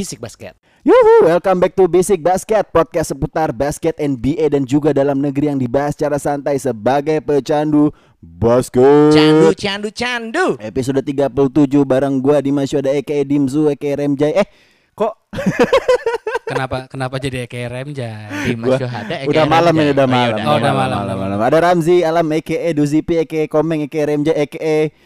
Bisik 0.00 0.16
Basket. 0.16 0.56
Yuhu, 0.80 1.28
welcome 1.28 1.60
back 1.60 1.76
to 1.76 1.84
Basic 1.84 2.24
Basket, 2.24 2.64
podcast 2.72 3.12
seputar 3.12 3.52
basket 3.52 3.92
NBA 4.00 4.48
dan 4.48 4.64
juga 4.64 4.96
dalam 4.96 5.20
negeri 5.20 5.52
yang 5.52 5.60
dibahas 5.60 5.92
secara 5.92 6.16
santai 6.16 6.56
sebagai 6.56 7.20
pecandu 7.20 7.92
basket. 8.16 9.12
Candu, 9.12 9.52
candu, 9.52 9.88
candu. 9.92 10.46
Episode 10.56 11.04
37 11.04 11.28
bareng 11.84 12.16
gua 12.16 12.40
Dimas 12.40 12.72
Yoda 12.72 12.96
Eke 12.96 13.20
Dimzu 13.28 13.68
Eke 13.68 13.92
Remjay. 13.92 14.40
Eh, 14.40 14.48
kok 14.96 15.12
Kenapa 16.48 16.88
kenapa 16.88 17.20
jadi? 17.20 17.44
Di 17.44 18.56
Gua- 18.56 18.80
Masyohada, 18.80 19.20
Eke 19.20 19.28
udah 19.28 19.44
malam 19.44 19.74
ini 19.76 19.92
udah 19.92 20.08
Oh, 20.08 20.16
iya, 20.16 20.32
malam. 20.32 20.48
Oh, 20.48 20.56
udah 20.56 20.72
malam. 20.72 21.16
malam. 21.20 21.38
Ada 21.44 21.58
Ramzi, 21.60 22.00
Alam 22.00 22.24
Eke 22.32 22.56
Duzipi 22.72 23.20
Eke 23.20 23.52
Komeng 23.52 23.84
Eke 23.84 24.00
Remjay 24.00 24.48
Eke 24.48 24.96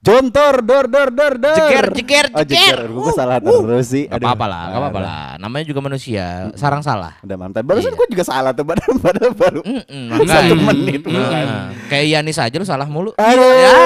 Jontor, 0.00 0.64
dor, 0.64 0.88
dor, 0.88 1.08
dor, 1.10 1.34
dor. 1.36 1.56
Jeger, 1.60 1.86
jeger, 1.92 2.26
Oh, 2.32 2.40
jeger. 2.40 2.56
jeger. 2.72 2.78
Gue 2.88 3.12
salah 3.12 3.36
terus 3.36 3.84
sih. 3.86 4.08
Gak 4.08 4.16
apa-apa 4.16 4.46
lah, 4.46 4.62
gak 4.66 4.80
apa-apa 4.80 4.98
lah. 4.98 5.20
Namanya 5.36 5.64
juga 5.66 5.80
manusia, 5.82 6.48
sarang 6.56 6.80
salah. 6.80 7.20
Udah 7.20 7.36
mantap. 7.36 7.60
Barusan 7.62 7.92
Iya. 7.92 7.98
gue 7.98 8.08
juga 8.10 8.24
salah 8.24 8.50
tuh, 8.50 8.64
padahal, 8.70 8.96
padahal 8.96 9.32
baru. 9.34 9.60
Mm-mm, 9.60 10.04
Satu 10.24 10.56
makanya. 10.56 10.72
menit. 10.72 11.00
Mm-mm. 11.04 11.64
Kayak 11.86 12.06
Yanis 12.10 12.38
aja 12.38 12.56
lu 12.56 12.64
salah 12.64 12.88
mulu. 12.88 13.12
Aduh. 13.14 13.44
Ya. 13.44 13.72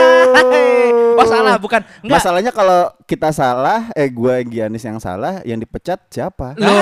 Oh 1.15 1.23
salah, 1.23 1.55
bukan. 1.57 1.79
Enggak. 2.03 2.19
Masalahnya 2.19 2.51
kalau 2.51 2.91
kita 3.07 3.31
salah, 3.31 3.87
eh 3.95 4.11
gue 4.11 4.35
Giannis 4.51 4.83
yang 4.83 4.99
salah, 4.99 5.47
yang 5.47 5.57
dipecat 5.57 6.03
siapa? 6.11 6.59
Lo 6.59 6.67
lo 6.67 6.75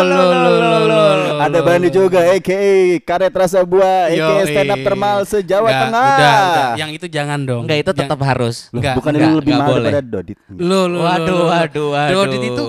lo 0.00 0.24
lo 0.24 0.24
lo 0.32 0.52
lo 0.56 0.78
lo. 0.88 1.04
Ada 1.38 1.60
Bandi 1.60 1.92
juga, 1.92 2.24
a.k.a. 2.24 2.72
Karet 2.98 3.28
Rasa 3.30 3.60
Buah, 3.62 4.08
a.k.a. 4.08 4.32
Yoi. 4.34 4.48
stand 4.48 4.70
up 4.70 4.80
termal 4.80 5.16
se-Jawa 5.22 5.68
Tengah. 5.68 6.08
Udah, 6.10 6.40
udah. 6.40 6.68
Yang 6.80 6.90
itu 6.96 7.06
jangan 7.10 7.38
dong. 7.44 7.62
Enggak 7.64 7.78
itu 7.78 7.92
tetap 7.92 8.17
harus. 8.22 8.56
Loh, 8.70 8.80
Nggak, 8.80 8.94
bukan 8.98 9.12
nggak, 9.12 9.28
lu 9.28 9.36
lebih 9.38 9.52
nggak 9.52 9.60
mahal 9.60 9.72
boleh. 9.74 9.90
daripada 9.90 10.08
Dodit. 10.10 10.38
Lo 10.50 10.80
lo. 10.84 10.98
Waduh, 11.02 11.40
waduh, 11.46 11.86
waduh. 11.92 12.12
Dodit 12.14 12.42
itu 12.44 12.66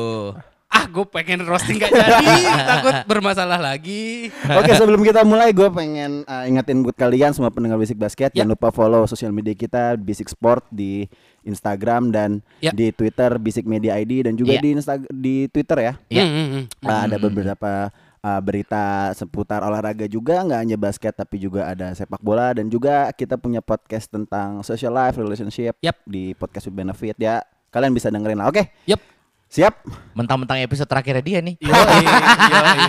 ah 0.70 0.86
gue 0.86 1.02
pengen 1.02 1.42
roasting 1.50 1.82
gak 1.82 1.90
jadi 1.90 2.46
takut 2.70 2.94
bermasalah 3.10 3.58
lagi. 3.58 4.30
Oke 4.46 4.70
sebelum 4.72 5.02
kita 5.02 5.26
mulai 5.26 5.50
gue 5.50 5.66
pengen 5.66 6.22
uh, 6.24 6.46
ingetin 6.46 6.86
buat 6.86 6.94
kalian 6.94 7.34
semua 7.34 7.50
pendengar 7.50 7.74
Basic 7.76 7.98
Basket 7.98 8.30
Jangan 8.30 8.54
lupa 8.54 8.70
follow 8.70 9.02
sosial 9.04 9.34
media 9.34 9.58
kita 9.58 9.98
Basic 9.98 10.30
Sport 10.30 10.70
di 10.70 11.10
Instagram 11.42 12.14
dan 12.14 12.30
Ya. 12.62 12.70
di 12.70 12.94
Twitter 12.94 13.42
Basic 13.42 13.66
Media 13.66 13.98
ID 13.98 14.30
dan 14.30 14.38
juga 14.38 14.54
Ya. 14.54 14.62
di 14.62 14.70
Insta 14.70 15.02
di 15.10 15.50
Twitter 15.50 15.78
ya 15.82 15.94
Ya. 16.06 16.24
Hmm. 16.24 16.70
Uh, 16.86 17.02
ada 17.02 17.18
beberapa 17.18 17.72
uh, 18.24 18.40
berita 18.44 19.12
seputar 19.16 19.64
olahraga 19.64 20.06
juga 20.08 20.44
nggak 20.44 20.60
hanya 20.60 20.78
basket 20.80 21.14
tapi 21.16 21.40
juga 21.40 21.68
ada 21.68 21.92
sepak 21.96 22.20
bola 22.24 22.52
dan 22.56 22.68
juga 22.68 23.12
kita 23.16 23.36
punya 23.36 23.60
podcast 23.64 24.08
tentang 24.12 24.64
social 24.64 24.94
life 24.96 25.16
relationship 25.20 25.76
Yap. 25.84 26.00
di 26.04 26.36
podcast 26.36 26.68
with 26.72 26.78
benefit 26.78 27.16
ya 27.20 27.44
kalian 27.70 27.94
bisa 27.94 28.10
dengerin 28.10 28.40
lah 28.40 28.50
oke 28.50 28.64
Yup. 28.90 29.19
Siap 29.50 29.82
Mentang-mentang 30.14 30.62
episode 30.62 30.86
terakhirnya 30.86 31.24
dia 31.24 31.40
nih. 31.40 31.56
Yoi, 31.58 31.74
yoi. 31.74 32.80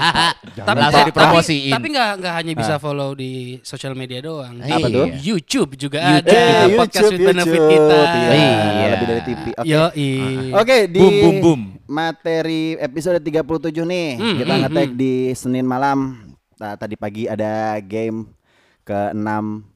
Tapi 0.61 0.77
Langsung 0.77 1.01
tapi- 1.01 1.09
dipromosiin. 1.09 1.73
Tapi 1.73 1.87
nggak 1.89 2.11
nggak 2.21 2.35
hanya 2.37 2.53
bisa 2.53 2.75
follow 2.77 3.15
di 3.15 3.33
sosial 3.63 3.95
media 3.95 4.19
doang. 4.19 4.59
Di 4.59 4.67
Apa 4.69 4.87
tuh? 4.87 5.07
YouTube 5.17 5.71
juga 5.75 5.99
YouTube. 6.13 6.27
ada 6.27 6.67
Eh, 6.67 6.77
podcast 6.77 7.07
with 7.09 7.23
benefit 7.25 7.63
kita. 7.65 7.99
iya. 8.13 8.31
Iya. 8.35 8.87
lebih 8.91 9.07
dari 9.09 9.23
TV 9.25 9.43
oke 9.53 9.65
Yoi. 9.65 10.11
Oke 10.53 10.77
di 10.87 10.99
Boom, 10.99 11.15
boom, 11.17 11.37
boom. 11.41 11.61
materi 11.87 12.75
episode 12.77 13.19
37 13.19 13.83
nih 13.83 14.09
Hmm, 14.15 14.37
kita 14.37 14.53
hmm, 14.53 14.63
ngetek 14.67 14.89
hmm. 14.91 14.99
di 14.99 15.13
Senin 15.33 15.65
malam 15.65 15.99
Nah, 16.57 16.77
tadi 16.77 16.93
pagi 16.93 17.25
ada 17.25 17.81
game 17.81 18.29
ke-6 18.83 19.17
Lo- 19.17 19.25
uh, 19.25 19.70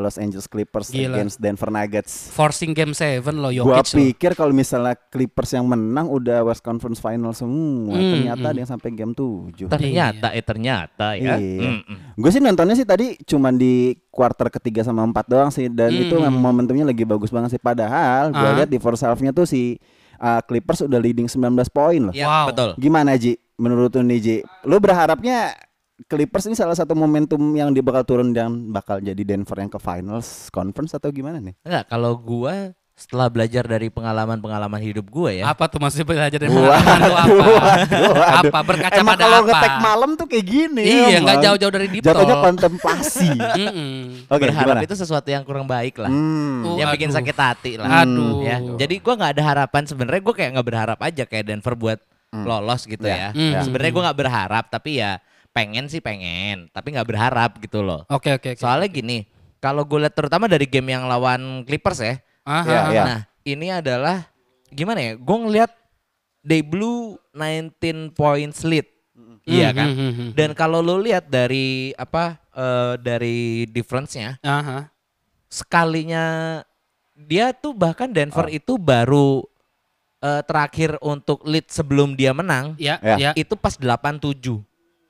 Los 0.00 0.16
Angeles 0.16 0.44
Clippers 0.44 0.88
Gila. 0.88 1.14
against 1.14 1.36
Denver 1.36 1.66
Nuggets 1.66 2.28
Forcing 2.28 2.70
game 2.70 2.90
7 2.90 3.22
lo 3.30 3.48
Gua 3.54 3.78
Jokic 3.78 3.86
lo. 3.86 3.96
pikir 4.02 4.30
kalau 4.32 4.50
misalnya 4.50 4.98
Clippers 5.08 5.50
yang 5.50 5.64
menang 5.64 6.06
udah 6.06 6.42
West 6.42 6.60
Conference 6.60 6.98
Final 6.98 7.30
semua. 7.30 7.92
Hmm, 7.92 8.10
ternyata 8.12 8.40
hmm. 8.40 8.50
ada 8.50 8.58
yang 8.58 8.70
sampai 8.70 8.90
game 8.90 9.12
7. 9.12 9.66
Ternyata 9.66 10.26
eh 10.30 10.40
ternyata 10.40 11.06
ya. 11.14 11.36
Iya. 11.36 11.70
Mm-mm. 11.72 11.96
Gue 12.14 12.30
sih 12.30 12.38
nontonnya 12.38 12.74
sih 12.74 12.84
tadi 12.84 13.14
cuman 13.20 13.54
di 13.54 13.74
quarter 14.08 14.50
ketiga 14.50 14.82
sama 14.82 15.02
empat 15.02 15.26
doang 15.26 15.48
sih 15.48 15.66
dan 15.66 15.88
Hmm, 15.88 16.02
itu 16.02 16.14
hmm. 16.14 16.24
memang 16.24 16.42
momentumnya 16.44 16.84
lagi 16.84 17.02
bagus 17.02 17.28
banget 17.28 17.54
sih 17.54 17.60
padahal 17.60 18.30
gue 18.30 18.40
Ah. 18.40 18.54
lihat 18.56 18.66
di 18.66 18.76
first 18.76 19.00
half-nya 19.00 19.30
tuh 19.30 19.44
si 19.44 19.78
uh, 20.16 20.40
Clippers 20.40 20.82
udah 20.82 20.98
leading 20.98 21.26
19 21.26 21.38
poin 21.68 22.00
loh. 22.00 22.14
Ya, 22.14 22.26
Wow. 22.26 22.46
betul. 22.50 22.70
Gimana 22.76 23.14
Ji? 23.14 23.34
Menurut 23.54 23.90
lu 23.90 24.02
nih 24.02 24.18
Ji? 24.18 24.36
Lu 24.62 24.78
berharapnya 24.78 25.54
Clippers 26.04 26.44
ini 26.44 26.54
salah 26.54 26.74
satu 26.74 26.90
momentum 26.92 27.38
yang 27.54 27.70
dia 27.70 27.78
bakal 27.78 28.02
turun 28.02 28.34
dan 28.34 28.50
bakal 28.68 28.98
jadi 28.98 29.22
Denver 29.24 29.54
yang 29.54 29.70
ke 29.70 29.78
finals 29.78 30.50
conference 30.50 30.90
atau 30.90 31.06
gimana 31.08 31.38
nih? 31.38 31.54
Enggak, 31.62 31.86
kalau 31.86 32.12
gua 32.14 32.74
setelah 32.90 33.26
belajar 33.26 33.62
dari 33.62 33.86
pengalaman-pengalaman 33.88 34.78
hidup 34.80 35.06
gua 35.06 35.30
ya. 35.30 35.46
Apa 35.46 35.66
tuh 35.66 35.78
maksudnya 35.78 36.02
belajar 36.04 36.34
dari 36.36 36.50
Waduh, 36.50 36.66
pengalaman 36.66 36.98
lu 36.98 37.14
apa? 37.14 37.14
waduh, 37.14 37.46
waduh. 38.10 38.42
Apa 38.42 38.58
berkaca 38.60 38.98
Emang 38.98 39.14
pada 39.14 39.22
kalau 39.22 39.38
apa? 39.38 39.46
ngetek 39.48 39.74
malam 39.80 40.10
tuh 40.14 40.26
kayak 40.26 40.46
gini 40.48 40.82
Iya, 40.82 41.18
nggak 41.20 41.30
emang. 41.30 41.44
jauh-jauh 41.46 41.72
dari 41.72 41.86
deep 41.88 42.02
Jatuhnya 42.02 42.36
kontemplasi. 42.42 43.30
Mm-mm. 43.62 43.94
Oke, 44.26 44.42
berharap 44.44 44.66
gimana? 44.66 44.80
itu 44.82 44.94
sesuatu 44.96 45.28
yang 45.28 45.42
kurang 45.42 45.66
baik 45.68 45.94
lah. 45.96 46.10
Hmm. 46.10 46.74
Yang 46.74 46.88
bikin 46.92 47.10
sakit 47.14 47.36
hati 47.36 47.72
lah. 47.78 48.02
Aduh. 48.02 48.42
Ya, 48.42 48.58
jadi 48.78 48.94
gua 48.98 49.14
nggak 49.14 49.32
ada 49.38 49.42
harapan 49.46 49.82
sebenarnya 49.86 50.20
gua 50.20 50.34
kayak 50.34 50.50
nggak 50.58 50.66
berharap 50.66 50.98
aja 50.98 51.22
kayak 51.22 51.44
Denver 51.46 51.74
buat 51.78 51.98
lolos 52.34 52.82
gitu 52.84 53.06
Ya, 53.06 53.30
ya. 53.30 53.30
ya. 53.30 53.60
Sebenarnya 53.62 53.90
gua 53.90 54.02
nggak 54.10 54.18
berharap 54.18 54.64
tapi 54.66 54.98
ya 54.98 55.22
pengen 55.54 55.86
sih 55.86 56.02
pengen, 56.02 56.66
tapi 56.68 56.90
nggak 56.90 57.06
berharap 57.06 57.56
gitu 57.56 57.80
loh. 57.80 58.02
Oke 58.10 58.34
oke 58.34 58.52
oke. 58.52 58.58
Soalnya 58.58 58.90
gini, 58.90 59.22
kalau 59.56 59.86
gue 59.86 60.02
lihat 60.02 60.12
terutama 60.12 60.44
dari 60.44 60.66
game 60.66 60.90
yang 60.90 61.06
lawan 61.06 61.62
Clippers 61.62 62.02
ya. 62.02 62.18
Aha, 62.42 62.66
Iya, 62.66 62.76
aha. 62.76 62.90
iya. 62.90 63.02
Nah, 63.06 63.20
ini 63.40 63.66
adalah 63.70 64.18
gimana 64.68 64.98
ya? 65.00 65.12
Gue 65.14 65.38
ngeliat 65.38 65.70
they 66.42 66.60
blew 66.60 67.14
19 67.32 67.70
points 68.10 68.60
lead. 68.60 68.84
Iya 69.44 69.70
Hmm, 69.70 69.76
kan? 69.76 69.86
hmm, 69.88 70.12
hmm. 70.12 70.28
Dan 70.32 70.50
kalau 70.52 70.80
lo 70.80 70.98
lihat 70.98 71.28
dari 71.28 71.94
apa 71.94 72.40
eh, 72.50 72.94
dari 72.98 73.38
difference-nya, 73.66 74.40
Aha. 74.40 74.88
sekalinya 75.48 76.24
dia 77.14 77.52
tuh 77.52 77.70
bahkan 77.72 78.08
Denver 78.08 78.48
itu 78.48 78.74
baru 78.74 79.46
eh, 80.18 80.42
terakhir 80.42 80.96
untuk 80.98 81.44
lead 81.44 81.68
sebelum 81.68 82.12
dia 82.12 82.32
menang 82.32 82.74
Ya, 82.74 82.96
Ya. 82.98 83.16
ya. 83.20 83.30
itu 83.34 83.54
pas 83.54 83.76
8-7 83.76 84.64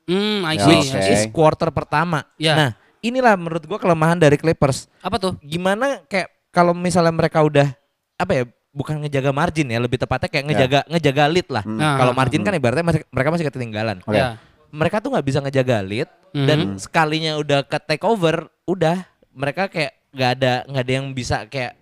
Hmm, 0.04 0.44
I 0.44 0.56
Ya, 0.56 0.64
see. 0.64 0.80
which 0.84 0.92
see. 1.02 1.14
is 1.14 1.24
quarter 1.28 1.68
pertama. 1.68 2.28
Ya. 2.36 2.54
Nah, 2.54 2.70
inilah 3.00 3.34
menurut 3.34 3.64
gua 3.64 3.76
kelemahan 3.76 4.16
dari 4.16 4.36
Clippers. 4.36 4.86
Apa 5.00 5.16
tuh? 5.16 5.32
Gimana 5.40 6.04
kayak 6.04 6.28
kalau 6.52 6.72
misalnya 6.72 7.10
mereka 7.10 7.40
udah 7.40 7.72
apa 8.14 8.32
ya 8.32 8.44
bukan 8.70 9.00
ngejaga 9.00 9.30
margin 9.30 9.70
ya 9.70 9.78
lebih 9.78 9.96
tepatnya 9.96 10.28
kayak 10.28 10.44
ngejaga 10.46 10.78
ngejaga 10.86 11.24
lead 11.26 11.48
lah. 11.48 11.64
Hmm. 11.64 11.78
Nah, 11.78 11.96
Kalau 11.96 12.12
margin 12.12 12.42
kan 12.42 12.52
ibaratnya 12.52 12.84
masih, 12.84 13.00
mereka 13.08 13.28
masih 13.30 13.46
ketinggalan. 13.48 13.96
Oke. 14.02 14.14
Ya. 14.14 14.36
Mereka 14.74 14.98
tuh 14.98 15.14
nggak 15.14 15.26
bisa 15.26 15.38
ngejaga 15.38 15.76
lead 15.80 16.08
Mhm. 16.34 16.46
dan 16.46 16.58
sekalinya 16.76 17.38
udah 17.38 17.62
ke 17.62 17.78
take 17.80 18.02
over 18.02 18.50
udah 18.66 19.06
mereka 19.30 19.70
kayak 19.70 19.94
nggak 20.10 20.30
ada 20.38 20.52
nggak 20.66 20.82
ada 20.82 20.92
yang 20.92 21.06
bisa 21.10 21.36
kayak 21.46 21.78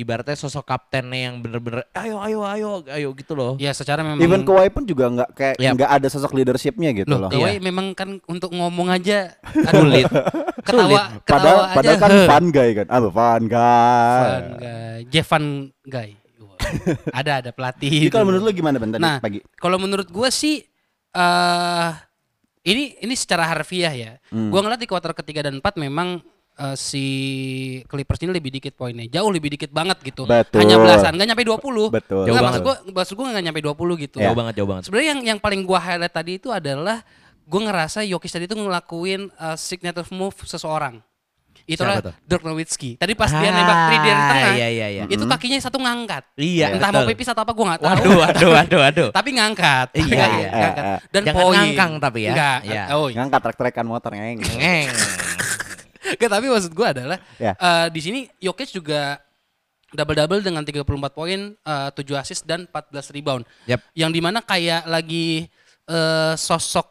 ibaratnya 0.00 0.32
sosok 0.32 0.64
kaptennya 0.64 1.28
yang 1.28 1.38
bener-bener 1.38 1.84
ayo 1.92 2.16
ayo 2.18 2.40
ayo 2.42 2.70
ayo 2.86 3.08
gitu 3.12 3.32
loh. 3.32 3.54
Ya 3.56 3.70
secara 3.70 4.00
memang 4.00 4.16
Even 4.18 4.42
Kawhi 4.42 4.66
pun 4.66 4.82
juga 4.82 5.06
nggak 5.06 5.30
kayak 5.30 5.54
Yap. 5.56 5.72
nggak 5.76 5.90
ada 5.92 6.06
sosok 6.08 6.32
leadershipnya 6.32 6.90
gitu 6.94 7.10
Loh, 7.10 7.26
loh. 7.26 7.30
Kawhi 7.30 7.56
Iya. 7.56 7.60
memang 7.60 7.92
kan 7.92 8.16
untuk 8.24 8.50
ngomong 8.50 8.88
aja 8.88 9.36
Sulit. 9.70 10.08
ketawa 10.58 11.20
ketawa 11.20 11.20
Padahal 11.22 11.58
aja. 11.60 11.74
padahal 11.76 11.96
kan 11.98 12.10
fun 12.30 12.44
guy 12.48 12.70
kan. 12.74 12.86
Ah, 12.86 13.00
fun 13.02 13.42
guy. 13.44 14.16
Fun 14.16 14.44
guy. 14.56 14.98
Jevan 15.06 15.44
guy. 15.84 16.10
Wah. 16.38 16.56
ada 17.20 17.32
ada 17.38 17.50
pelatih. 17.50 17.86
Jadi 17.86 18.06
itu. 18.06 18.12
kalau 18.12 18.26
menurut 18.26 18.42
lu 18.42 18.52
gimana 18.52 18.76
Ben 18.76 18.90
tadi 18.90 19.00
Nah, 19.00 19.18
pagi? 19.18 19.38
Kalau 19.54 19.76
menurut 19.76 20.08
gua 20.08 20.28
sih 20.28 20.64
eh 21.10 21.90
ini 22.62 22.96
ini 22.98 23.14
secara 23.14 23.44
harfiah 23.46 23.90
ya. 23.90 24.12
Hmm. 24.28 24.48
Gua 24.48 24.60
ngeliat 24.60 24.78
di 24.78 24.86
kuarter 24.86 25.12
ketiga 25.12 25.42
dan 25.42 25.58
empat 25.58 25.76
memang 25.76 26.20
eh, 26.60 26.76
si 26.76 27.04
Clippers 27.88 28.20
ini 28.20 28.30
lebih 28.30 28.52
dikit 28.52 28.76
poinnya. 28.76 29.08
Jauh 29.08 29.32
lebih 29.32 29.48
dikit 29.50 29.72
banget 29.72 29.96
gitu. 30.04 30.28
Betul. 30.28 30.60
Hanya 30.60 30.76
belasan, 30.76 31.16
nggak 31.16 31.28
nyampe 31.32 31.44
20. 31.44 31.88
Betul. 31.88 32.22
Jauh 32.28 32.36
maksud 32.36 32.60
gua 32.60 32.76
maksud 32.84 33.14
gua 33.16 33.24
nggak 33.32 33.44
nyampe 33.48 33.60
20 33.64 34.04
gitu. 34.04 34.18
Jauh 34.20 34.36
banget 34.36 34.54
jauh 34.60 34.68
banget. 34.68 34.82
Sebenarnya 34.84 35.08
yang 35.16 35.20
yang 35.24 35.38
paling 35.40 35.64
gua 35.64 35.80
highlight 35.80 36.12
tadi 36.12 36.36
itu 36.36 36.52
adalah 36.52 37.00
gua 37.42 37.60
ngerasa 37.66 38.04
Jokic 38.04 38.30
tadi 38.30 38.44
itu 38.44 38.54
ngelakuin 38.54 39.32
uh, 39.34 39.56
signature 39.56 40.04
move 40.12 40.36
seseorang. 40.44 41.00
Itulah 41.70 42.02
Siapa? 42.02 42.18
Dirk 42.26 42.42
Nowitzki. 42.42 42.98
Tadi 42.98 43.14
pas 43.14 43.30
dia 43.30 43.46
nembak 43.46 43.78
three 43.86 44.00
dari 44.02 44.10
Ah, 44.10 44.26
tengah, 44.26 44.52
Iya 44.58 44.68
iya 44.74 44.86
iya. 44.90 45.02
itu 45.06 45.22
kakinya 45.22 45.58
satu 45.62 45.78
ngangkat. 45.78 46.22
Iya. 46.34 46.74
Entah 46.74 46.90
mau 46.90 47.06
betul. 47.06 47.14
pipis 47.14 47.30
atau 47.30 47.42
apa 47.46 47.52
gua 47.54 47.64
nggak 47.70 47.80
tahu. 47.84 47.94
Waduh 47.94 48.18
waduh 48.18 48.50
waduh 48.50 48.78
waduh. 48.82 49.08
Tapi 49.18 49.30
ngangkat. 49.38 49.88
Iya, 49.94 50.02
Tapi 50.02 50.34
iya. 50.40 50.48
ngangkat. 50.50 50.84
Dan 51.14 51.22
Jangan 51.22 51.36
poin. 51.38 51.54
ngangkang 51.54 51.92
tapi 52.02 52.18
ya. 52.26 52.32
Enggak. 52.34 52.58
Iya. 52.66 52.82
Oh, 52.98 53.06
Ngangkat 53.06 53.40
trek-trekan 53.46 53.86
motor 53.86 54.10
ngeng. 54.18 54.38
Ngeng. 54.42 54.88
Enggak, 56.00 56.30
tapi 56.30 56.46
maksud 56.48 56.72
gua 56.72 56.90
adalah 56.90 57.18
Ya. 57.36 57.52
eh, 57.52 57.86
di 57.92 58.00
sini 58.00 58.20
Jokic 58.38 58.72
juga 58.72 59.20
double 59.90 60.16
double 60.16 60.40
dengan 60.40 60.62
34 60.62 60.86
poin, 61.12 61.40
eh, 61.52 61.88
7 61.92 62.16
assist 62.16 62.46
dan 62.46 62.64
14 62.64 63.10
rebound. 63.10 63.42
Yap. 63.66 63.80
Yang 63.92 64.10
di 64.12 64.20
mana 64.20 64.38
kayak 64.40 64.86
lagi 64.86 65.50
eh, 65.86 66.34
sosok 66.34 66.86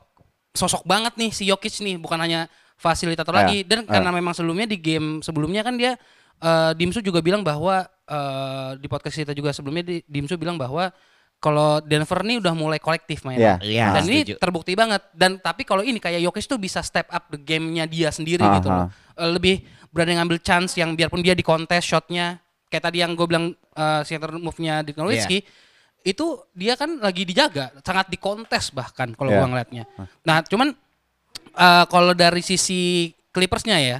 sosok 0.51 0.83
banget 0.83 1.15
nih 1.15 1.31
si 1.31 1.47
Jokic 1.47 1.71
nih, 1.79 1.95
bukan 1.95 2.19
hanya 2.19 2.45
fasilitator 2.75 3.31
Ya, 3.31 3.39
lagi 3.43 3.63
dan 3.63 3.83
ya. 3.83 3.91
karena 3.91 4.11
memang 4.11 4.31
sebelumnya 4.31 4.63
di 4.63 4.75
game 4.75 5.19
sebelumnya 5.19 5.63
kan 5.63 5.75
dia 5.75 5.95
eh, 6.39 6.71
Dimsu 6.75 6.99
juga 6.99 7.19
bilang 7.19 7.39
bahwa 7.41 7.83
eh, 7.85 8.69
di 8.77 8.87
podcast 8.87 9.15
kita 9.17 9.31
juga 9.31 9.51
sebelumnya 9.51 9.83
di, 9.83 10.03
Dimsu 10.03 10.35
bilang 10.35 10.55
bahwa 10.55 10.91
kalau 11.39 11.79
Denver 11.79 12.19
nih 12.19 12.43
udah 12.43 12.51
mulai 12.51 12.79
kolektif 12.83 13.23
mainnya. 13.23 13.55
Iya. 13.63 13.63
Iya. 13.63 13.85
Dan 13.95 14.03
ini 14.11 14.19
setuju. 14.27 14.35
terbukti 14.43 14.71
banget. 14.75 15.01
Dan 15.15 15.39
tapi 15.39 15.63
kalau 15.63 15.81
ini 15.81 15.95
kayak 15.97 16.19
Jokic 16.19 16.45
tuh 16.45 16.59
bisa 16.59 16.83
step 16.83 17.07
up 17.09 17.31
the 17.31 17.39
game-nya 17.39 17.87
dia 17.87 18.11
sendiri 18.11 18.43
Aha. 18.43 18.59
gitu 18.59 18.67
loh. 18.67 18.87
Eh, 19.15 19.29
Lebih 19.31 19.55
berani 19.89 20.19
ngambil 20.19 20.37
chance 20.43 20.75
yang 20.75 20.93
biarpun 20.93 21.23
dia 21.23 21.33
di 21.33 21.41
kontes 21.41 21.81
shotnya 21.81 22.37
kayak 22.69 22.83
tadi 22.85 23.01
yang 23.01 23.15
gue 23.17 23.25
bilang 23.25 23.49
eh, 23.55 24.01
signature 24.05 24.37
move-nya 24.37 24.83
di 24.83 24.91
Nowitzki 24.93 25.39
itu 25.99 26.25
dia 26.55 26.79
kan 26.79 26.95
lagi 26.99 27.27
dijaga, 27.27 27.75
sangat 27.83 28.07
di 28.07 28.15
kontes 28.15 28.71
bahkan 28.71 29.11
kalau 29.15 29.31
Iya. 29.31 29.39
gua 29.41 29.47
ngeliatnya. 29.49 29.83
Nah, 30.23 30.43
cuman 30.43 30.75
eh, 31.55 31.85
kalau 31.87 32.11
dari 32.13 32.43
sisi 32.43 33.09
Clippersnya 33.31 33.77
ya, 33.79 33.97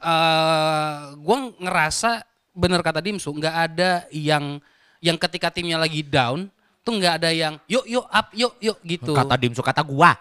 eh 0.00 0.96
gue 1.16 1.38
ngerasa 1.60 2.22
bener 2.54 2.80
kata 2.80 3.02
Dimsu 3.02 3.34
nggak 3.34 3.56
ada 3.70 3.90
yang 4.12 4.60
yang 5.04 5.20
ketika 5.20 5.52
timnya 5.52 5.76
lagi 5.76 6.00
down 6.00 6.48
tuh 6.80 6.96
nggak 6.96 7.20
ada 7.20 7.28
yang 7.28 7.60
yuk 7.68 7.84
yuk 7.84 8.06
up 8.08 8.32
yuk 8.32 8.56
yuk 8.58 8.78
gitu. 8.80 9.12
Kata 9.12 9.36
Dimsu 9.36 9.60
kata 9.60 9.84
gua. 9.84 10.16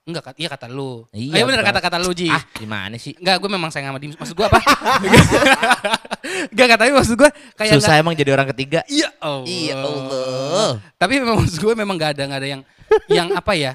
Enggak 0.00 0.32
kata 0.32 0.36
iya 0.38 0.48
kata 0.48 0.66
lu. 0.66 1.04
Iya, 1.12 1.38
Iya 1.38 1.44
bener 1.44 1.62
kata-kata 1.62 1.98
lu 1.98 2.10
Ji. 2.10 2.26
Ah, 2.26 2.42
gimana 2.56 2.96
sih? 2.96 3.14
Enggak, 3.14 3.36
gue 3.36 3.46
memang 3.46 3.68
sayang 3.70 3.92
sama 3.92 4.00
Dimsu. 4.00 4.16
Maksud 4.16 4.34
gue 4.34 4.46
apa? 4.48 4.58
Enggak 6.50 6.66
kata 6.66 6.80
tapi 6.82 6.92
maksud 6.94 7.14
gue 7.14 7.30
kayak 7.54 7.72
Susah 7.74 7.94
nggak- 7.94 8.02
emang 8.02 8.14
jadi 8.16 8.30
orang 8.32 8.48
ketiga. 8.50 8.80
Iya 8.86 9.08
Allah. 9.18 9.46
Iya 9.46 9.74
Allah. 9.76 10.70
Tapi 10.96 11.14
memang 11.20 11.36
maksud 11.42 11.58
gue 11.58 11.74
memang 11.74 11.94
nggak 11.94 12.10
ada 12.16 12.22
nggak 12.26 12.40
ada 12.40 12.48
yang 12.48 12.62
yang 13.08 13.28
apa 13.32 13.52
ya? 13.54 13.72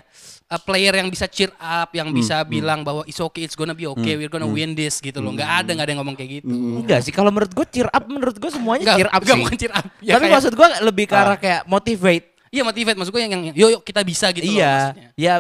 A 0.56 0.60
player 0.60 0.96
yang 0.96 1.12
bisa 1.12 1.28
cheer 1.28 1.52
up, 1.58 1.92
yang 1.92 2.08
bisa 2.10 2.48
bilang 2.48 2.80
bahwa 2.82 3.04
it's 3.04 3.20
okay, 3.20 3.44
it's 3.44 3.54
gonna 3.54 3.76
be 3.76 3.84
okay, 3.84 4.16
we're 4.16 4.32
gonna 4.32 4.48
win 4.48 4.72
this 4.72 4.98
gitu 4.98 5.20
loh. 5.20 5.36
Nggak 5.36 5.52
ada 5.62 5.70
nggak 5.76 5.86
ada 5.86 5.92
yang 5.92 6.00
ngomong 6.00 6.16
kayak 6.16 6.32
gitu. 6.40 6.48
Enggak 6.48 7.04
sih 7.04 7.12
kalau 7.12 7.28
menurut 7.28 7.52
gue 7.52 7.66
cheer 7.68 7.90
up 7.92 8.04
menurut 8.08 8.36
gue 8.36 8.48
semuanya 8.48 8.84
Nggak, 8.88 8.98
cheer 8.98 9.10
up 9.12 9.20
nggak 9.20 9.36
sih. 9.36 9.44
bukan 9.44 9.56
cheer 9.60 9.74
up. 9.76 9.86
Ya, 10.00 10.12
Tapi 10.16 10.24
kayak- 10.24 10.34
maksud 10.40 10.54
gue 10.56 10.68
lebih 10.82 11.06
ke 11.06 11.16
arah 11.16 11.36
kayak 11.36 11.62
motivate. 11.68 12.26
Iya 12.48 12.64
motivate 12.64 12.96
maksud 12.96 13.12
gue 13.12 13.22
yang, 13.22 13.34
yang 13.36 13.44
yuk 13.52 13.70
yuk 13.76 13.84
kita 13.84 14.00
bisa 14.02 14.32
gitu 14.32 14.48
loh 14.48 14.56
iya. 14.56 14.72
maksudnya. 14.72 15.10
Ya 15.20 15.34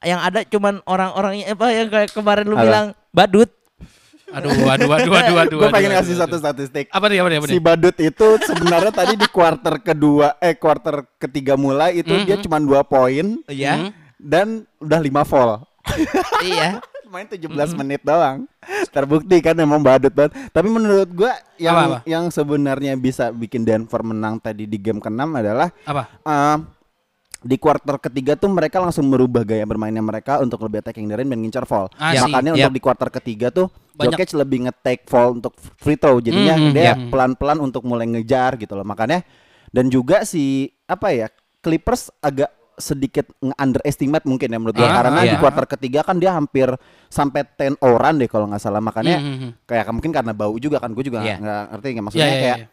yang 0.00 0.20
ada 0.20 0.40
cuman 0.44 0.74
orang-orang 0.84 1.32
apa 1.44 1.66
yang 1.72 1.88
kayak 1.88 2.10
kemarin 2.12 2.44
lu 2.44 2.56
Apa? 2.56 2.64
bilang 2.64 2.86
badut. 3.10 3.48
Aduh, 4.30 4.46
aduh, 4.62 4.86
aduh, 4.94 5.10
aduh, 5.10 5.36
aduh. 5.42 5.58
Gue 5.58 5.70
pengen 5.74 5.90
aduh, 5.90 5.96
ngasih 5.98 6.14
aduh, 6.14 6.22
satu 6.22 6.36
aduh. 6.38 6.42
statistik. 6.46 6.86
Apa 6.94 7.10
nih, 7.10 7.18
apa 7.18 7.28
nih, 7.28 7.36
apa 7.42 7.46
Si 7.50 7.58
nih? 7.58 7.62
Badut 7.66 7.96
itu 7.98 8.26
sebenarnya 8.46 8.92
tadi 8.94 9.14
di 9.18 9.26
kuarter 9.26 9.74
kedua 9.82 10.38
eh 10.38 10.54
kuarter 10.54 11.02
ketiga 11.18 11.58
mulai 11.58 11.98
itu 11.98 12.14
dia 12.22 12.38
cuma 12.38 12.62
dua 12.62 12.86
poin 12.86 13.42
Iya. 13.50 13.90
Dan 14.20 14.46
udah 14.76 15.00
lima 15.00 15.24
fall. 15.24 15.64
iya. 16.44 16.78
Main 17.10 17.26
17 17.26 17.50
menit 17.74 18.06
doang. 18.06 18.46
Terbukti 18.86 19.42
kan 19.42 19.58
emang 19.58 19.82
badut 19.82 20.14
banget. 20.14 20.30
Tapi 20.48 20.68
menurut 20.68 21.10
gua 21.10 21.34
yang 21.56 21.74
Apa, 21.74 21.82
apa? 21.82 21.98
yang 22.06 22.30
sebenarnya 22.30 22.94
bisa 22.94 23.34
bikin 23.34 23.66
Denver 23.66 23.98
menang 24.00 24.38
tadi 24.38 24.62
di 24.62 24.78
game 24.78 25.02
ke-6 25.02 25.18
adalah 25.18 25.74
Apa? 25.82 26.06
eh, 26.06 26.56
di 27.40 27.56
kuarter 27.56 27.98
ketiga 27.98 28.36
tuh 28.36 28.46
mereka 28.46 28.78
langsung 28.78 29.08
merubah 29.08 29.42
gaya 29.42 29.64
bermainnya 29.64 29.98
mereka 29.98 30.38
untuk 30.38 30.60
lebih 30.60 30.84
attacking 30.84 31.08
the 31.08 31.16
rim 31.16 31.26
dan 31.26 31.40
ngincar 31.40 31.64
fall. 31.64 31.90
Ah. 31.96 32.14
Makanya 32.14 32.54
untuk 32.54 32.74
di 32.76 32.80
kuarter 32.80 33.10
ketiga 33.10 33.50
tuh 33.50 33.66
Banyak- 33.90 34.14
Jokic 34.14 34.30
lebih 34.36 34.58
nge-take 34.68 35.02
fall 35.04 35.34
untuk 35.34 35.56
free 35.80 35.96
throw. 35.96 36.20
Jadinya 36.20 36.54
Mhm, 36.54 36.70
dia 36.70 36.84
yap. 36.94 37.10
pelan-pelan 37.10 37.58
untuk 37.58 37.82
mulai 37.82 38.06
ngejar 38.06 38.54
gitu 38.54 38.76
loh. 38.76 38.84
Makanya 38.84 39.24
dan 39.66 39.88
juga 39.88 40.22
si 40.22 40.68
apa 40.84 41.10
ya 41.10 41.26
Clippers 41.58 42.12
agak 42.18 42.54
sedikit 42.80 43.30
nge-underestimate 43.38 44.24
mungkin 44.24 44.48
ya 44.48 44.58
menurut 44.58 44.74
gua 44.74 44.84
Ah, 44.84 44.94
karena 44.98 45.20
iya. 45.22 45.32
di 45.32 45.36
kuarter 45.36 45.66
ketiga 45.68 46.00
kan 46.02 46.16
dia 46.16 46.32
hampir 46.32 46.68
sampai 47.06 47.44
10 47.46 47.78
orang 47.78 48.16
deh 48.16 48.26
kalau 48.26 48.48
nggak 48.48 48.58
salah 48.58 48.80
makanya 48.80 49.20
Mhm. 49.20 49.48
kayak 49.64 49.86
mungkin 49.88 50.10
karena 50.10 50.32
bau 50.32 50.56
juga 50.56 50.76
kan 50.76 50.90
gue 50.90 51.04
juga 51.04 51.20
Iya. 51.20 51.36
nggak 51.38 51.62
ngerti 51.70 51.86
nggak 51.92 52.04
maksudnya 52.04 52.24
Iya, 52.24 52.32
iya, 52.32 52.42
kayak 52.42 52.58
iya. 52.58 52.66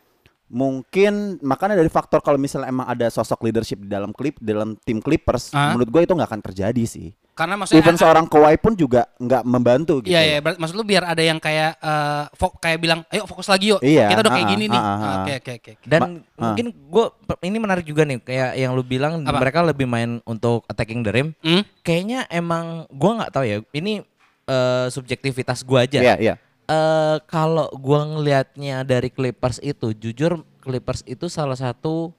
mungkin 0.47 1.13
makanya 1.41 1.75
dari 1.75 1.91
faktor 1.91 2.19
kalau 2.19 2.39
misalnya 2.39 2.71
emang 2.71 2.87
ada 2.87 3.07
sosok 3.07 3.43
leadership 3.43 3.83
di 3.83 3.89
dalam 3.89 4.15
klip 4.15 4.39
dalam 4.39 4.79
tim 4.79 4.97
Clippers 4.97 5.51
Ah. 5.51 5.71
menurut 5.71 5.91
gue 5.91 6.01
itu 6.01 6.13
nggak 6.15 6.29
akan 6.31 6.41
terjadi 6.41 6.83
sih 6.87 7.11
Karena 7.37 7.53
maksudnya 7.53 7.85
even 7.85 7.93
seorang 7.93 8.25
Kawhi 8.25 8.57
pun 8.57 8.73
juga 8.73 9.05
nggak 9.21 9.45
membantu 9.45 10.01
gitu 10.01 10.09
Iya 10.09 10.21
iya, 10.25 10.37
maksud 10.41 10.73
lu 10.73 10.81
biar 10.81 11.05
ada 11.05 11.21
yang 11.21 11.37
kayak 11.37 11.77
eh, 11.77 12.23
fo- 12.33 12.57
kayak 12.57 12.81
bilang, 12.81 13.05
ayo 13.13 13.29
fokus 13.29 13.45
lagi 13.45 13.69
yuk. 13.69 13.81
Iya, 13.85 14.09
Kita 14.09 14.25
udah 14.25 14.33
kayak 14.33 14.47
ah, 14.49 14.51
gini 14.57 14.65
ah, 14.65 14.73
nih. 14.73 14.81
ah. 14.81 15.15
Oke 15.21 15.33
oke 15.37 15.51
oke. 15.61 15.71
Dan 15.85 16.01
Ma- 16.01 16.49
mungkin 16.49 16.65
gue 16.73 17.05
ini 17.45 17.57
menarik 17.61 17.85
juga 17.85 18.01
nih 18.09 18.17
kayak 18.25 18.51
yang 18.57 18.73
lu 18.73 18.81
bilang 18.81 19.21
Apa? 19.21 19.37
mereka 19.37 19.61
lebih 19.61 19.85
main 19.85 20.17
untuk 20.25 20.65
attacking 20.65 21.05
the 21.05 21.13
rim. 21.13 21.37
Hmm? 21.45 21.61
Kayaknya 21.85 22.25
emang 22.33 22.89
gua 22.89 23.21
nggak 23.21 23.31
tahu 23.37 23.45
ya. 23.45 23.57
Ini 23.69 24.01
eh, 24.49 24.87
subjektivitas 24.89 25.61
gua 25.61 25.85
aja. 25.85 26.01
iya 26.01 26.17
iya 26.17 26.35
Eh 26.67 27.17
kalau 27.31 27.71
gua 27.79 28.03
ngelihatnya 28.03 28.83
dari 28.83 29.07
Clippers 29.07 29.63
itu, 29.63 29.95
jujur 29.95 30.43
Clippers 30.59 30.99
itu 31.07 31.31
salah 31.31 31.55
satu 31.55 32.11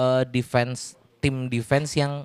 eh, 0.00 0.24
defense 0.30 0.96
tim 1.20 1.52
defense 1.52 1.92
yang 1.92 2.24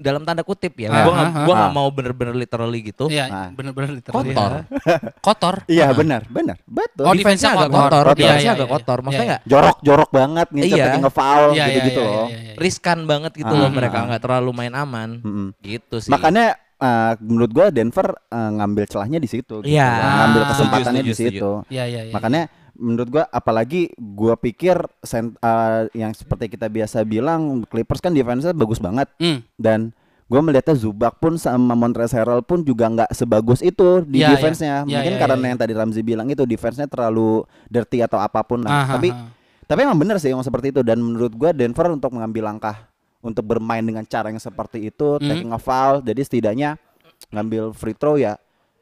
dalam 0.00 0.24
tanda 0.24 0.40
kutip 0.40 0.72
ya. 0.74 0.88
Ah, 0.88 1.04
gua 1.04 1.12
ah, 1.14 1.28
gua 1.44 1.52
ah. 1.52 1.58
nggak 1.60 1.72
mau 1.76 1.88
bener-bener 1.92 2.34
literally 2.34 2.80
gitu. 2.82 3.06
Iya, 3.06 3.28
Nah. 3.28 3.48
bener-bener 3.52 4.00
literally. 4.00 4.32
Kotor. 4.32 4.52
Kotor. 5.26 5.54
iya 5.68 5.92
benar 5.92 6.24
benar 6.26 6.56
betul 6.64 7.04
Oh, 7.04 7.12
defense-nya 7.12 7.52
agak 7.52 7.68
kotor. 7.68 7.76
kotor, 7.84 8.02
Kotor. 8.02 8.16
defense-nya 8.16 8.40
Iya, 8.42 8.56
agak 8.56 8.64
iya, 8.66 8.74
kotor. 8.74 8.96
iya. 8.98 9.04
Maksudnya 9.04 9.20
Iya, 9.22 9.36
nggak 9.36 9.42
jorok-jorok 9.46 10.10
banget 10.10 10.46
ngincer 10.50 10.72
Iya. 10.72 10.84
tapi 10.86 10.98
nge-foul 10.98 11.48
Iya, 11.50 11.52
gitu 11.62 11.70
iya, 11.70 11.86
gitu 11.86 12.00
iya, 12.00 12.10
loh 12.10 12.26
riskan 12.56 12.98
banget 13.04 13.32
gitu 13.36 13.52
Ah, 13.52 13.58
loh 13.60 13.68
ah, 13.68 13.72
mereka 13.72 13.96
ah. 13.96 14.04
nggak 14.08 14.22
terlalu 14.22 14.50
main 14.50 14.74
aman. 14.74 15.10
Gitu 15.60 15.96
sih. 16.00 16.10
makanya 16.10 16.44
eh, 16.76 17.12
menurut 17.20 17.50
gua 17.52 17.66
Denver 17.68 18.08
eh, 18.26 18.50
ngambil 18.56 18.84
celahnya 18.86 19.18
di 19.18 19.28
situ 19.28 19.54
gitu. 19.60 19.68
Iya. 19.68 19.88
ngambil 20.24 20.40
Ah, 20.40 20.48
kesempatannya 20.48 21.02
setuju, 21.02 21.04
di 21.04 21.14
setuju, 21.14 21.28
situ 21.36 21.50
Iya 21.68 21.84
iya 21.84 22.00
iya. 22.08 22.12
Makanya 22.12 22.42
menurut 22.80 23.08
gua 23.10 23.24
apalagi 23.28 23.92
gua 23.94 24.34
pikir 24.34 24.74
sen- 25.00 25.36
uh, 25.38 25.84
yang 25.92 26.10
seperti 26.10 26.48
kita 26.48 26.66
biasa 26.66 27.04
bilang 27.04 27.62
Clippers 27.62 28.00
kan 28.00 28.10
defense-nya 28.10 28.50
bagus 28.50 28.80
banget 28.80 29.04
Hmm. 29.14 29.44
dan 29.54 29.92
gua 30.26 30.40
melihatnya 30.40 30.72
Zubac 30.72 31.18
pun 31.18 31.36
sama 31.36 31.74
Montrezl 31.74 32.16
Harrell 32.16 32.40
pun 32.40 32.62
juga 32.62 32.88
nggak 32.88 33.12
sebagus 33.12 33.60
itu 33.60 34.00
di 34.02 34.18
Iya, 34.18 34.32
defense-nya. 34.32 34.74
iya. 34.78 34.80
Iya, 34.80 34.96
Mungkin 34.96 35.12
iya, 35.12 35.20
karena 35.20 35.36
iya, 35.36 35.46
yang 35.46 35.58
tadi 35.58 35.72
Ramzi 35.72 36.00
bilang 36.00 36.26
itu 36.26 36.42
defense-nya 36.42 36.86
terlalu 36.86 37.42
dirty 37.66 38.00
atau 38.00 38.16
apa 38.16 38.40
pun 38.40 38.60
lah. 38.60 38.72
Aha, 38.80 38.96
tapi 38.96 39.10
aha. 39.10 39.28
tapi 39.62 39.80
emang 39.82 39.94
bener 39.94 40.16
sih 40.16 40.28
emang 40.28 40.42
seperti 40.42 40.70
itu 40.70 40.80
dan 40.80 40.98
menurut 40.98 41.30
gua 41.32 41.52
Denver 41.52 41.90
untuk 41.90 42.10
mengambil 42.10 42.48
langkah 42.48 42.88
untuk 43.20 43.44
bermain 43.44 43.82
dengan 43.82 44.00
cara 44.02 44.32
yang 44.32 44.40
seperti 44.40 44.88
itu, 44.88 45.14
Hmm. 45.14 45.28
taking 45.28 45.50
a 45.50 45.58
foul, 45.58 46.00
jadi 46.00 46.16
setidaknya 46.18 46.80
ngambil 47.28 47.70
free 47.70 47.92
throw 47.92 48.16
ya 48.16 48.40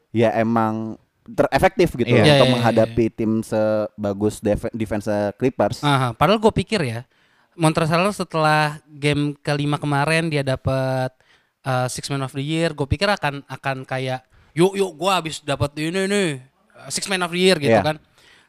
ya 0.09 0.31
emang 0.33 0.95
terefektif 1.31 1.93
gitu 1.93 2.05
Iya. 2.05 2.19
untuk 2.19 2.27
Iya, 2.27 2.37
iya, 2.39 2.51
menghadapi 2.51 3.05
tim 3.09 3.31
sebagus 3.39 4.39
def- 4.39 4.71
defense 4.71 5.05
Clippers. 5.35 5.79
Aha, 5.79 6.11
padahal 6.11 6.37
gue 6.37 6.53
pikir 6.55 6.81
ya, 6.81 6.99
Montrezl 7.53 8.07
setelah 8.09 8.79
game 8.87 9.35
kelima 9.37 9.75
kemarin 9.75 10.27
dia 10.27 10.41
dapat 10.41 11.11
uh, 11.61 11.85
Six 11.85 12.07
Man 12.07 12.21
of 12.21 12.31
the 12.31 12.41
Year, 12.41 12.71
gue 12.71 12.85
pikir 12.85 13.05
akan 13.05 13.43
akan 13.45 13.83
kayak 13.83 14.23
yuk 14.51 14.73
yuk 14.73 14.91
gue 14.91 15.11
habis 15.11 15.39
dapat 15.39 15.75
ini 15.77 16.05
nih 16.05 16.29
uh, 16.73 16.87
Six 16.87 17.05
Man 17.05 17.19
of 17.19 17.29
the 17.29 17.41
Year 17.41 17.57
gitu 17.57 17.69
Iya. 17.69 17.83
kan. 17.83 17.97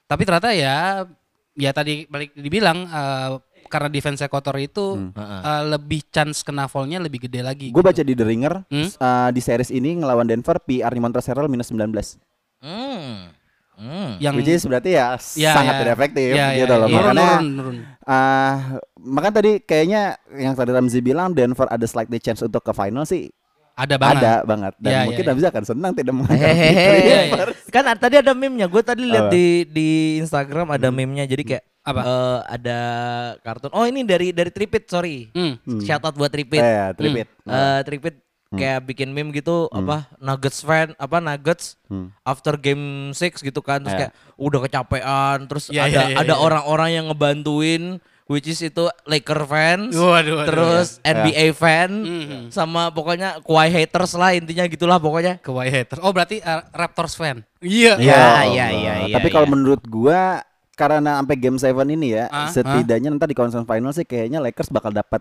Tapi 0.05 0.23
ternyata 0.23 0.51
ya 0.51 1.05
ya 1.53 1.71
tadi 1.71 2.07
balik 2.07 2.33
dibilang 2.33 2.87
uh, 2.87 3.43
karena 3.67 3.87
defense 3.87 4.23
kotor 4.25 4.57
itu 4.57 5.11
Heeh. 5.13 5.41
uh, 5.41 5.63
lebih 5.69 6.03
chance 6.09 6.41
kena 6.41 6.67
foul-nya 6.67 6.99
lebih 6.99 7.27
gede 7.27 7.39
lagi. 7.41 7.69
Gue 7.71 7.83
baca 7.83 8.01
di 8.01 8.15
The 8.15 8.25
Ringer 8.25 8.55
Hmm? 8.67 8.89
uh, 8.91 9.31
di 9.31 9.39
series 9.39 9.71
ini 9.71 9.95
ngelawan 9.97 10.25
Denver 10.25 10.59
PR 10.61 10.91
Montrezl 10.95 11.47
minus 11.47 11.69
19. 11.69 12.30
Hmm. 12.61 13.33
Hmm. 13.75 14.21
yang 14.21 14.37
Which 14.37 14.53
is 14.53 14.61
berarti 14.63 14.93
ya, 14.93 15.17
Ya, 15.35 15.57
sangat 15.57 15.73
ya. 15.73 15.79
tidak 15.81 15.95
efektif 15.97 16.31
Ya, 16.31 16.53
ya, 16.53 16.61
gitu 16.61 16.75
loh. 16.75 16.85
ya. 16.85 16.97
Makanya 17.01 17.29
nurun, 17.35 17.49
nurun. 17.51 17.77
ah, 18.03 18.55
makanya 18.95 19.35
tadi 19.35 19.53
kayaknya 19.59 20.03
yang 20.31 20.53
tadi 20.53 20.71
Ramzi 20.71 21.01
bilang 21.01 21.33
Denver 21.33 21.65
ada 21.65 21.87
slightly 21.87 22.17
chance 22.17 22.41
untuk 22.41 22.61
ke 22.61 22.71
final 22.71 23.03
sih 23.03 23.33
ada 23.73 23.97
banget. 23.97 24.21
ada 24.21 24.33
banget 24.45 24.73
dan 24.77 24.91
Ya, 24.93 25.01
mungkin 25.09 25.17
ya, 25.17 25.25
ya. 25.25 25.31
Ramzi 25.33 25.47
akan 25.49 25.65
senang 25.65 25.93
tidak 25.95 26.13
menghadapi 26.13 26.45
Hehehe. 26.45 26.85
Clippers. 27.33 27.61
kan 27.75 27.85
a- 27.87 27.97
tadi 27.97 28.15
ada 28.19 28.33
meme-nya. 28.35 28.69
Gue 28.69 28.83
tadi 28.83 29.03
lihat 29.03 29.33
di 29.33 29.47
di 29.65 29.89
Instagram 30.21 30.77
ada 30.77 30.93
meme-nya. 30.93 31.25
Jadi 31.25 31.43
kayak 31.47 31.65
Apa? 31.81 32.01
eh, 32.05 32.39
ada 32.53 32.79
kartun. 33.41 33.73
Oh 33.73 33.89
ini 33.89 34.05
dari 34.05 34.37
dari 34.37 34.53
Tripit 34.53 34.85
sorry. 34.85 35.33
Hmm. 35.33 35.57
Shout 35.81 36.05
out 36.05 36.13
buat 36.13 36.29
Tripit. 36.29 36.61
Eh, 36.61 36.69
ya, 36.69 36.87
tripit. 36.93 37.33
Eh, 37.41 37.81
Tripit 37.83 38.21
kayak 38.51 38.83
bikin 38.83 39.15
meme 39.15 39.31
gitu 39.31 39.71
apa 39.71 40.11
Nuggets 40.19 40.61
fan 40.61 40.91
apa 40.99 41.23
Nuggets 41.23 41.79
Hmm. 41.87 42.11
after 42.23 42.55
game 42.55 43.11
6 43.11 43.39
gitu 43.41 43.61
kan 43.61 43.83
terus 43.83 43.95
Ya. 43.95 44.01
kayak 44.07 44.13
udah 44.37 44.61
kecapean 44.63 45.39
terus 45.47 45.65
Ya, 45.69 45.87
ada 45.87 45.91
ya, 45.91 46.03
ya, 46.09 46.17
ada 46.19 46.35
ya. 46.35 46.39
orang-orang 46.39 46.91
yang 46.93 47.07
ngebantuin 47.07 47.99
which 48.27 48.47
is 48.47 48.59
itu 48.61 48.87
Laker 49.07 49.43
fans 49.43 49.91
Waduh, 49.91 50.07
waduh, 50.35 50.47
terus 50.47 50.99
NBA 51.03 51.51
fan 51.53 51.91
Mhm. 51.91 52.41
sama 52.51 52.91
pokoknya 52.91 53.39
Kawhi 53.41 53.71
haters 53.71 54.15
lah 54.15 54.35
intinya 54.35 54.67
gitulah 54.67 54.99
pokoknya 54.99 55.39
Kawhi 55.39 55.67
haters. 55.67 55.99
Oh 55.99 56.11
berarti 56.11 56.39
uh, 56.39 56.63
Raptors 56.71 57.15
fan. 57.15 57.43
Iya. 57.59 57.99
Iya, 57.99 58.23
iya, 58.47 58.67
iya, 58.71 58.95
Tapi 59.11 59.29
kalau 59.29 59.47
iya. 59.47 59.53
menurut 59.53 59.83
gua 59.85 60.43
karena 60.75 61.19
sampai 61.19 61.37
game 61.37 61.55
7 61.55 61.87
ini 61.89 62.17
ya, 62.17 62.25
Ah, 62.27 62.49
setidaknya 62.49 63.11
nanti 63.11 63.29
di 63.29 63.37
conference 63.37 63.67
final 63.67 63.93
sih 63.93 64.03
kayaknya 64.03 64.39
Lakers 64.41 64.71
bakal 64.71 64.91
dapat 64.91 65.21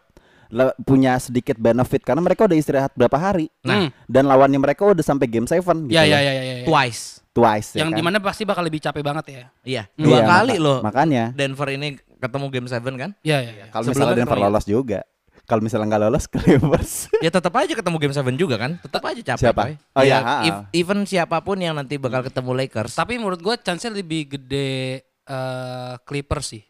punya 0.79 1.15
sedikit 1.15 1.55
benefit 1.55 2.01
karena 2.01 2.19
mereka 2.19 2.43
udah 2.43 2.57
istirahat 2.57 2.91
berapa 2.93 3.13
hari. 3.15 3.47
Nah. 3.61 3.93
dan 4.05 4.25
lawannya 4.25 4.57
mereka 4.57 4.83
udah 4.83 4.99
sampai 4.99 5.25
game 5.25 5.45
7 5.45 5.61
gitu. 5.85 5.93
Iya 5.93 6.03
iya 6.03 6.19
iya 6.19 6.31
iya. 6.33 6.43
iya. 6.61 6.65
twice 6.65 7.21
Twice 7.29 7.77
ya 7.77 7.85
Yang 7.85 7.89
kan? 7.93 7.97
di 7.97 8.03
mana 8.03 8.17
pasti 8.17 8.41
bakal 8.41 8.65
lebih 8.65 8.81
capek 8.81 9.05
banget 9.05 9.25
ya. 9.29 9.33
iya 9.33 9.43
Iya, 9.63 9.83
dua 9.95 10.17
maka- 10.19 10.29
kali 10.35 10.55
loh 10.57 10.79
Makanya 10.81 11.23
Denver 11.31 11.69
ini 11.69 11.87
ketemu 12.17 12.45
game 12.49 12.67
7 12.67 12.81
kan? 12.97 13.11
Iya, 13.21 13.37
iya, 13.39 13.51
iya. 13.53 13.65
Kalau 13.69 13.85
misalnya 13.87 14.15
Denver 14.17 14.39
lolos 14.39 14.65
juga. 14.65 14.99
Kalau 15.45 15.61
misalnya 15.61 15.85
nggak 15.87 16.03
lolos 16.03 16.25
Clippers. 16.33 16.91
Ya 17.21 17.29
tetap 17.29 17.53
aja 17.53 17.73
ketemu 17.73 17.97
game 17.97 18.13
7 18.13 18.33
juga 18.35 18.55
kan? 18.57 18.71
Tetap 18.77 19.01
aja 19.01 19.21
capek. 19.23 19.41
Siapa? 19.45 19.63
coy. 19.63 19.73
Oh, 19.95 20.01
ya, 20.01 20.05
iya, 20.05 20.17
ha, 20.19 20.35
if- 20.43 20.63
even 20.75 21.05
siapa 21.05 21.39
pun 21.39 21.57
yang 21.57 21.73
nanti 21.73 21.95
bakal 21.95 22.21
ketemu 22.21 22.51
Lakers. 22.57 22.91
Tapi 22.91 23.15
menurut 23.15 23.39
gue 23.39 23.55
chance-nya 23.55 23.93
lebih 23.93 24.29
gede 24.29 25.05
eh, 25.23 25.93
Clippers 26.03 26.47
sih. 26.49 26.63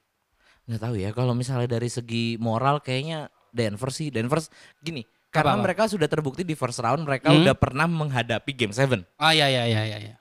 nggak 0.63 0.79
tahu 0.79 0.95
ya 0.95 1.09
kalau 1.11 1.33
misalnya 1.33 1.65
dari 1.65 1.89
segi 1.89 2.37
moral 2.37 2.77
kayaknya 2.77 3.25
Denver 3.49 3.89
sih 3.89 4.09
Denver 4.09 4.39
gini 4.79 5.01
karena 5.27 5.53
Apa-apa? 5.53 5.63
mereka 5.63 5.83
sudah 5.85 6.05
terbukti 6.05 6.41
di 6.41 6.53
first 6.53 6.77
round 6.77 7.01
mereka 7.01 7.29
Hmm. 7.29 7.41
udah 7.41 7.53
pernah 7.53 7.85
menghadapi 7.85 8.51
game 8.51 8.71
7 8.71 9.05
Ah 9.15 9.29
iya 9.29 9.45
iya 9.45 9.63
iya 9.65 9.81
iya. 9.85 9.97
iya. 9.99 10.15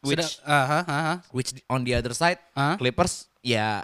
Sudah, 0.00 0.22
Which- 0.22 0.38
aha, 0.42 0.78
aha, 0.82 1.14
which 1.30 1.50
di- 1.52 1.64
on 1.66 1.80
the 1.80 1.92
other 1.92 2.10
side 2.12 2.38
aha. 2.52 2.74
Clippers 2.74 3.26
ya 3.40 3.82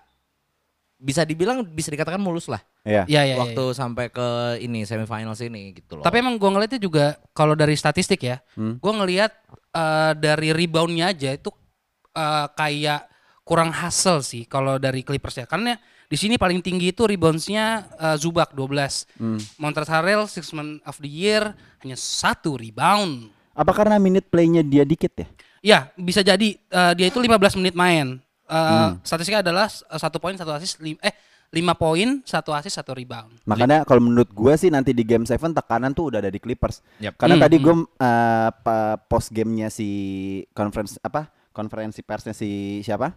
bisa 0.94 1.22
dibilang 1.22 1.62
bisa 1.64 1.88
dikatakan 1.88 2.18
mulus 2.18 2.46
lah 2.46 2.58
Iya. 2.82 3.04
Iya 3.04 3.22
iya. 3.24 3.36
waktu 3.36 3.64
iya. 3.64 3.76
sampai 3.76 4.06
ke 4.08 4.28
ini 4.58 4.80
semifinals 4.82 5.38
ini 5.40 5.76
gitu 5.76 6.00
loh. 6.00 6.02
Tapi 6.02 6.18
emang 6.18 6.34
gue 6.34 6.48
ngeliatnya 6.48 6.80
juga 6.80 7.06
kalau 7.30 7.52
dari 7.52 7.76
statistik 7.76 8.16
ya, 8.18 8.40
Hmm. 8.54 8.80
gue 8.80 8.92
ngelihat 8.94 9.28
eh, 9.70 10.12
dari 10.16 10.50
reboundnya 10.50 11.12
aja 11.12 11.30
itu 11.30 11.52
eh, 12.10 12.46
kayak 12.50 13.04
kurang 13.42 13.70
hasil 13.70 14.22
sih 14.22 14.42
kalau 14.44 14.74
dari 14.76 15.02
Clippers 15.02 15.36
ya. 15.36 15.44
Karena 15.44 15.76
di 16.08 16.16
sini 16.16 16.34
paling 16.34 16.58
tinggi 16.58 16.88
itu 16.88 17.04
reboundsnya 17.04 17.66
eh, 17.94 18.16
Zubac 18.16 18.50
12. 18.50 19.04
Hmm. 19.14 19.36
Montrezl 19.56 19.92
Harrell 19.92 20.24
Six 20.24 20.50
Man 20.50 20.80
of 20.82 20.96
the 20.96 21.06
Year 21.06 21.52
hanya 21.78 21.94
satu 21.94 22.56
rebound. 22.56 23.28
Apa 23.52 23.70
karena 23.72 23.98
minute 23.98 24.24
playnya 24.24 24.60
dia 24.60 24.82
dikit 24.82 25.12
ya? 25.14 25.28
Ya 25.60 25.78
bisa 25.94 26.20
jadi 26.20 26.56
eh, 26.56 26.92
dia 26.94 27.06
itu 27.06 27.18
15 27.18 27.28
menit 27.54 27.72
main. 27.72 28.16
Eh, 28.44 28.56
Hmm. 28.56 28.96
Statistiknya 29.02 29.44
adalah 29.44 29.68
eh, 29.68 29.98
satu 29.98 30.16
poin 30.16 30.32
satu 30.32 30.48
assist 30.50 30.80
lim- 30.80 30.96
eh 30.98 31.12
lima 31.48 31.72
poin 31.72 32.20
satu 32.22 32.52
assist 32.52 32.76
satu 32.76 32.92
rebound. 32.92 33.32
Makanya 33.44 33.80
kalau 33.82 34.00
menurut 34.00 34.28
gue 34.28 34.52
sih 34.54 34.68
nanti 34.68 34.92
di 34.92 35.00
game 35.00 35.24
7 35.24 35.36
tekanan 35.54 35.92
tuh 35.92 36.08
udah 36.08 36.20
ada 36.20 36.28
di 36.28 36.36
Clippers. 36.36 36.80
Yap. 36.98 37.16
Karena 37.16 37.36
Hmm, 37.36 37.44
tadi 37.44 37.56
hmm. 37.56 37.64
gue 37.64 37.74
uh, 37.74 38.48
pa- 38.54 38.96
post 39.02 39.28
gamenya 39.28 39.68
si 39.68 39.88
conference 40.52 40.96
apa? 40.98 41.28
Konferensi 41.50 42.00
persnya 42.00 42.32
si 42.32 42.80
siapa? 42.80 43.12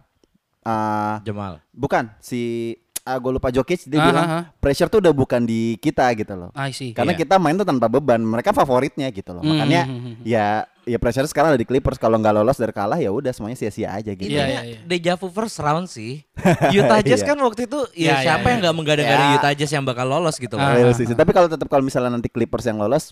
Ah, 0.62 1.18
Jamal. 1.22 1.58
bukan 1.68 2.06
si 2.18 2.72
ah, 3.02 3.18
gue 3.18 3.34
lupa 3.34 3.50
Jokic 3.50 3.82
dia 3.84 3.98
Ah, 3.98 4.06
bilang 4.06 4.26
pressure 4.56 4.86
tuh 4.86 5.02
udah 5.02 5.10
bukan 5.10 5.42
di 5.42 5.74
kita 5.76 6.06
gitu 6.14 6.32
loh. 6.32 6.54
I 6.54 6.70
see. 6.70 6.94
Karena 6.94 7.12
Iya. 7.12 7.20
kita 7.20 7.34
main 7.36 7.54
tuh 7.54 7.66
tanpa 7.66 7.86
beban, 7.86 8.18
mereka 8.18 8.54
favoritnya 8.54 9.10
gitu 9.10 9.34
loh. 9.34 9.42
Hmm, 9.42 9.58
Makanya 9.58 9.82
hmm, 9.84 9.98
hmm, 9.98 10.14
ya 10.22 10.46
ya 10.82 10.98
pressure 10.98 11.26
sekarang 11.26 11.50
ada 11.50 11.58
di 11.58 11.66
Clippers 11.66 11.94
kalau 11.94 12.14
nggak 12.16 12.30
lolos 12.32 12.54
dari 12.56 12.70
kalah 12.70 12.98
ya 12.98 13.10
udah 13.10 13.30
semuanya 13.30 13.54
sia-sia 13.54 13.90
aja 13.90 14.10
gitu. 14.10 14.26
Iya, 14.26 14.46
iya, 14.46 14.60
iya. 14.64 14.78
deja 14.82 15.14
vu 15.14 15.26
first 15.28 15.58
round 15.58 15.86
sih. 15.86 16.22
Utah 16.78 17.02
Jazz 17.02 17.22
Iya. 17.22 17.34
kan 17.34 17.38
waktu 17.38 17.66
itu 17.66 17.78
ya 17.92 17.98
iya, 17.98 18.14
siapa 18.20 18.46
iya. 18.46 18.50
yang 18.54 18.58
nggak 18.62 18.74
menggadang-gadang 18.74 19.28
Ya. 19.28 19.36
Utah 19.36 19.52
Jazz 19.52 19.72
yang 19.72 19.82
bakal 19.82 20.06
lolos 20.06 20.38
gitu 20.38 20.54
loh. 20.54 20.62
Real 20.62 20.90
sih. 20.92 21.06
Tapi 21.06 21.30
kalau 21.30 21.50
tetap 21.50 21.66
kalau 21.66 21.82
misalnya 21.82 22.10
nanti 22.12 22.26
Clippers 22.26 22.66
yang 22.66 22.78
lolos, 22.78 23.10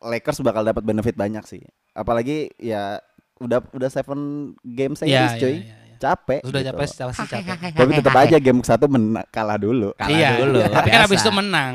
Lakers 0.00 0.42
bakal 0.42 0.62
dapat 0.64 0.82
benefit 0.82 1.14
banyak 1.14 1.46
sih. 1.46 1.62
Apalagi 1.92 2.50
ya 2.58 2.98
udah 3.38 3.62
udah 3.70 3.86
seven 3.88 4.18
game 4.60 4.94
series 4.94 5.38
cuy. 5.38 5.62
iya, 5.62 5.62
iya, 5.62 5.62
iya. 5.62 5.76
Capek. 6.02 6.40
Sudah 6.42 6.60
gitu. 6.60 6.68
capek 6.74 6.82
pasti 6.82 7.24
capek. 7.30 7.70
Tapi 7.78 7.90
tetap 7.94 8.14
aja 8.18 8.36
game 8.42 8.60
satu 8.66 8.84
men- 8.90 9.22
kalah 9.30 9.54
dulu. 9.54 9.94
Kalah 9.94 10.10
iya, 10.10 10.30
dulu. 10.42 10.58
Tapi 10.58 10.88
kan 10.90 11.00
habis 11.06 11.22
itu 11.22 11.30
menang. 11.30 11.74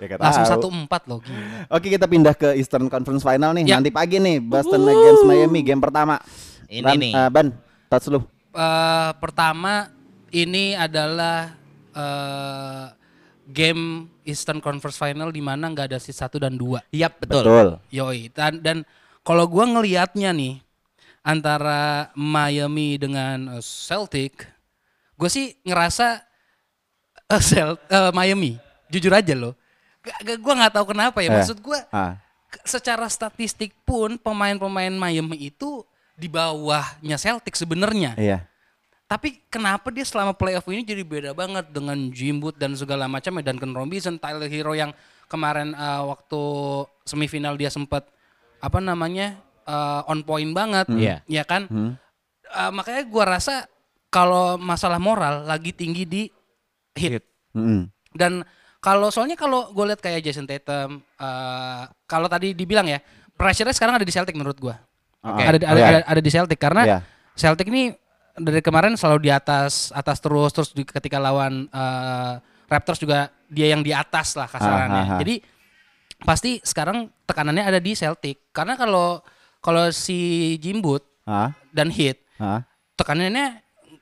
Ya, 0.00 0.16
Langsung 0.16 0.48
satu 0.48 0.66
empat 0.72 1.04
loh 1.06 1.20
gila. 1.20 1.68
Oke 1.68 1.92
kita 1.92 2.08
pindah 2.08 2.32
ke 2.32 2.56
Eastern 2.56 2.88
Conference 2.88 3.20
Final 3.20 3.52
nih 3.52 3.68
Ya. 3.68 3.76
nanti 3.76 3.92
pagi 3.92 4.16
nih 4.16 4.40
Boston 4.40 4.80
against 4.82 5.28
Miami 5.28 5.60
game 5.60 5.76
pertama. 5.76 6.16
Ini 6.66 6.82
Ban, 6.82 6.96
nih. 6.96 7.12
eh, 7.12 7.28
Ban, 7.28 7.46
touch 7.86 8.08
lu. 8.08 8.20
Eh, 8.50 9.10
pertama 9.20 9.92
ini 10.32 10.72
adalah 10.72 11.52
eh, 11.92 12.84
game 13.44 14.08
Eastern 14.24 14.62
Conference 14.62 14.96
Final 14.96 15.28
di 15.28 15.42
mana 15.42 15.68
nggak 15.68 15.90
ada 15.92 15.98
seed 16.00 16.16
1 16.16 16.40
dan 16.40 16.54
2. 16.56 16.80
Yap, 16.96 17.20
betul. 17.20 17.42
Betul. 17.44 17.68
Yoi. 17.92 18.30
Dan, 18.32 18.62
dan 18.62 18.76
kalau 19.20 19.44
gua 19.44 19.68
ngelihatnya 19.68 20.32
nih 20.32 20.64
antara 21.20 22.08
Miami 22.14 22.96
dengan 22.96 23.58
eh, 23.58 23.64
Celtic, 23.64 24.44
gue 25.14 25.28
sih 25.28 25.56
ngerasa 25.62 26.20
eh, 27.28 27.42
Cel- 27.42 27.80
eh, 27.86 28.12
Miami. 28.12 28.56
Jujur 28.90 29.14
aja 29.14 29.34
loh. 29.36 29.54
Gua 30.40 30.56
nggak 30.56 30.74
tahu 30.74 30.96
kenapa 30.96 31.20
ya. 31.20 31.28
Eh. 31.28 31.34
Maksud 31.38 31.60
gua 31.60 31.84
Ah, 31.92 32.16
ke- 32.48 32.64
secara 32.64 33.04
statistik 33.06 33.70
pun 33.84 34.16
pemain-pemain 34.16 34.90
Miami 34.90 35.46
itu 35.46 35.84
di 36.16 36.26
bawahnya 36.26 37.16
Celtic 37.16 37.54
sebenarnya. 37.54 38.16
iya. 38.16 38.48
Tapi 39.06 39.42
kenapa 39.50 39.90
dia 39.90 40.06
selama 40.06 40.30
playoff 40.30 40.70
ini 40.70 40.86
jadi 40.86 41.02
beda 41.02 41.30
banget 41.34 41.66
dengan 41.74 41.98
Jimbut 42.14 42.54
dan 42.54 42.78
segala 42.78 43.10
macam 43.10 43.42
dan 43.42 43.58
Duncan 43.58 43.74
Robinson, 43.74 44.14
Tyler 44.16 44.46
Hero 44.46 44.70
yang 44.72 44.94
kemarin 45.26 45.74
eh, 45.74 46.02
waktu 46.06 46.42
semifinal 47.04 47.54
dia 47.54 47.68
sempat 47.70 48.06
apa 48.58 48.78
namanya 48.78 49.38
eh, 49.70 50.10
on 50.10 50.20
point 50.22 50.50
banget, 50.50 50.90
Iya. 50.90 51.22
ya 51.24 51.46
kan? 51.46 51.70
Hmm. 51.70 51.94
Eh, 52.44 52.70
makanya 52.70 53.06
gua 53.06 53.24
rasa 53.30 53.70
kalau 54.10 54.58
masalah 54.58 54.98
moral 54.98 55.46
lagi 55.46 55.70
tinggi 55.70 56.02
di 56.02 56.22
hit. 56.92 57.22
Mm-mm. 57.54 57.86
Dan 58.10 58.42
kalau 58.78 59.06
soalnya 59.08 59.38
kalau 59.38 59.70
gue 59.70 59.84
lihat 59.86 60.02
kayak 60.02 60.18
Jason 60.20 60.44
Tatum, 60.44 60.98
eh, 60.98 61.82
kalau 62.04 62.26
tadi 62.26 62.50
dibilang 62.50 62.84
ya, 62.84 62.98
pressure-nya 63.32 63.70
sekarang 63.70 63.94
ada 63.94 64.02
di 64.02 64.10
Celtic 64.10 64.34
menurut 64.34 64.58
gua. 64.58 64.74
Oke. 65.22 65.42
Ada, 65.46 65.56
ada, 65.62 65.78
Iya. 65.78 65.86
ada, 65.86 65.98
ada 66.10 66.20
di 66.20 66.30
Celtic 66.30 66.58
karena 66.58 66.82
Iya. 66.82 66.98
Celtic 67.32 67.70
ini 67.70 67.94
dari 68.34 68.58
kemarin 68.58 68.98
selalu 68.98 69.20
di 69.20 69.30
atas, 69.30 69.92
atas 69.92 70.18
terus, 70.18 70.50
terus 70.50 70.70
di- 70.72 70.82
ketika 70.82 71.22
lawan 71.22 71.70
eh, 71.70 72.34
Raptors 72.66 72.98
juga 72.98 73.30
dia 73.46 73.66
yang 73.68 73.82
di 73.82 73.90
atas 73.90 74.34
lah 74.34 74.46
kasarannya. 74.46 75.02
Ah, 75.02 75.06
ah, 75.06 75.14
ah. 75.14 75.20
Jadi 75.22 75.34
pasti 76.20 76.58
sekarang 76.60 77.10
tekanannya 77.26 77.62
ada 77.62 77.78
di 77.78 77.94
Celtic 77.94 78.50
karena 78.50 78.74
kalau 78.74 79.18
kalau 79.60 79.88
si 79.90 80.18
Jimbut 80.56 81.04
Ah, 81.22 81.54
dan 81.70 81.88
Heat 81.88 82.18
ah. 82.36 82.64
tekanannya 82.94 83.60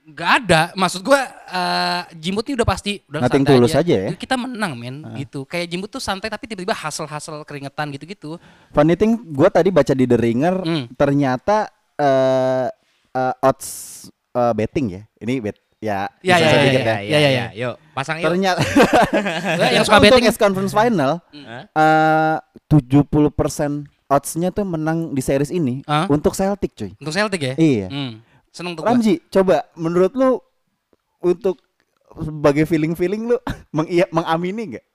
nggak 0.09 0.31
ada 0.41 0.73
maksud 0.73 1.03
gua 1.03 1.21
eh 1.45 2.03
Jimbut 2.17 2.47
ini 2.47 2.57
udah 2.57 2.65
pasti 2.65 3.05
udah 3.05 3.21
Nothing 3.21 3.45
santai 3.45 3.55
tulus 3.55 3.77
aja 3.77 3.95
ya? 4.01 4.11
kita 4.15 4.35
menang 4.35 4.73
men 4.73 4.97
gitu 5.15 5.45
kayak 5.45 5.69
Jimbut 5.69 5.91
tuh 5.91 6.01
santai 6.01 6.27
tapi 6.27 6.47
tiba-tiba 6.47 6.73
hasil-hasil 6.73 7.45
keringetan 7.45 7.93
gitu-gitu 7.93 8.41
Funny 8.71 8.95
thing, 8.95 9.21
gue 9.21 9.49
tadi 9.49 9.69
baca 9.69 9.93
di 9.93 10.05
The 10.05 10.17
Ringer, 10.17 10.57
Hmm. 10.59 10.85
ternyata 10.95 11.69
eh 11.95 12.73
eh, 13.11 13.35
odds 13.43 13.69
eh, 14.31 14.53
betting 14.55 14.87
ya. 14.91 15.03
Ini 15.19 15.35
bet 15.43 15.59
ya. 15.79 16.09
Ya, 16.21 16.35
ya, 16.35 16.37
ya, 16.39 16.49
sedikit 16.49 16.81
ya, 16.81 16.97
ya, 16.99 17.19
ya, 17.19 17.29
ya. 17.29 17.47
Yuk, 17.53 17.75
pasang 17.93 18.17
yuk. 18.19 18.27
Ternyata 18.27 18.61
yang 19.75 19.85
suka 19.85 19.99
betting 20.01 20.25
East 20.25 20.39
Conference 20.39 20.73
Final 20.73 21.21
Hah? 21.21 21.65
eh 21.69 22.37
70% 22.71 23.98
oddsnya 24.09 24.49
tuh 24.49 24.65
menang 24.65 25.13
di 25.13 25.21
series 25.21 25.49
ini 25.49 25.85
Hah? 25.85 26.09
untuk 26.09 26.33
Celtic 26.33 26.73
cuy. 26.73 26.91
untuk 26.97 27.13
Celtic 27.13 27.41
ya 27.41 27.55
Iya. 27.55 27.87
Hmm. 27.89 28.13
seneng 28.49 28.73
tuh 28.73 28.83
gua. 28.83 28.91
Ramji, 28.91 29.21
coba 29.29 29.69
menurut 29.75 30.13
lu 30.13 30.41
untuk 31.21 31.61
sebagai 32.17 32.65
feeling-feeling 32.65 33.29
lu 33.29 33.37
mengiya 33.71 34.09
mengamini 34.09 34.75
nggak? 34.75 34.87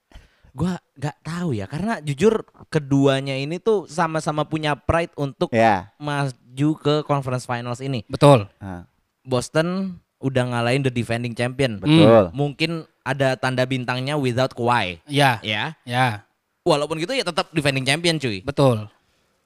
Gua 0.52 0.74
nggak 0.94 1.18
tahu 1.24 1.50
ya 1.54 1.66
karena 1.66 1.98
jujur 2.00 2.42
keduanya 2.68 3.34
ini 3.34 3.58
tuh 3.58 3.86
sama-sama 3.86 4.44
punya 4.44 4.74
pride 4.74 5.14
untuk 5.16 5.50
Ya. 5.50 5.94
maju 5.98 6.70
ke 6.76 7.02
conference 7.04 7.44
finals 7.44 7.80
ini. 7.80 8.06
betul 8.06 8.50
Ah, 8.58 8.86
Boston 9.24 9.98
udah 10.20 10.44
ngalahin 10.48 10.82
the 10.82 10.90
defending 10.90 11.32
champion. 11.32 11.78
betul. 11.78 12.30
Mungkin 12.32 12.72
ada 13.02 13.36
tanda 13.36 13.64
bintangnya 13.64 14.16
without 14.16 14.52
Kawhi, 14.52 14.98
ya 15.06 15.38
ya. 15.40 15.76
ya 15.84 16.24
Walaupun 16.64 16.96
gitu 16.98 17.12
ya 17.12 17.22
tetap 17.22 17.52
defending 17.52 17.84
champion 17.84 18.16
cuy. 18.16 18.40
betul 18.42 18.88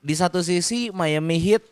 Di 0.08 0.16
satu 0.16 0.40
sisi 0.40 0.88
Miami 0.88 1.36
Heat 1.36 1.68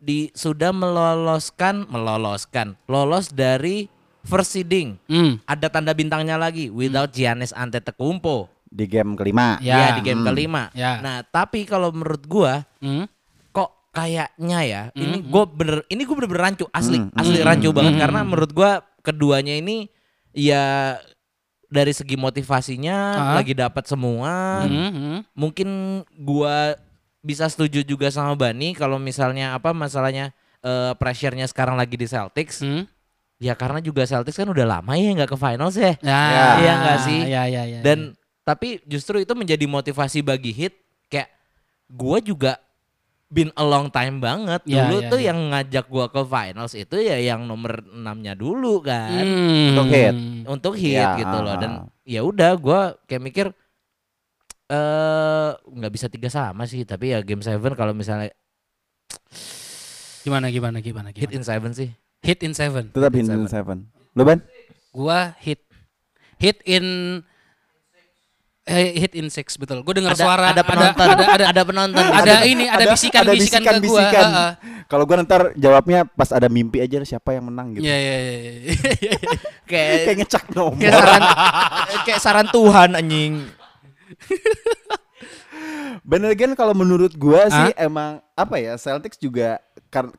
di 0.00 0.32
sudah 0.32 0.72
meloloskan 0.72 1.84
meloloskan 1.84 2.80
lolos 2.88 3.28
dari 3.28 3.92
first 4.24 4.56
seeding. 4.56 4.96
hmm. 5.04 5.44
Ada 5.44 5.68
tanda 5.68 5.92
bintangnya 5.92 6.40
lagi 6.40 6.72
without 6.72 7.12
Giannis 7.12 7.52
Antetokounmpo. 7.52 8.48
Di 8.64 8.88
game 8.88 9.12
kelima. 9.20 9.60
Ya. 9.60 9.92
Ya, 9.92 10.00
di 10.00 10.00
game 10.00 10.24
Hmm. 10.24 10.28
kelima. 10.32 10.72
Ya. 10.72 10.96
Nah, 11.04 11.20
tapi 11.28 11.68
kalau 11.68 11.92
menurut 11.92 12.24
gua 12.24 12.64
Hmm. 12.80 13.04
kok 13.52 13.92
kayaknya 13.92 14.60
ya 14.64 14.82
ini 14.96 15.20
Hmm. 15.20 15.28
gue 15.28 15.44
bener 15.52 15.76
ini 15.88 16.08
gue 16.08 16.16
bener, 16.16 16.30
-bener 16.32 16.44
rancu 16.48 16.64
asli 16.72 17.04
Hmm, 17.04 17.12
asli 17.20 17.36
hmm, 17.36 17.48
rancu 17.48 17.68
banget 17.76 17.94
hmm, 17.96 18.02
karena 18.04 18.20
menurut 18.24 18.52
gua 18.56 18.70
keduanya 19.04 19.52
ini 19.52 19.92
ya 20.32 20.96
dari 21.68 21.92
segi 21.92 22.16
motivasinya 22.16 22.96
Ah. 23.12 23.34
lagi 23.36 23.52
dapat 23.52 23.84
semua 23.84 24.64
hmm. 24.64 25.36
mungkin 25.36 25.68
gua 26.16 26.76
bisa 27.28 27.44
setuju 27.44 27.84
juga 27.84 28.08
sama 28.08 28.32
Bani 28.32 28.72
kalau 28.72 28.96
misalnya 28.96 29.52
apa 29.52 29.76
masalahnya 29.76 30.32
eh, 30.58 30.96
pressure-nya 30.96 31.44
sekarang 31.44 31.76
lagi 31.76 31.94
di 31.94 32.08
Celtics 32.08 32.64
Hmm. 32.64 32.88
ya 33.36 33.52
karena 33.52 33.78
juga 33.78 34.02
Celtics 34.02 34.34
kan 34.34 34.48
udah 34.48 34.64
lama 34.64 34.92
ya 34.96 35.12
nggak 35.12 35.30
ke 35.30 35.36
finals 35.36 35.76
ya 35.76 35.92
Ya, 36.00 36.24
Iya 36.56 36.72
nggak 36.74 36.98
sih? 37.04 37.20
Ya, 37.28 37.42
ya, 37.44 37.62
ya, 37.62 37.78
dan 37.84 38.16
tapi 38.42 38.80
justru 38.82 39.20
itu 39.20 39.36
menjadi 39.36 39.68
motivasi 39.68 40.24
bagi 40.24 40.50
Hit 40.50 40.72
kayak 41.06 41.28
gua 41.86 42.16
juga 42.18 42.56
been 43.28 43.52
a 43.52 43.62
long 43.62 43.92
time 43.92 44.24
banget. 44.24 44.64
Ya, 44.64 44.88
Dulu 44.88 45.04
ya, 45.04 45.08
tuh 45.12 45.20
ya. 45.20 45.26
yang 45.28 45.52
ngajak 45.52 45.84
gua 45.86 46.08
ke 46.08 46.24
finals 46.24 46.72
itu 46.72 46.96
ya 46.96 47.20
yang 47.20 47.44
nomor 47.44 47.84
6-nya 47.84 48.32
dulu 48.32 48.80
kan. 48.80 49.12
Hmm. 49.12 49.76
Untuk 49.76 49.86
hit. 49.92 50.14
Untuk 50.48 50.74
hit 50.74 50.96
Ya, 50.96 51.12
gitu 51.14 51.36
loh 51.38 51.54
dan 51.54 51.72
ya 52.02 52.24
udah 52.24 52.56
gua 52.56 52.80
kayak 53.04 53.20
mikir 53.22 53.46
eh 54.68 55.50
nggak 55.56 55.92
bisa 55.92 56.06
tiga 56.06 56.28
sama 56.28 56.64
sih, 56.64 56.84
tapi 56.84 57.10
ya 57.10 57.20
game 57.20 57.40
seven 57.40 57.72
kalau 57.72 57.92
misalnya 57.92 58.28
Gimana 60.20 60.52
gimana 60.52 60.78
gimana 60.78 61.08
hit 61.08 61.24
gimana. 61.24 61.36
in 61.36 61.42
seven 61.42 61.70
sih. 61.72 61.88
Hit 62.20 62.42
in 62.42 62.52
seven. 62.52 62.90
Tetap 62.92 63.12
Hit 63.14 63.24
in 63.24 63.48
Seven. 63.48 63.88
Lu 64.12 64.22
Ban? 64.26 64.42
Gua 64.92 65.32
hit 65.40 65.62
hit 66.36 66.58
in 66.66 66.84
eh, 68.66 68.92
hit 68.98 69.16
in 69.16 69.32
six 69.32 69.56
betul. 69.56 69.80
Gue 69.80 69.96
dengar 69.96 70.12
suara 70.12 70.52
ada 70.52 70.60
penonton, 70.60 71.06
ada 71.06 71.24
ada, 71.24 71.44
ada 71.48 71.62
penonton. 71.64 72.04
ada 72.04 72.44
ini 72.44 72.68
ada 72.68 72.92
bisikan-bisikan 72.92 73.62
ke 73.62 73.64
gua. 73.64 73.80
bisikan-bisikan. 73.80 74.24
Heeh. 74.28 74.50
Kalau 74.84 75.04
gua 75.08 75.22
ntar 75.24 75.54
jawabnya 75.56 76.04
pas 76.04 76.28
ada 76.28 76.50
mimpi 76.52 76.82
aja 76.82 77.00
siapa 77.06 77.32
yang 77.32 77.48
menang 77.48 77.78
gitu. 77.78 77.86
Iya 77.88 77.96
iya 77.96 78.16
iya. 78.18 78.32
iya. 78.36 79.12
kayak 79.70 79.92
Kayak 80.04 80.16
ngecek 80.20 80.44
nomor. 80.52 80.76
kayak 80.76 80.92
saran 80.92 81.22
kayak 82.04 82.20
saran 82.20 82.46
Tuhan 82.52 82.90
anjing. 82.98 83.32
Bener 86.08 86.32
kan 86.38 86.54
kalau 86.56 86.72
menurut 86.72 87.12
gua 87.18 87.50
sih 87.50 87.72
Hah? 87.74 87.84
emang 87.84 88.22
apa 88.32 88.56
ya 88.56 88.78
Celtics 88.80 89.18
juga 89.20 89.60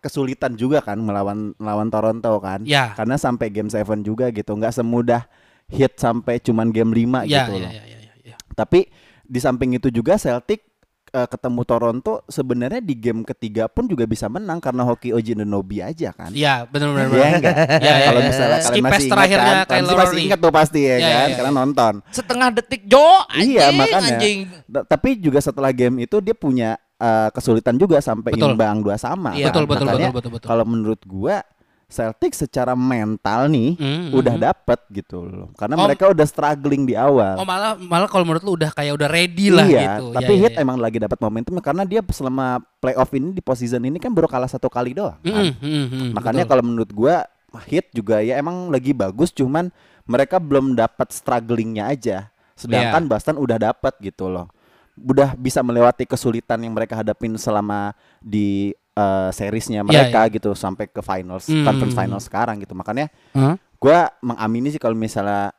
kesulitan 0.02 0.54
juga 0.54 0.82
kan 0.86 0.98
melawan 1.00 1.56
melawan 1.58 1.90
Toronto 1.90 2.38
kan. 2.42 2.62
Ya. 2.68 2.94
Karena 2.94 3.18
sampai 3.18 3.50
game 3.50 3.70
7 3.72 4.06
juga 4.06 4.30
gitu, 4.30 4.54
nggak 4.54 4.74
semudah 4.76 5.26
hit 5.70 5.98
sampai 5.98 6.38
cuman 6.42 6.70
game 6.74 6.94
5 6.94 7.26
Iya 7.26 7.46
gitu 7.46 7.54
iya 7.58 7.62
loh. 7.66 7.72
iya 7.72 7.84
iya, 7.86 8.14
iya. 8.34 8.38
Tapi 8.54 8.90
di 9.26 9.40
samping 9.42 9.78
itu 9.78 9.90
juga 9.90 10.18
Celtic 10.18 10.69
eh, 11.10 11.28
ketemu 11.28 11.62
Toronto 11.66 12.14
sebenarnya 12.26 12.80
di 12.80 12.96
game 12.96 13.22
ketiga 13.26 13.66
pun 13.66 13.86
juga 13.86 14.06
bisa 14.06 14.30
menang 14.30 14.62
karena 14.62 14.86
hoki 14.86 15.12
Oji 15.12 15.34
Nobi 15.36 15.82
aja 15.82 16.14
kan. 16.14 16.30
Iya 16.32 16.70
benar 16.70 16.94
benar. 16.94 17.08
Iya 17.10 17.28
enggak? 17.38 17.56
Iya, 17.82 17.94
iya, 17.94 18.06
Kalau 18.08 18.22
iya. 18.22 18.28
misalnya 18.30 18.58
kalian 18.60 18.70
Skip 18.70 18.84
pass 18.84 18.90
masih 18.90 19.02
ingat 19.06 19.14
terakhirnya 19.14 19.54
kan, 19.54 19.66
Kyle 19.66 19.84
pasti 19.84 19.98
masih 20.00 20.20
ingat 20.26 20.40
tuh 20.40 20.54
pasti 20.54 20.80
ya 20.82 20.96
Iya, 20.96 21.10
kan, 21.10 21.28
karena 21.36 21.52
iya. 21.52 21.60
nonton. 21.60 21.94
Setengah 22.14 22.48
detik 22.54 22.82
Jo 22.86 23.06
anjing, 23.28 23.50
Iya, 23.58 23.66
makanya. 23.74 24.10
anjing. 24.16 24.38
Tapi 24.70 25.10
juga 25.20 25.40
setelah 25.42 25.72
game 25.74 25.96
itu 26.06 26.18
dia 26.22 26.36
punya 26.38 26.70
eh, 27.00 27.30
kesulitan 27.32 27.76
juga 27.80 27.98
sampai 28.04 28.36
Betul. 28.36 28.54
imbang 28.54 28.84
dua 28.84 28.96
sama. 29.00 29.32
Iya, 29.34 29.50
Betul 29.50 29.66
betul 29.66 29.86
Makanya 29.88 30.10
betul 30.12 30.18
betul 30.20 30.32
betul. 30.38 30.48
Kalau 30.52 30.66
menurut 30.68 31.02
gua 31.08 31.42
Celtic 31.90 32.38
secara 32.38 32.78
mental 32.78 33.50
nih 33.50 33.74
Hmm, 33.74 34.14
udah 34.14 34.38
dapet 34.40 34.78
gitu 34.94 35.20
loh. 35.20 35.50
Karena 35.58 35.74
Oh. 35.74 35.84
mereka 35.84 36.06
udah 36.06 36.22
struggling 36.24 36.86
di 36.86 36.94
awal. 36.94 37.34
Oh 37.36 37.44
malah 37.44 37.74
malah 37.76 38.06
kalau 38.06 38.22
menurut 38.24 38.46
lu 38.46 38.54
udah 38.54 38.70
kayak 38.70 38.94
udah 38.94 39.10
ready 39.10 39.50
lah 39.50 39.66
iya, 39.66 39.98
gitu. 39.98 40.14
tapi 40.14 40.26
Iya, 40.28 40.38
iya, 40.38 40.42
Heat 40.46 40.54
iya. 40.54 40.62
emang 40.62 40.78
lagi 40.78 40.98
dapat 40.98 41.18
momentum 41.18 41.58
karena 41.58 41.84
dia 41.84 42.06
selama 42.08 42.62
playoff 42.78 43.10
ini 43.12 43.34
di 43.34 43.42
postseason 43.42 43.82
ini 43.82 43.98
kan 43.98 44.14
baru 44.14 44.30
kalah 44.30 44.46
satu 44.46 44.70
kali 44.70 44.94
doang. 44.94 45.18
kan. 45.20 45.50
Mm, 45.50 45.54
mm, 45.58 45.86
mm, 45.90 46.10
Makanya 46.14 46.46
kalau 46.46 46.62
menurut 46.62 46.90
gua 46.90 47.26
Heat 47.66 47.90
juga 47.90 48.22
ya 48.22 48.38
emang 48.38 48.70
lagi 48.70 48.94
bagus 48.94 49.34
cuman 49.34 49.74
mereka 50.06 50.38
belum 50.38 50.74
dapat 50.74 51.10
strugglingnya 51.10 51.90
aja. 51.90 52.30
Sedangkan 52.54 53.02
Iya. 53.02 53.10
Boston 53.10 53.36
udah 53.36 53.58
dapat 53.58 53.98
gitu 53.98 54.30
loh. 54.30 54.46
Udah 54.94 55.34
bisa 55.34 55.64
melewati 55.64 56.04
kesulitan 56.04 56.60
yang 56.60 56.76
mereka 56.76 56.94
hadapin 56.94 57.34
selama 57.34 57.96
di 58.20 58.78
eh, 58.92 59.30
seriesnya 59.30 59.82
Iya, 59.82 59.86
mereka 59.86 60.22
gitu 60.30 60.52
sampai 60.52 60.86
ke 60.86 61.00
finals, 61.00 61.46
Hmm. 61.46 61.64
conference 61.64 61.94
final 61.94 62.20
sekarang 62.20 62.56
gitu. 62.58 62.74
Makanya 62.74 63.08
Hah? 63.32 63.56
gua 63.76 64.10
mengamini 64.20 64.70
sih 64.70 64.78
kalau 64.78 64.94
misalnya 64.94 65.54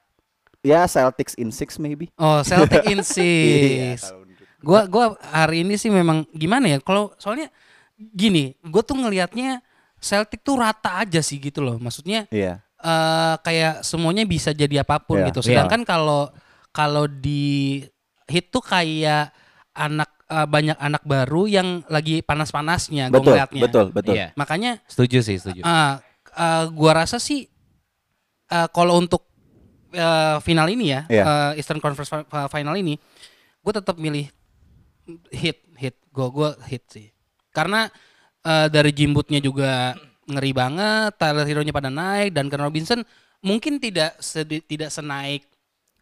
ya 0.61 0.85
Celtics 0.85 1.35
in 1.35 1.49
six 1.49 1.77
maybe. 1.77 2.11
Oh 2.15 2.41
Celtic 2.41 2.85
in 2.87 3.01
Iya, 3.03 3.07
six. 3.07 3.99
kalau 4.05 4.23
menurut- 4.23 4.39
Gua 4.61 4.81
gua 4.85 5.05
hari 5.25 5.63
ini 5.63 5.75
sih 5.75 5.89
memang 5.89 6.29
gimana 6.31 6.69
ya? 6.69 6.79
Kalau 6.79 7.17
soalnya 7.17 7.49
gini, 7.97 8.53
gue 8.61 8.83
tuh 8.83 8.93
ngelihatnya 8.95 9.65
Celtic 9.97 10.41
tuh 10.41 10.57
rata 10.57 11.01
aja 11.01 11.21
sih 11.21 11.37
gitu 11.37 11.61
loh. 11.61 11.77
Maksudnya 11.77 12.29
Iya. 12.29 12.61
eh 12.77 13.35
kayak 13.41 13.81
semuanya 13.83 14.25
bisa 14.25 14.53
jadi 14.53 14.81
apa 14.81 15.01
pun 15.01 15.17
Iya, 15.17 15.29
gitu. 15.29 15.41
iya. 15.41 15.65
Sedangkan 15.65 15.85
kalau 15.85 16.29
kalau 16.71 17.05
di 17.05 17.81
hit 18.25 18.49
tuh 18.49 18.61
kayak 18.61 19.33
anak 19.73 20.13
eh, 20.31 20.47
banyak 20.47 20.79
anak 20.79 21.03
baru 21.03 21.45
yang 21.45 21.69
lagi 21.87 22.23
panas-panasnya 22.23 23.11
gue 23.11 23.15
Betul, 23.15 23.35
ngeliatnya. 23.35 23.63
betul, 23.67 23.87
betul. 23.91 24.15
Iya. 24.15 24.27
Makanya 24.35 24.79
Setuju 24.87 25.19
sih, 25.21 25.37
setuju. 25.37 25.61
ah 25.63 25.99
eh, 26.31 26.65
gua 26.71 26.93
rasa 26.97 27.19
sih 27.19 27.51
eh, 28.47 28.69
kalau 28.71 28.97
untuk 28.97 29.27
eh, 29.91 30.39
final 30.41 30.67
ini 30.67 30.87
ya, 30.89 31.03
Iya. 31.07 31.25
eh, 31.53 31.59
Eastern 31.59 31.79
Conference 31.79 32.07
fi- 32.09 32.23
fi- 32.25 32.51
Final 32.53 32.75
ini, 32.77 32.95
gue 33.61 33.73
tetap 33.73 33.99
milih 33.99 34.31
hit, 35.31 35.59
hit, 35.75 35.99
gue 36.07 36.27
gua 36.29 36.55
hit 36.65 36.87
sih. 36.87 37.11
Karena 37.51 37.91
eh, 38.41 38.67
dari 38.67 38.91
jimbutnya 38.91 39.39
juga 39.39 39.99
ngeri 40.25 40.53
banget, 40.55 41.11
Tyler 41.19 41.43
Hero-nya 41.43 41.75
pada 41.75 41.91
naik 41.91 42.31
dan 42.31 42.47
Ken 42.47 42.63
Robinson 42.63 43.03
mungkin 43.43 43.77
tidak 43.77 44.15
sedi- 44.17 44.63
tidak 44.63 44.89
senaik 44.89 45.43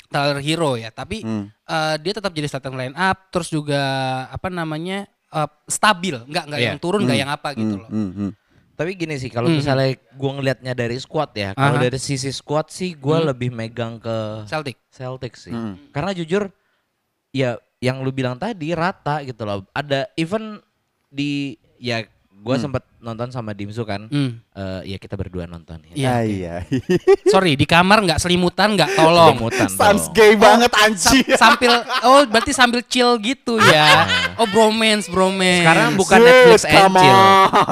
Tyler 0.08 0.40
Hero 0.40 0.74
ya, 0.74 0.88
tapi 0.88 1.20
Hmm. 1.20 1.52
eh, 1.62 1.96
dia 2.00 2.12
tetap 2.16 2.32
jadi 2.32 2.48
starting 2.48 2.74
line 2.74 2.96
up, 2.96 3.28
terus 3.28 3.48
juga 3.48 3.80
apa 4.28 4.48
namanya 4.48 5.04
eh, 5.28 5.50
stabil, 5.68 6.16
nggak 6.24 6.44
nggak 6.48 6.60
Iya. 6.60 6.68
yang 6.72 6.80
turun, 6.80 7.04
nggak 7.04 7.12
Hmm. 7.14 7.24
yang 7.26 7.32
apa 7.32 7.48
gitu 7.52 7.74
Hmm, 7.76 7.82
loh. 7.84 7.90
hmm, 7.92 8.10
hmm. 8.16 8.30
Tapi 8.72 8.90
gini 8.94 9.14
sih, 9.18 9.28
kalau 9.28 9.50
Hmm. 9.50 9.58
misalnya 9.58 9.90
gua 10.14 10.30
ngelihatnya 10.34 10.72
dari 10.72 10.96
squad 10.96 11.34
ya, 11.34 11.50
kalau 11.52 11.76
dari 11.76 11.98
sisi 11.98 12.30
squad 12.30 12.70
sih 12.70 12.94
gua 12.94 13.20
Hmm. 13.20 13.28
lebih 13.28 13.50
megang 13.50 14.00
ke 14.00 14.46
Celtic. 14.46 14.80
Celtic 14.88 15.36
sih. 15.36 15.52
Hmm. 15.52 15.76
Karena 15.90 16.14
jujur 16.14 16.48
ya 17.28 17.58
yang 17.78 18.00
lu 18.00 18.08
bilang 18.08 18.34
tadi 18.34 18.72
rata 18.72 19.20
gitu 19.20 19.44
loh. 19.44 19.68
Ada 19.70 20.08
even 20.14 20.62
di 21.08 21.52
ya 21.76 22.02
gua 22.38 22.54
Hmm. 22.54 22.64
sempat 22.64 22.82
nonton 22.98 23.28
sama 23.28 23.50
Dimsu 23.50 23.82
kan. 23.82 24.06
Hmm. 24.06 24.38
Eh, 24.48 24.90
ya 24.90 24.98
kita 24.98 25.14
berdua 25.14 25.44
nonton 25.44 25.78
ya. 25.84 25.92
Iya. 25.92 26.08
Ah, 26.08 26.22
iya. 26.22 26.54
Sorry, 27.32 27.54
di 27.54 27.62
kamar 27.62 28.00
nggak 28.00 28.18
selimutan, 28.18 28.72
nggak 28.72 28.94
tolong. 28.94 29.34
Selimutan 29.36 29.68
Sans 29.68 30.02
gay 30.10 30.34
banget 30.34 30.70
Sam- 30.70 30.82
anjir. 30.84 31.26
sambil 31.42 31.72
oh 32.02 32.22
berarti 32.24 32.52
sambil 32.52 32.80
chill 32.82 33.18
gitu 33.18 33.58
ya. 33.60 34.06
Oh 34.36 34.46
bromance, 34.46 35.06
bromance. 35.06 35.62
Sekarang 35.62 35.90
bukan 35.94 36.16
Shit, 36.16 36.26
Netflix 36.26 36.60
and 36.64 36.92
chill. 36.94 37.18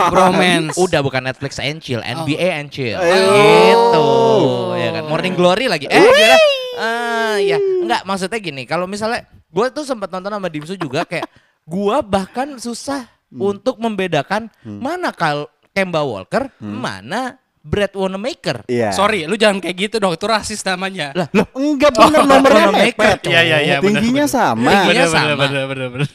bromance. 0.09 0.75
Udah 0.77 1.01
bukan 1.01 1.23
Netflix 1.25 1.53
and 1.57 1.79
chill, 1.79 2.01
NBA 2.01 2.49
and 2.57 2.69
chill. 2.69 2.97
Ayo. 2.97 3.31
Gitu. 3.33 4.07
Ya 4.77 4.91
kan. 4.93 5.03
Morning 5.07 5.35
Glory 5.35 5.67
lagi. 5.67 5.87
Eh 5.87 5.97
gimana? 5.97 6.37
Ah, 6.77 7.37
ya. 7.39 7.57
Enggak, 7.57 8.05
maksudnya 8.05 8.37
gini, 8.37 8.63
kalau 8.65 8.85
misalnya 8.85 9.25
gua 9.49 9.71
tuh 9.71 9.83
sempat 9.83 10.09
nonton 10.09 10.29
sama 10.29 10.47
Dimsu 10.47 10.75
juga 10.75 11.03
kayak 11.03 11.25
gua 11.63 11.99
bahkan 11.99 12.55
susah 12.57 13.09
untuk 13.29 13.77
membedakan 13.77 14.49
mana 14.63 15.11
kal 15.11 15.47
Kemba 15.71 16.01
Walker, 16.01 16.49
mana 16.57 17.37
Brad 17.61 17.93
Wanamaker. 17.93 18.63
Iya. 18.65 18.95
Sorry, 18.95 19.27
lu 19.27 19.35
jangan 19.35 19.59
kayak 19.59 19.77
gitu 19.77 19.97
dong. 19.99 20.15
Itu 20.15 20.25
rasis 20.25 20.63
namanya. 20.63 21.11
Lah, 21.13 21.27
Loh, 21.35 21.51
enggak 21.53 21.93
bener 21.93 22.23
nomornya 22.23 22.71
Wanamaker. 22.71 23.19
Iya, 23.27 23.41
iya, 23.43 23.59
iya, 23.61 23.77
bener, 23.77 23.99
Tingginya 23.99 24.25
bener. 24.25 24.39
sama. 24.39 24.71
Tingginya 24.71 25.07
sama. 25.07 25.35
bener, 25.37 25.65
bener, 25.67 25.89
bener. 25.91 26.09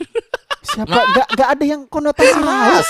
Siapa? 0.63 0.95
Enggak 0.95 1.27
enggak 1.29 1.49
ada 1.51 1.63
yang 1.67 1.81
konotasi 1.85 2.31
ras. 2.39 2.87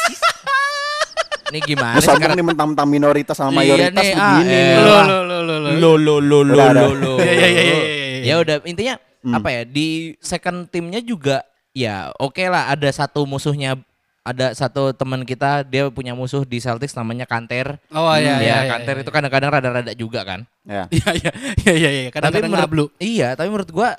Ini 1.51 1.59
gimana 1.65 1.95
Lu 1.95 2.01
sekarang? 2.01 2.35
nih 2.37 2.45
mentang-mentang 2.47 2.87
minoritas 2.87 3.35
sama 3.35 3.59
Iya 3.59 3.75
mayoritas 3.75 3.91
nih, 3.99 4.13
ah, 4.15 4.29
begini. 4.39 4.47
eh. 4.47 4.63
nih. 4.63 4.75
Lo, 4.79 4.95
lo, 5.03 5.17
lo, 5.19 5.37
lo, 5.41 5.55
lo. 5.59 5.69
Lo 5.75 5.91
lo 5.97 6.15
lo 6.21 6.39
lo 6.47 6.65
lo 6.71 6.87
lo. 6.95 7.13
Iya, 7.19 7.27
iya, 7.27 7.47
iya, 7.49 7.61
iya, 7.61 7.75
iya. 7.75 8.19
Ya 8.23 8.35
udah 8.39 8.57
intinya 8.63 8.95
Hmm. 9.21 9.37
apa 9.37 9.53
ya 9.53 9.61
di 9.61 10.17
second 10.17 10.65
timnya 10.65 10.97
juga 10.97 11.45
ya 11.77 12.09
oke 12.17 12.41
lah 12.41 12.73
ada 12.73 12.89
satu 12.89 13.21
musuhnya 13.21 13.77
ada 14.21 14.53
satu 14.53 14.93
teman 14.93 15.25
kita 15.25 15.65
dia 15.65 15.89
punya 15.89 16.13
musuh 16.13 16.45
di 16.45 16.61
Celtics 16.61 16.93
namanya 16.93 17.25
Kanter. 17.25 17.81
Oh 17.89 18.13
iya, 18.13 18.37
ya, 18.37 18.37
iya, 18.37 18.55
iya, 18.65 18.69
Kanter 18.69 18.95
iya, 18.97 19.03
itu 19.03 19.11
kadang-kadang 19.11 19.49
rada-rada 19.49 19.93
juga 19.97 20.21
kan. 20.21 20.45
Ya. 20.61 20.85
Iya, 20.93 21.09
iya, 21.17 21.31
iya, 21.57 21.73
iya, 21.73 21.89
iya. 21.89 22.09
Kadang-kadang 22.13 22.53
menurut 22.53 22.61
ngablu. 22.69 22.85
iya, 23.01 23.33
tapi 23.33 23.49
menurut 23.49 23.71
gua 23.73 23.97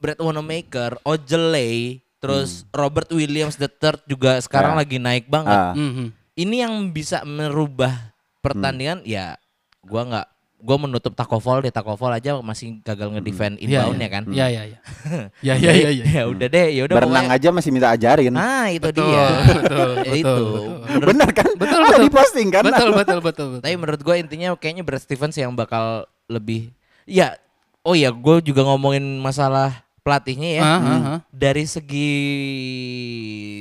Brad 0.00 0.18
Wanamaker, 0.18 0.98
Ojeley, 1.04 2.00
terus 2.18 2.66
Robert 2.72 3.06
Williams 3.12 3.54
the 3.54 3.68
third 3.68 4.00
juga 4.04 4.40
sekarang 4.40 4.74
Hmm. 4.74 4.80
Ya. 4.80 4.82
lagi 4.82 4.96
naik 4.98 5.26
banget. 5.30 5.54
Ah. 5.54 5.72
Mhm. 5.76 6.06
Ini 6.34 6.56
yang 6.66 6.74
bisa 6.90 7.22
merubah 7.22 8.10
pertandingan 8.40 9.04
ya 9.04 9.36
gua 9.84 10.02
nggak 10.02 10.28
gua 10.60 10.76
menutup 10.78 11.12
Takovol 11.12 11.60
deh 11.60 11.68
Takovol 11.68 12.12
aja 12.12 12.36
masih 12.38 12.78
gagal 12.80 13.10
ngedefend 13.10 13.56
Iya, 13.56 13.64
inbound 13.88 13.96
iya. 13.96 14.02
ya 14.02 14.08
kan. 14.08 14.22
Iya, 14.28 14.46
iya, 14.46 14.62
iya. 14.64 14.78
Iya, 15.46 15.54
iya, 15.56 15.72
iya, 15.72 15.90
iya. 15.90 16.04
ya 16.04 16.22
udah 16.26 16.46
deh, 16.46 16.66
ya 16.70 16.82
udah 16.84 16.96
Berenang 16.96 17.26
pokoknya- 17.26 17.40
aja 17.42 17.48
masih 17.50 17.70
minta 17.70 17.88
ajarin. 17.90 18.30
Nah, 18.30 18.68
itu 18.68 18.84
Betul, 18.84 19.08
dia. 19.08 19.24
betul, 19.58 19.88
Ya, 19.90 20.04
betul, 20.04 20.16
itu. 20.16 20.36
betul. 20.46 21.00
Bener 21.08 21.28
kan? 21.32 21.50
Betul, 21.56 21.80
betul. 21.82 22.00
di 22.00 22.10
posting 22.10 22.48
kan? 22.48 22.62
Betul, 22.62 22.88
betul, 22.92 23.18
betul, 23.20 23.46
betul. 23.50 23.60
Tapi 23.60 23.74
menurut 23.74 24.00
gue 24.00 24.14
intinya 24.16 24.48
kayaknya 24.54 24.82
Brad 24.82 25.00
Stevens 25.00 25.34
yang 25.34 25.52
bakal 25.52 26.04
lebih 26.28 26.70
ya 27.04 27.34
oh 27.80 27.96
ya 27.96 28.12
gue 28.12 28.36
juga 28.44 28.62
ngomongin 28.62 29.02
masalah 29.18 29.82
pelatihnya 30.00 30.50
ya. 30.56 30.62
Ah, 30.62 30.76
ah, 30.76 30.86
ah. 30.86 31.18
Dari 31.28 31.64
segi 31.64 32.12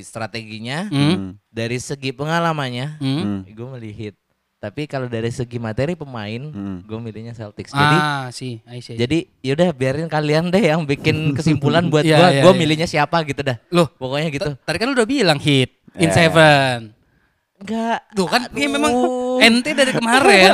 strateginya, 0.02 0.88
Hmm. 0.88 1.36
dari 1.50 1.78
segi 1.78 2.12
pengalamannya, 2.12 2.98
Hmm. 2.98 3.20
Hmm. 3.20 3.40
gue 3.46 3.68
melihat. 3.74 4.16
Tapi 4.60 4.86
kalau 4.86 5.08
dari 5.08 5.32
segi 5.32 5.56
materi 5.56 5.96
pemain, 5.96 6.42
Hmm. 6.44 6.84
gue 6.84 7.00
milihnya 7.00 7.32
Celtics. 7.32 7.72
Jadi 7.72 7.96
Ah, 7.96 8.28
I 8.28 8.36
see. 8.36 8.60
jadi 8.94 9.24
yaudah 9.40 9.72
biarin 9.72 10.06
kalian 10.06 10.52
deh 10.52 10.60
yang 10.62 10.84
bikin 10.84 11.16
kesimpulan 11.38 11.88
buat 11.88 12.04
Iya, 12.04 12.20
gue. 12.20 12.30
iya, 12.30 12.42
Gue 12.44 12.52
iya. 12.52 12.60
milihnya 12.60 12.84
siapa 12.84 13.24
gitu 13.24 13.40
dah. 13.40 13.56
Loh, 13.70 13.88
Pokoknya 13.88 14.28
gitu. 14.28 14.52
Tadi 14.60 14.76
kan 14.76 14.86
lu 14.86 14.94
udah 14.94 15.08
bilang 15.08 15.40
hit. 15.40 15.80
In 15.96 16.12
Ya. 16.12 16.14
Seven. 16.14 16.92
Enggak. 17.56 18.00
Tuh 18.14 18.28
kan 18.28 18.42
ini 18.52 18.68
memang 18.68 18.92
Aduh. 18.94 19.29
Ente 19.40 19.72
dari 19.72 19.92
kemarin 19.92 20.52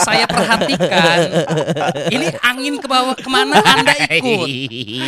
saya 0.00 0.24
perhatikan 0.24 1.16
ini 2.08 2.26
angin 2.40 2.74
ke 2.76 2.86
bawah 2.86 3.14
ke 3.14 3.26
mana 3.26 3.58
anda 3.60 3.92
ikut 4.08 4.48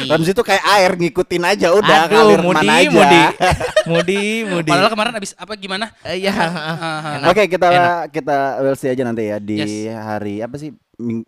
Rams 0.09 0.29
itu 0.29 0.43
kayak 0.43 0.65
air 0.73 0.91
ngikutin 0.93 1.43
aja 1.43 1.69
udah 1.71 1.99
Aduh, 2.03 2.13
ngalir 2.13 2.41
mudi, 2.41 2.57
mana 2.59 2.73
aja. 2.77 2.91
mudi, 2.91 3.23
mudi, 3.91 4.23
mudi. 4.45 4.71
padahal 4.71 4.91
kemarin 4.91 5.13
abis 5.17 5.33
apa 5.35 5.53
gimana. 5.55 5.87
Ah, 6.03 6.15
ah. 6.15 7.31
Oke 7.31 7.47
kita 7.47 7.67
Enak. 7.69 7.99
kita 8.11 8.37
we'll 8.61 8.75
see 8.75 8.89
aja 8.89 9.03
nanti 9.03 9.27
ya 9.27 9.39
di 9.39 9.57
Yes. 9.59 9.95
hari 9.95 10.41
apa 10.41 10.57
sih 10.57 10.71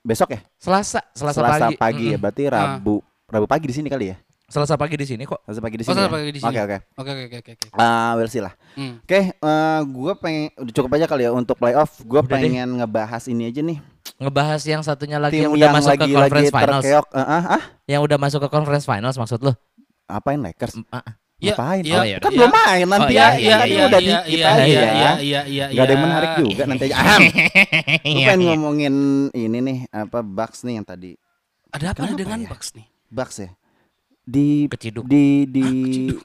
besok 0.01 0.35
ya 0.35 0.41
Selasa, 0.57 1.01
Selasa, 1.13 1.71
pagi. 1.75 2.11
ya 2.11 2.17
Mm-mm. 2.17 2.23
berarti 2.23 2.43
Rabu 2.47 2.95
Rabu 3.27 3.47
pagi 3.47 3.67
di 3.67 3.75
sini 3.75 3.89
kali 3.89 4.11
ya 4.11 4.17
Selasa 4.55 4.79
pagi 4.79 4.95
di 4.95 5.03
sini 5.03 5.27
kok. 5.27 5.43
Selasa 5.43 5.59
pagi 5.59 5.75
di 5.75 5.83
Oh, 5.83 5.85
sini 5.85 5.95
Selasa 5.97 6.07
ya? 6.07 6.15
pagi 6.15 6.31
di 6.31 6.39
sini. 6.39 6.47
oke 6.47 6.61
oke 6.63 6.77
oke 6.95 7.11
oke 7.11 7.37
oke 7.37 7.51
oke 7.51 7.67
Ah, 7.75 8.15
we'll 8.15 8.31
see 8.31 8.39
lah 8.39 8.55
Hmm. 8.75 9.03
oke 9.03 9.19
gue 9.85 10.13
pengen 10.17 10.47
udah 10.57 10.73
cukup 10.73 10.91
aja 10.93 11.07
kali 11.07 11.23
ya 11.23 11.31
untuk 11.31 11.57
playoff 11.57 11.99
gue 12.01 12.15
Udah 12.17 12.27
deh. 12.29 12.39
pengen 12.41 12.69
ngebahas 12.77 13.27
ini 13.27 13.51
aja 13.51 13.61
nih 13.61 13.79
Ngebahas 14.15 14.63
yang 14.63 14.81
satunya 14.81 15.19
lagi 15.19 15.35
tim 15.37 15.45
yang 15.45 15.53
udah 15.53 15.69
masuk 15.73 15.91
lagi 15.91 16.07
ke 16.07 16.15
conference 16.15 16.31
lagi 16.45 16.55
finals. 16.57 16.85
terkeok 16.85 17.07
Ah, 17.11 17.19
ah, 17.21 17.45
ah 17.53 17.63
Yang 17.85 18.01
udah 18.05 18.19
masuk 18.21 18.41
ke 18.41 18.49
conference 18.49 18.85
finals 18.85 19.17
maksud 19.17 19.39
lu? 19.41 19.53
apain 20.07 20.39
Lakers 20.39 20.79
ah, 20.89 21.03
ah. 21.03 21.15
Ya, 21.37 21.51
ngapain 21.51 21.83
ya, 21.83 21.93
Oh, 21.93 22.05
ya 22.07 22.17
kan 22.17 22.23
udah. 22.23 22.37
belum 22.37 22.53
main 22.55 22.87
nanti 22.87 23.13
iya, 23.13 23.27
aja 23.27 23.37
iya, 23.37 23.55
tadi 23.59 23.69
iya, 23.69 23.85
udah 23.85 24.01
iya, 24.01 24.15
dikit 24.15 24.39
iya, 24.39 24.47
aja 24.47 24.63
iya, 24.63 24.79
ya 24.79 24.87
iya, 24.87 25.11
iya, 25.19 25.41
iya, 25.45 25.65
Gak 25.73 25.83
ada 25.83 25.93
yang 25.93 26.03
menarik 26.05 26.31
juga 26.39 26.63
nanti 26.65 26.85
aja 26.85 26.95
Ahem. 26.97 27.21
Gue 28.07 28.23
pengen 28.23 28.39
ngomongin 28.47 28.95
ini 29.35 29.59
nih 29.61 29.79
apa 29.91 30.19
Bucks 30.21 30.63
nih 30.63 30.75
yang 30.79 30.87
tadi 30.87 31.11
ada 31.69 31.91
apa 31.91 32.07
dengan 32.13 32.39
ya? 32.39 32.49
Bucks 32.49 32.71
nih 32.73 32.87
Bucks 33.09 33.37
ya 33.37 33.51
di 34.25 34.67
Keciduk. 34.67 35.05
di 35.05 35.45
di 35.45 35.67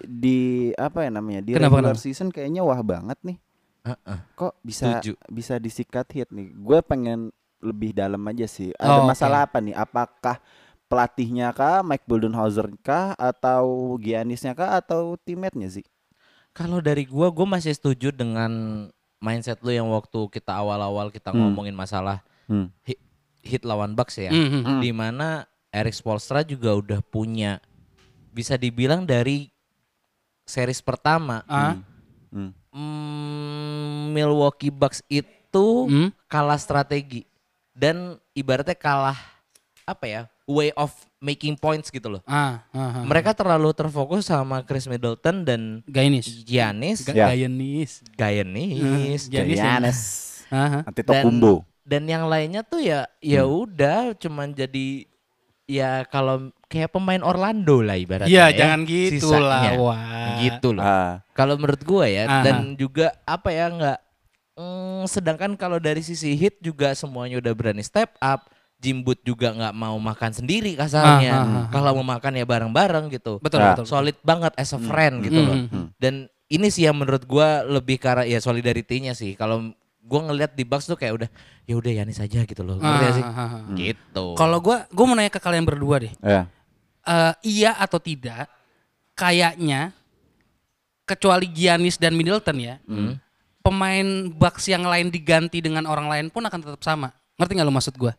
di 0.01 0.37
apa 0.73 1.03
ya 1.03 1.11
namanya 1.11 1.41
di 1.41 1.51
Kenapa, 1.51 1.77
regular 1.77 1.93
kenapa? 1.93 2.01
season 2.01 2.29
kayaknya 2.29 2.63
wah 2.63 2.79
banget 2.79 3.19
nih 3.21 3.37
Heeh. 3.81 4.19
kok 4.33 4.53
bisa 4.59 4.99
Setuju. 4.99 5.13
bisa 5.27 5.55
disikat 5.55 6.07
hit 6.09 6.29
nih 6.29 6.51
gue 6.53 6.79
pengen 6.81 7.31
lebih 7.59 7.91
dalam 7.91 8.23
aja 8.25 8.47
sih 8.47 8.71
ada 8.75 9.03
Oh, 9.03 9.05
masalah 9.05 9.43
apa 9.43 9.59
nih 9.59 9.75
apakah 9.75 10.39
pelatihnya 10.85 11.51
kah 11.51 11.83
Mike 11.83 12.03
Budenholzer 12.03 12.71
kah 12.79 13.13
atau 13.13 13.95
Giannisnya 13.97 14.51
kah 14.53 14.79
atau 14.79 15.19
teammate-nya 15.19 15.69
sih 15.69 15.85
Kalau 16.49 16.79
dari 16.79 17.05
gua, 17.05 17.29
gua 17.29 17.45
masih 17.45 17.71
setuju 17.71 18.09
dengan 18.09 18.49
mindset 19.19 19.61
lu 19.61 19.69
yang 19.69 19.85
waktu 19.87 20.17
kita 20.29 20.49
awal-awal 20.51 21.07
kita 21.07 21.29
Hmm. 21.29 21.45
ngomongin 21.45 21.71
masalah 21.71 22.25
hmm. 22.47 22.73
hit, 22.81 22.99
hit 23.39 23.61
lawan 23.61 23.93
Bucks 23.93 24.17
ya. 24.17 24.33
Hmm, 24.33 24.49
hmm. 24.49 24.63
Hmm. 24.65 24.79
Di 24.81 24.89
mana 24.89 25.27
Eric 25.69 25.93
Spoelstra 25.93 26.41
juga 26.41 26.73
udah 26.73 26.99
punya 27.01 27.61
bisa 28.29 28.55
dibilang 28.55 29.03
dari 29.03 29.49
series 30.43 30.79
pertama 30.79 31.41
Ah, 31.43 31.77
Hmm. 32.29 32.53
mm, 32.69 34.13
Milwaukee 34.13 34.69
Bucks 34.69 35.01
itu 35.07 35.65
hmm. 35.85 36.09
kalah 36.25 36.57
strategi 36.57 37.25
dan 37.71 38.17
ibaratnya 38.31 38.73
kalah 38.73 39.17
apa 39.83 40.05
ya 40.05 40.21
way 40.45 40.69
of 40.73 40.89
making 41.17 41.53
points 41.53 41.89
gitu 41.89 42.05
loh. 42.07 42.21
ah, 42.23 42.61
ah, 42.69 43.01
ah. 43.01 43.03
Mereka 43.03 43.33
terlalu 43.33 43.69
terfokus 43.71 44.25
sama 44.25 44.61
Chris 44.61 44.85
Middleton 44.85 45.41
dan 45.41 45.61
Giannis 45.85 46.25
Giannis, 46.43 47.01
Ga- 47.03 47.13
Ya. 47.15 47.25
Giannis 47.31 48.01
Giannis, 48.11 49.21
Giannis 49.25 49.57
ya. 49.57 49.63
Giannis 49.65 49.99
Ah, 50.47 50.57
ah. 50.57 50.81
nanti 50.83 51.01
Tokumbo 51.01 51.65
dan 51.81 52.05
yang 52.05 52.25
lainnya 52.25 52.61
tuh 52.61 52.77
ya 52.79 53.09
ya 53.19 53.41
udah 53.43 54.13
cuman 54.15 54.49
jadi 54.51 55.05
ya 55.65 56.05
kalau 56.05 56.53
kayak 56.69 56.93
pemain 56.93 57.19
Orlando 57.19 57.81
lah 57.81 57.97
ibaratnya. 57.97 58.29
Iya, 58.29 58.45
ya, 58.47 58.55
jangan 58.55 58.79
gitu 58.85 59.27
lah, 59.33 59.61
wah. 59.75 60.37
Gitu 60.37 60.69
loh. 60.71 60.81
ah. 60.81 61.19
Kalau 61.33 61.57
menurut 61.57 61.81
gua 61.81 62.05
ya 62.05 62.23
Aha. 62.23 62.43
dan 62.45 62.57
juga 62.77 63.09
apa 63.25 63.49
ya 63.49 63.65
nggak 63.67 63.97
mm, 64.55 65.01
sedangkan 65.05 65.51
kalau 65.57 65.81
dari 65.81 65.99
sisi 65.99 66.37
hit 66.37 66.61
juga 66.61 66.93
semuanya 66.93 67.41
udah 67.41 67.51
berani 67.51 67.81
step 67.81 68.13
up. 68.19 68.47
Jimbut 68.79 69.19
juga 69.27 69.51
nggak 69.51 69.75
mau 69.75 69.99
makan 69.99 70.31
sendiri 70.31 70.71
kasarnya. 70.71 71.31
Ah, 71.35 71.43
ah, 71.43 71.57
ah, 71.57 71.65
Kalau 71.67 71.99
mau 71.99 72.15
makan 72.15 72.31
ya 72.31 72.47
bareng-bareng 72.47 73.11
gitu. 73.11 73.35
Betul, 73.43 73.59
Ah. 73.59 73.75
betul. 73.75 73.83
Solid 73.83 74.15
banget 74.23 74.55
as 74.55 74.71
a 74.71 74.79
friend 74.79 75.19
gitu 75.19 75.35
Hmm, 75.35 75.47
loh. 75.51 75.57
hmm, 75.59 75.67
hmm. 75.67 75.85
Dan 75.99 76.13
ini 76.47 76.71
sih 76.71 76.87
yang 76.87 76.95
menurut 76.95 77.27
gua 77.27 77.59
lebih 77.61 77.99
karena 77.99 78.23
ya 78.23 78.39
solidarity-nya 78.39 79.11
sih. 79.11 79.35
Kalau 79.35 79.75
gua 79.99 80.31
ngelihat 80.31 80.55
di 80.55 80.63
Bucks 80.63 80.87
tuh 80.87 80.95
kayak 80.95 81.11
udah 81.11 81.29
ya 81.67 81.75
udah 81.75 81.91
Yanis 81.91 82.23
aja 82.23 82.47
gitu 82.47 82.63
loh. 82.63 82.79
Ah, 82.79 83.03
ah, 83.03 83.19
ah, 83.19 83.39
ah. 83.59 83.75
Gitu. 83.75 84.25
Kalau 84.39 84.63
gua 84.63 84.87
gua 84.89 85.05
mau 85.05 85.15
nanya 85.19 85.27
ke 85.27 85.43
kalian 85.43 85.67
berdua 85.67 85.99
deh. 85.99 86.13
ya 86.23 86.47
Eh, 87.09 87.33
iya 87.57 87.73
atau 87.73 87.97
tidak? 87.97 88.45
Kayaknya 89.17 89.91
kecuali 91.09 91.49
Giannis 91.49 91.97
dan 91.97 92.13
Middleton 92.13 92.57
ya, 92.61 92.77
Hmm. 92.85 93.17
pemain 93.65 94.29
Bucks 94.29 94.69
yang 94.69 94.85
lain 94.85 95.09
diganti 95.09 95.57
dengan 95.59 95.89
orang 95.89 96.05
lain 96.05 96.25
pun 96.29 96.45
akan 96.45 96.61
tetap 96.61 96.81
sama. 96.85 97.09
Ngerti 97.41 97.57
nggak 97.57 97.67
lo 97.67 97.73
maksud 97.73 97.95
gua? 97.97 98.13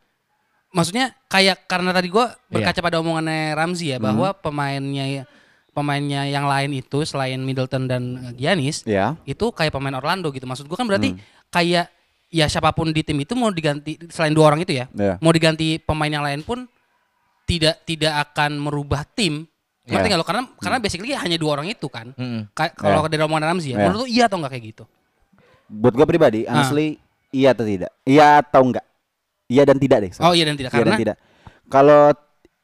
Maksudnya 0.71 1.15
kayak 1.31 1.71
karena 1.71 1.95
tadi 1.95 2.11
gua 2.11 2.35
berkaca 2.51 2.79
pada 2.83 2.99
omongannya 2.99 3.55
Ramzi 3.55 3.95
ya 3.95 3.99
bahwa 4.03 4.35
pemainnya 4.35 5.25
pemainnya 5.71 6.27
yang 6.27 6.51
lain 6.51 6.83
itu 6.83 7.07
selain 7.07 7.39
Middleton 7.39 7.87
dan 7.87 8.03
Giannis 8.35 8.83
ya 8.83 9.15
itu 9.23 9.51
kayak 9.55 9.71
pemain 9.71 9.95
Orlando 9.95 10.35
gitu. 10.35 10.45
Maksud 10.51 10.67
gua 10.67 10.79
kan 10.79 10.87
berarti 10.91 11.15
kayak 11.49 11.91
ya 12.31 12.47
siapa 12.47 12.71
pun 12.75 12.91
di 12.91 13.03
tim 13.07 13.19
itu 13.19 13.35
mau 13.39 13.51
diganti 13.51 13.99
selain 14.11 14.35
dua 14.35 14.51
orang 14.55 14.63
itu 14.63 14.71
ya, 14.75 14.87
ya 14.95 15.15
mau 15.19 15.35
diganti 15.35 15.79
pemain 15.83 16.11
yang 16.11 16.23
lain 16.23 16.43
pun 16.47 16.67
tidak 17.51 17.77
tidak 17.83 18.15
akan 18.31 18.63
merubah 18.63 19.03
tim. 19.03 19.51
Ngerti 19.83 20.07
Ya. 20.07 20.11
nggak 20.15 20.21
lo? 20.23 20.27
Karena 20.29 20.43
karena 20.55 20.79
basically 20.79 21.11
hanya 21.11 21.35
dua 21.35 21.59
orang 21.59 21.67
itu 21.67 21.91
kan. 21.91 22.15
Kayak 22.55 22.79
kalau 22.79 23.11
dari 23.11 23.19
omongan 23.21 23.51
Ramzi 23.51 23.75
ya, 23.75 23.83
Ya. 23.83 23.91
menurut 23.91 23.99
lu 24.03 24.07
iya 24.07 24.31
atau 24.31 24.39
enggak 24.39 24.55
kayak 24.55 24.67
gitu? 24.71 24.85
buat 25.67 25.95
gue 25.95 26.03
pribadi 26.03 26.41
Ah. 26.51 26.59
honestly 26.59 26.99
iya 27.31 27.55
atau 27.55 27.63
tidak 27.63 27.95
iya 28.03 28.43
atau 28.43 28.59
enggak 28.67 28.83
iya 29.47 29.63
dan 29.63 29.79
tidak 29.79 30.03
deh 30.03 30.11
Oh 30.19 30.35
iya 30.35 30.43
dan 30.43 30.59
tidak 30.59 30.75
Iya 30.75 30.79
dan 30.79 30.83
karena 30.83 30.99
tidak. 30.99 31.17
Kalau 31.71 32.11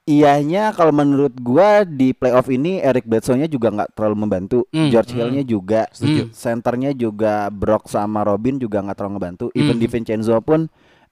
iyanya 0.03 0.71
kalau 0.71 0.91
menurut 0.91 1.35
gua 1.39 1.83
di 1.83 2.11
playoff 2.11 2.47
ini 2.47 2.79
Eric 2.79 3.07
Bledsoe-nya 3.07 3.47
juga 3.47 3.71
nggak 3.71 3.95
terlalu 3.95 4.17
membantu. 4.19 4.59
Hmm, 4.71 4.91
George 4.91 5.15
hmm. 5.15 5.19
Hill-nya 5.19 5.43
juga. 5.43 5.87
Setuju. 5.91 6.31
Centernya 6.31 6.91
juga 6.93 7.47
Brock 7.47 7.87
sama 7.87 8.23
Robin 8.23 8.59
juga 8.59 8.83
nggak 8.83 8.97
terlalu 8.99 9.13
ngebantu. 9.19 9.47
Even 9.55 9.79
Hmm. 9.79 9.83
DiVincenzo 9.83 10.35
pun 10.43 10.67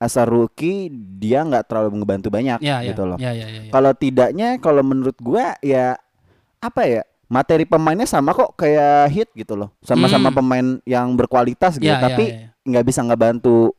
as 0.04 0.14
a 0.14 0.24
rookie 0.24 0.92
dia 0.92 1.40
nggak 1.40 1.64
terlalu 1.64 1.96
ngebantu 1.98 2.28
banyak 2.28 2.60
ya, 2.60 2.84
ya, 2.84 2.92
gitu 2.92 3.02
loh. 3.02 3.16
ya, 3.16 3.32
ya, 3.32 3.48
ya, 3.48 3.60
ya. 3.64 3.72
Kalau 3.72 3.92
tidaknya 3.92 4.48
kalau 4.60 4.84
menurut 4.84 5.16
gua 5.18 5.56
ya 5.58 5.96
apa 6.60 6.84
ya? 6.84 7.02
Materi 7.24 7.64
pemainnya 7.64 8.04
sama 8.04 8.30
kok 8.30 8.52
kayak 8.54 9.08
hit 9.08 9.28
gitu 9.32 9.56
loh. 9.56 9.72
Sama-sama 9.80 10.28
Hmm. 10.28 10.36
pemain 10.38 10.66
yang 10.84 11.08
berkualitas 11.14 11.80
gitu. 11.80 11.88
Ya, 11.88 11.96
ya, 11.96 12.04
Tapi 12.04 12.24
ya, 12.28 12.36
ya. 12.36 12.48
nggak 12.62 12.84
bisa 12.84 13.00
ngebantu 13.00 13.72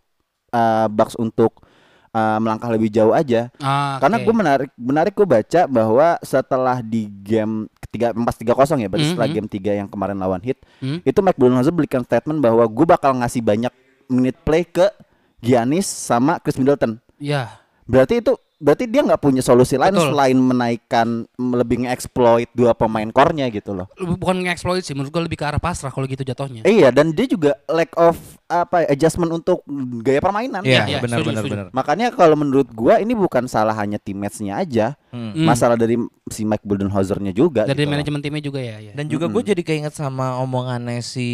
uh, 0.50 0.90
Bucks 0.90 1.14
untuk 1.16 1.62
uh, 2.10 2.40
melangkah 2.42 2.74
lebih 2.74 2.90
jauh 2.90 3.14
aja. 3.14 3.54
Ah, 3.60 4.02
Karena 4.02 4.18
oke. 4.18 4.26
gue 4.26 4.34
menarik 4.34 4.70
menarik 4.76 5.14
gue 5.14 5.28
baca 5.30 5.62
bahwa 5.68 6.18
setelah 6.22 6.82
di 6.82 7.06
game 7.06 7.70
ketiga 7.78 8.12
empat 8.12 8.34
tiga 8.40 8.54
kosong 8.56 8.82
ya, 8.82 8.90
berarti 8.90 9.04
Mhm. 9.04 9.14
setelah 9.14 9.30
game 9.30 9.48
tiga 9.48 9.72
yang 9.72 9.88
kemarin 9.88 10.18
lawan 10.18 10.42
Heat, 10.42 10.58
Hmm. 10.82 11.00
itu 11.04 11.20
Mike 11.22 11.38
Budenholzer 11.38 11.72
berikan 11.72 12.02
statement 12.02 12.42
bahwa 12.42 12.66
gue 12.66 12.86
bakal 12.88 13.14
ngasih 13.14 13.40
banyak 13.40 13.72
menit 14.08 14.36
play 14.42 14.64
ke 14.64 14.90
Giannis 15.40 15.88
sama 15.88 16.40
Chris 16.40 16.56
Middleton. 16.60 17.00
ya. 17.20 17.62
Berarti 17.86 18.18
itu 18.18 18.34
berarti 18.56 18.90
dia 18.90 19.06
nggak 19.06 19.22
punya 19.22 19.44
solusi 19.46 19.78
lain 19.78 19.94
Betul. 19.94 20.16
selain 20.16 20.38
menaikkan 20.40 21.08
lebih 21.38 21.86
nge-exploit 21.86 22.50
dua 22.56 22.74
pemain 22.74 23.06
core-nya 23.12 23.46
gitu 23.54 23.78
loh. 23.78 23.86
bukan 23.94 24.42
nge-exploit 24.42 24.82
sih 24.82 24.96
menurut 24.98 25.12
gue 25.14 25.24
lebih 25.30 25.38
ke 25.38 25.46
arah 25.46 25.62
pasrah 25.62 25.94
kalau 25.94 26.08
gitu 26.10 26.26
jatuhnya. 26.26 26.66
Iya, 26.66 26.90
dan 26.90 27.14
dia 27.14 27.30
juga 27.30 27.54
lack 27.70 27.94
of 27.94 28.18
apa 28.48 28.82
ya, 28.82 28.94
adjustment 28.94 29.32
untuk 29.32 29.66
gaya 30.00 30.18
permainan. 30.18 30.62
Iya, 30.62 30.86
iya, 30.86 31.00
benar 31.00 31.18
setuju, 31.18 31.28
benar 31.28 31.42
setuju. 31.42 31.54
benar. 31.56 31.68
Makanya 31.72 32.08
kalau 32.10 32.36
menurut 32.36 32.70
gua 32.70 32.98
ini 32.98 33.12
bukan 33.12 33.46
salah 33.46 33.74
hanya 33.74 33.98
teammates-nya 33.98 34.56
aja, 34.56 34.94
Hmm. 35.10 35.34
Hmm. 35.34 35.44
masalah 35.44 35.74
dari 35.74 35.98
si 36.28 36.42
Mike 36.42 36.62
Budenholzer-nya 36.62 37.32
juga. 37.32 37.64
Dari 37.64 37.74
gitu 37.80 37.90
manajemen 37.90 38.22
timnya 38.22 38.44
juga 38.44 38.60
ya, 38.60 38.78
ya. 38.80 38.94
Dan 38.94 39.06
juga 39.06 39.26
gue 39.26 39.42
jadi 39.44 39.62
keinget 39.62 39.92
sama 39.92 40.38
omongannya 40.38 41.00
si 41.00 41.28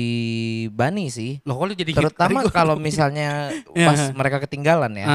Bani 0.69 1.07
sih. 1.07 1.43
Loh 1.43 1.59
lu 1.59 1.73
jadi 1.73 1.91
Terutama 1.91 2.15
tadi 2.31 2.35
gua- 2.41 2.53
kalau 2.53 2.75
misalnya 2.75 3.51
Iya. 3.71 3.87
pas 3.89 4.01
mereka 4.11 4.37
ketinggalan 4.41 4.91
ya. 4.93 5.07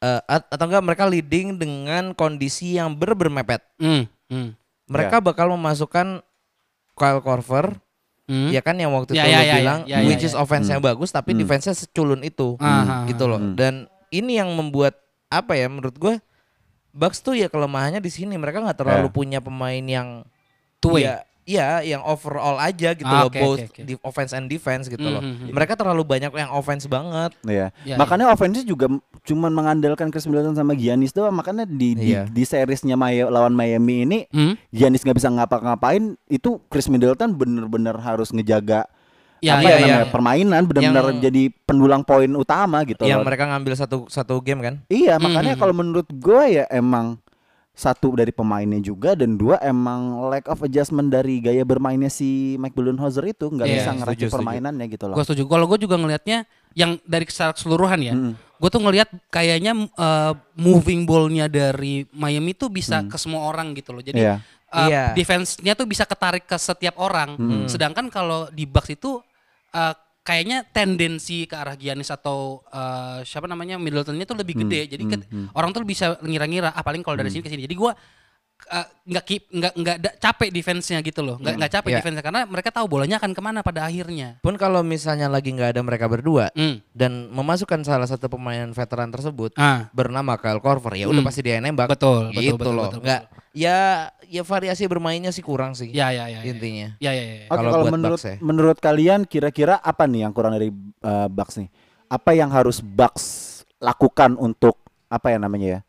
At- 0.00 0.48
atau 0.48 0.64
enggak 0.64 0.82
mereka 0.82 1.04
leading 1.04 1.54
dengan 1.54 2.10
kondisi 2.10 2.74
yang 2.74 2.96
ber 2.96 3.12
bermepet. 3.12 3.60
Hmm, 3.76 4.08
hmm, 4.26 4.56
Mereka 4.88 5.20
bakal 5.20 5.52
memasukkan 5.52 6.24
Kyle 6.92 7.20
Korver, 7.20 7.76
hmm. 8.30 8.54
ya 8.54 8.62
kan 8.62 8.78
yang 8.78 8.94
waktu 8.94 9.12
Ya, 9.12 9.26
itu 9.26 9.28
ya, 9.28 9.34
lo 9.34 9.42
ya, 9.42 9.54
bilang 9.58 9.80
ya, 9.84 9.96
ya, 9.98 10.06
which 10.06 10.22
ya. 10.22 10.30
is 10.30 10.34
offense-nya 10.34 10.78
bagus 10.78 11.10
tapi 11.10 11.34
Hmm. 11.34 11.42
defense-nya 11.42 11.74
seculun 11.74 12.22
itu. 12.22 12.54
Ah, 12.56 13.02
ah, 13.02 13.02
gitu 13.04 13.26
loh. 13.26 13.42
Hmm. 13.42 13.58
Dan 13.58 13.74
ini 14.08 14.38
yang 14.38 14.54
membuat 14.54 14.94
apa 15.26 15.54
ya 15.54 15.66
menurut 15.66 15.94
gue 15.94 16.14
Bucks 16.90 17.18
tuh 17.18 17.34
ya 17.34 17.46
kelemahannya 17.46 17.98
di 17.98 18.10
sini 18.10 18.34
mereka 18.34 18.58
nggak 18.58 18.78
terlalu 18.78 19.06
Ya. 19.06 19.14
punya 19.14 19.38
pemain 19.38 19.78
yang 19.82 20.26
Two 20.78 20.98
way. 20.98 21.06
ya, 21.06 21.22
ya 21.50 21.82
yang 21.82 21.98
overall 22.00 22.54
aja 22.56 22.94
gitu 22.94 23.02
Ah, 23.04 23.26
loh 23.26 23.28
oke, 23.28 23.36
both 23.36 23.62
di 23.74 23.98
offense 24.00 24.30
and 24.30 24.46
defense 24.46 24.86
gitu 24.86 25.02
loh. 25.02 25.18
Mhm, 25.18 25.50
mhm. 25.50 25.52
Mereka 25.52 25.74
terlalu 25.74 26.02
banyak 26.04 26.30
yang 26.30 26.50
offense 26.50 26.86
banget. 26.86 27.34
Iya. 27.42 27.74
Ya, 27.82 27.98
makanya 27.98 28.30
offense 28.30 28.62
juga 28.62 28.86
cuman 29.20 29.50
mengandalkan 29.50 30.08
Chris 30.08 30.24
Middleton 30.24 30.54
sama 30.54 30.72
Giannis 30.72 31.10
doang. 31.10 31.34
Makanya 31.34 31.66
di 31.66 31.92
di, 31.92 32.14
Iya. 32.14 32.30
di 32.30 32.42
seriesnya 32.42 32.94
Maya, 32.94 33.26
lawan 33.26 33.50
Miami 33.50 34.04
ini 34.04 34.18
Hmm? 34.30 34.54
Giannis 34.70 35.02
nggak 35.02 35.16
bisa 35.16 35.28
ngapa-ngapain, 35.28 36.14
itu 36.26 36.62
Chris 36.66 36.86
Middleton 36.86 37.32
bener-bener 37.32 37.98
harus 37.98 38.30
ngejaga 38.30 38.86
Ya, 39.40 39.56
apa 39.56 39.64
iya, 39.64 39.68
ya 39.68 39.74
namanya 39.74 39.96
yang- 40.04 40.12
permainan 40.12 40.62
benar-benar 40.64 41.04
jadi 41.18 41.42
pendulang 41.64 42.04
poin 42.04 42.28
utama 42.30 42.84
gitu 42.84 43.02
yang 43.02 43.24
loh. 43.24 43.26
mereka 43.26 43.48
ngambil 43.48 43.72
satu 43.72 44.04
satu 44.06 44.36
game 44.38 44.60
kan? 44.60 44.74
Iya, 44.86 45.16
makanya 45.16 45.56
Mhm. 45.56 45.60
kalau 45.60 45.72
menurut 45.72 46.04
gue 46.06 46.42
ya 46.54 46.68
emang 46.68 47.16
satu 47.80 48.12
dari 48.12 48.28
pemainnya 48.28 48.76
juga 48.78 49.16
dan 49.16 49.34
dua 49.34 49.56
emang 49.58 50.28
lack 50.28 50.44
of 50.46 50.60
adjustment 50.60 51.08
dari 51.08 51.40
gaya 51.40 51.64
bermainnya 51.64 52.06
si 52.06 52.54
Mike 52.54 52.76
Budenholzer 52.76 53.24
itu 53.24 53.48
nggak 53.48 53.64
Iya, 53.64 53.76
bisa 53.80 53.90
setuju. 54.04 54.24
permainannya 54.28 54.84
gitu 54.86 55.08
loh. 55.08 55.16
Gue 55.16 55.24
setuju. 55.24 55.48
Kalau 55.48 55.64
gue 55.64 55.78
juga 55.80 55.96
ngelihatnya 55.96 56.44
yang 56.72 57.00
dari 57.02 57.24
secara 57.26 57.56
keseluruhan 57.56 57.98
ya, 57.98 58.12
Mm. 58.12 58.32
gue 58.36 58.68
tuh 58.68 58.78
ngelihat 58.78 59.08
kayaknya 59.26 59.72
uh, 59.96 60.36
moving 60.54 61.02
ballnya 61.02 61.48
dari 61.48 62.04
Miami 62.12 62.52
tuh 62.52 62.68
bisa 62.68 63.00
ke 63.02 63.16
semua 63.16 63.42
orang 63.42 63.72
gitu 63.72 63.90
loh. 63.90 64.04
Jadi 64.04 64.20
Iya. 64.20 64.44
uh, 64.68 64.86
Iya. 64.86 65.04
defense-nya 65.16 65.72
tuh 65.72 65.88
bisa 65.88 66.04
ketarik 66.04 66.44
ke 66.44 66.54
setiap 66.54 67.00
orang. 67.00 67.34
Sedangkan 67.66 68.06
kalau 68.06 68.46
di 68.50 68.68
Bucks 68.68 68.92
itu 68.92 69.18
uh, 69.72 69.94
kayaknya 70.30 70.62
tendensi 70.70 71.42
ke 71.44 71.58
arah 71.58 71.74
Giannis 71.74 72.08
atau 72.08 72.62
uh, 72.70 73.18
siapa 73.26 73.50
namanya 73.50 73.82
Middleton-nya 73.82 74.22
tuh 74.22 74.38
lebih 74.38 74.62
gede. 74.62 74.86
Jadi 74.86 75.04
ke- 75.04 75.26
orang 75.58 75.74
tuh 75.74 75.82
bisa 75.82 76.14
ngira-ngira 76.22 76.70
ah 76.70 76.82
paling 76.86 77.02
kalau 77.02 77.18
dari 77.18 77.34
sini 77.34 77.42
ke 77.42 77.50
sini. 77.50 77.66
Jadi 77.66 77.74
gua 77.74 77.92
nggak 79.02 79.24
keep 79.24 79.42
nggak 79.50 79.72
nggak 79.74 79.96
da- 79.98 80.16
capek 80.20 80.48
defense-nya 80.48 80.98
gitu 81.00 81.20
loh. 81.20 81.36
Nggak 81.36 81.54
nggak 81.56 81.72
capek 81.72 81.90
Iya. 81.90 81.96
defense-nya 81.98 82.22
karena 82.22 82.40
mereka 82.44 82.70
tahu 82.70 82.86
bolanya 82.86 83.18
akan 83.18 83.30
ke 83.30 83.40
mana 83.40 83.60
pada 83.60 83.82
akhirnya. 83.82 84.38
Pun 84.38 84.54
kalau 84.54 84.80
misalnya 84.80 85.26
lagi 85.26 85.50
nggak 85.50 85.74
ada 85.74 85.82
mereka 85.82 86.06
berdua 86.06 86.52
Hmm. 86.52 86.78
dan 86.92 87.26
memasukkan 87.28 87.82
salah 87.82 88.06
satu 88.06 88.26
pemain 88.26 88.66
veteran 88.66 89.08
tersebut 89.08 89.50
Ah. 89.54 89.90
bernama 89.90 90.36
Kyle 90.36 90.58
Korver 90.58 90.94
ya 90.94 91.06
udah 91.06 91.18
Hmm. 91.18 91.26
pasti 91.26 91.40
dia 91.40 91.58
nembak. 91.58 91.90
Betul, 91.90 92.30
betul, 92.30 92.42
gitu 92.44 92.56
betul, 92.56 92.72
loh. 92.72 92.86
betul, 92.88 93.00
Nggak 93.02 93.22
ya 93.50 93.78
ya 94.24 94.42
variasi 94.42 94.86
bermainnya 94.86 95.30
sih 95.30 95.42
kurang 95.42 95.74
sih 95.74 95.90
Ya 95.90 96.14
ya 96.14 96.30
ya. 96.30 96.38
ya. 96.38 96.46
intinya. 96.46 96.88
Ya 96.98 97.10
ya 97.10 97.18
ya. 97.18 97.34
ya. 97.34 97.46
Oke, 97.48 97.58
Kalau 97.60 97.84
menurut 97.90 98.20
ya. 98.20 98.36
menurut 98.38 98.78
kalian 98.78 99.20
kira-kira 99.24 99.74
apa 99.76 100.06
nih 100.06 100.22
yang 100.22 100.32
kurang 100.32 100.54
dari 100.54 100.70
uh, 101.02 101.26
Bucks 101.26 101.58
nih? 101.58 101.66
Apa 102.06 102.30
yang 102.32 102.50
harus 102.50 102.78
Bucks 102.78 103.24
lakukan 103.76 104.34
untuk 104.36 104.78
apa 105.06 105.30
ya 105.30 105.38
namanya 105.38 105.66
ya? 105.66 105.80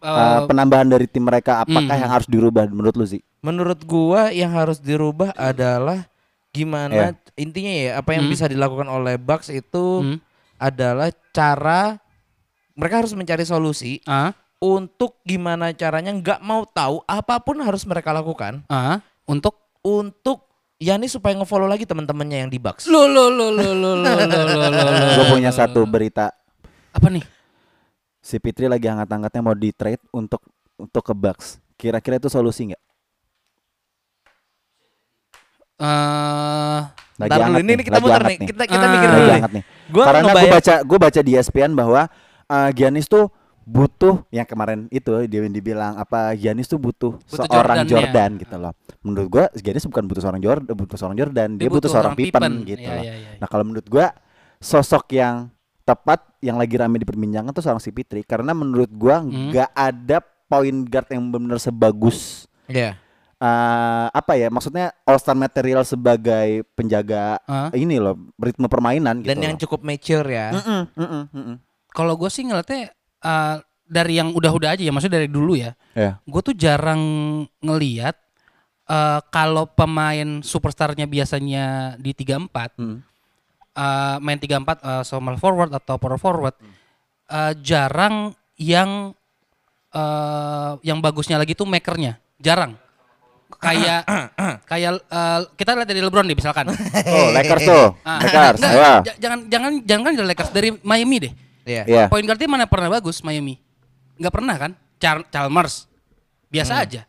uh, 0.00 0.44
penambahan 0.48 0.88
dari 0.88 1.06
tim 1.08 1.24
mereka 1.24 1.62
apakah 1.64 1.94
hmm. 1.94 2.02
yang 2.02 2.10
harus 2.10 2.28
dirubah 2.28 2.64
menurut 2.68 2.94
lu 2.96 3.06
sih? 3.06 3.22
Menurut 3.40 3.80
gua 3.84 4.32
yang 4.34 4.52
harus 4.52 4.80
dirubah 4.82 5.32
adalah 5.36 6.08
gimana 6.56 7.12
yeah. 7.12 7.36
intinya 7.36 7.72
ya 7.72 7.90
apa 8.00 8.16
yang 8.16 8.24
hmm. 8.24 8.32
bisa 8.32 8.48
dilakukan 8.48 8.88
oleh 8.88 9.20
Bucks 9.20 9.52
itu 9.52 10.00
hmm. 10.00 10.18
adalah 10.56 11.12
cara 11.36 12.00
mereka 12.72 13.04
harus 13.04 13.12
mencari 13.12 13.44
solusi 13.44 14.00
uh. 14.08 14.32
untuk 14.56 15.20
gimana 15.20 15.76
caranya 15.76 16.16
nggak 16.16 16.40
mau 16.40 16.64
tahu 16.64 17.04
apa 17.04 17.44
pun 17.44 17.60
harus 17.60 17.84
mereka 17.84 18.16
lakukan 18.16 18.64
uh. 18.72 18.96
untuk 19.28 19.52
untuk 19.84 20.46
Yani 20.76 21.08
supaya 21.08 21.32
ngefollow 21.40 21.64
lagi 21.64 21.88
teman-temannya 21.88 22.44
yang 22.44 22.50
di 22.52 22.60
Bucks. 22.60 22.84
Lo 22.84 23.08
lo 23.08 23.32
lo 23.32 23.48
lo 23.48 23.72
lo 23.72 23.96
lo 23.96 24.12
lo 24.12 24.40
lo. 24.44 24.64
Gue 25.16 25.26
punya 25.32 25.48
satu 25.48 25.88
berita. 25.88 26.36
Apa 26.92 27.08
nih? 27.08 27.24
Si 28.26 28.42
Fitri 28.42 28.66
lagi 28.66 28.90
hangat-hangatnya 28.90 29.38
mau 29.38 29.54
di 29.54 29.70
trade 29.70 30.02
untuk 30.10 30.42
untuk 30.74 31.02
ke 31.06 31.14
Bucks. 31.14 31.62
Kira-kira 31.78 32.18
itu 32.18 32.26
solusi 32.26 32.74
nggak? 32.74 32.82
Eh, 35.76 36.80
Lagi 37.16 37.32
hangat 37.32 37.60
ini, 37.62 37.72
nih, 37.72 37.84
kita 37.84 37.96
lagi 37.96 38.04
muter 38.04 38.14
hangat 38.16 38.28
nih. 38.28 38.36
nih. 38.36 38.48
Kita 38.48 38.62
kita 38.64 38.86
mikir 38.86 38.96
Lagi 38.98 39.14
dulu. 39.14 39.22
nih. 39.22 39.34
hangat 39.38 39.52
nih. 39.52 39.64
Gua 39.86 40.04
Karena 40.04 40.20
gue 40.26 40.48
baca 40.50 40.74
gue 40.82 40.98
baca 40.98 41.20
di 41.22 41.30
ESPN 41.32 41.70
bahwa 41.72 42.02
uh, 42.48 42.70
Giannis 42.74 43.06
tuh 43.06 43.24
butuh 43.66 44.22
yang 44.30 44.46
kemarin 44.46 44.86
itu 44.88 45.10
dia 45.26 45.42
dibilang 45.42 45.98
apa 45.98 46.32
Giannis 46.34 46.66
tuh 46.66 46.78
butuh, 46.78 47.18
Butuh 47.18 47.44
seorang 47.44 47.82
Jordan-nya. 47.82 47.90
Jordan 47.92 48.30
gitu 48.38 48.56
loh. 48.56 48.72
Menurut 49.00 49.28
gua 49.28 49.44
Giannis 49.54 49.84
bukan 49.84 50.04
butuh 50.06 50.22
seorang 50.22 50.40
Jordan, 50.40 50.72
butuh 50.72 50.96
seorang 50.96 51.16
Jordan, 51.16 51.48
dia, 51.56 51.68
butuh, 51.68 51.88
seorang 51.88 52.14
Pippen, 52.14 52.52
gitu 52.64 52.80
Iya, 52.84 52.94
loh. 52.96 53.04
iya, 53.04 53.14
iya. 53.16 53.28
Nah, 53.38 53.48
kalau 53.48 53.64
menurut 53.64 53.86
gua 53.86 54.12
sosok 54.58 55.12
yang 55.12 55.48
tepat 55.86 56.18
yang 56.40 56.58
lagi 56.58 56.74
rame 56.74 56.98
diperbincangkan 56.98 57.52
tuh 57.52 57.62
seorang 57.62 57.78
si 57.78 57.88
Fitri 57.88 58.20
karena 58.20 58.50
menurut 58.50 58.90
gua 58.90 59.22
Hmm. 59.22 59.48
nggak 59.48 59.70
ada 59.70 60.18
point 60.44 60.82
guard 60.84 61.06
yang 61.08 61.24
benar 61.28 61.56
sebagus 61.56 62.44
Iya. 62.66 62.98
uh, 63.36 64.06
apa 64.08 64.34
ya 64.34 64.48
maksudnya 64.48 64.90
all 65.02 65.16
star 65.16 65.34
material 65.34 65.82
sebagai 65.82 66.66
penjaga 66.72 67.38
Hah? 67.44 67.70
ini 67.72 67.96
loh 67.96 68.18
ritme 68.36 68.66
permainan 68.66 69.20
gitu 69.20 69.30
Dan 69.30 69.38
yang 69.40 69.54
loh. 69.54 69.60
cukup 69.60 69.80
mature 69.82 70.26
ya. 70.26 70.50
Mm-mm, 70.52 70.82
mm-mm, 70.92 71.22
mm-mm. 71.30 71.56
Kalau 71.88 72.14
gue 72.14 72.28
sih 72.28 72.42
ngeliatnya 72.42 72.90
eh, 73.22 73.56
dari 73.86 74.14
yang 74.14 74.30
udah-udah 74.30 74.74
aja 74.74 74.82
ya, 74.82 74.90
maksudnya 74.90 75.16
dari 75.16 75.30
dulu 75.30 75.54
ya. 75.54 75.70
Ya. 75.92 76.18
Gue 76.22 76.42
tuh 76.42 76.52
jarang 76.52 76.98
ngeliat 77.60 78.18
eh, 78.84 79.20
kalau 79.28 79.66
pemain 79.68 80.40
superstarnya 80.40 81.06
biasanya 81.06 81.64
di 81.96 82.10
34 82.10 82.74
Hmm. 82.76 82.98
Eh, 83.76 84.16
main 84.18 84.38
34 84.38 84.56
eh, 84.80 85.02
small 85.04 85.36
forward 85.36 85.70
atau 85.70 85.94
power 85.94 86.16
forward 86.16 86.56
eh, 87.26 87.52
jarang 87.60 88.32
yang 88.56 89.12
eh, 89.90 90.72
yang 90.82 90.98
bagusnya 90.98 91.36
lagi 91.36 91.52
tuh 91.52 91.64
makernya 91.64 92.16
jarang 92.36 92.74
kayak 93.56 94.02
kayak 94.70 94.98
eh, 94.98 95.40
kita 95.54 95.70
lihat 95.72 95.86
dari 95.86 96.00
LeBron 96.00 96.24
deh 96.24 96.34
misalkan 96.34 96.66
Oh, 97.06 97.28
Lakers 97.36 97.62
tuh. 97.62 97.86
Ah, 98.02 98.18
Lakers. 98.18 98.60
j- 99.04 99.18
jangan 99.18 99.38
jangan 99.46 99.72
jangan 99.82 100.02
kan 100.02 100.12
dari 100.14 100.26
Lakers 100.26 100.50
dari 100.50 100.68
Miami 100.80 101.18
deh 101.20 101.32
Iya. 101.66 101.82
Iya. 101.82 102.04
Point 102.06 102.22
guardnya 102.22 102.46
mana 102.46 102.64
pernah 102.64 102.86
bagus 102.88 103.18
Miami? 103.20 103.58
Nggak 104.16 104.30
pernah 104.30 104.54
kan? 104.54 104.70
Char- 104.96 105.26
Chalmers 105.26 105.90
biasa 106.46 106.78
aja. 106.78 107.02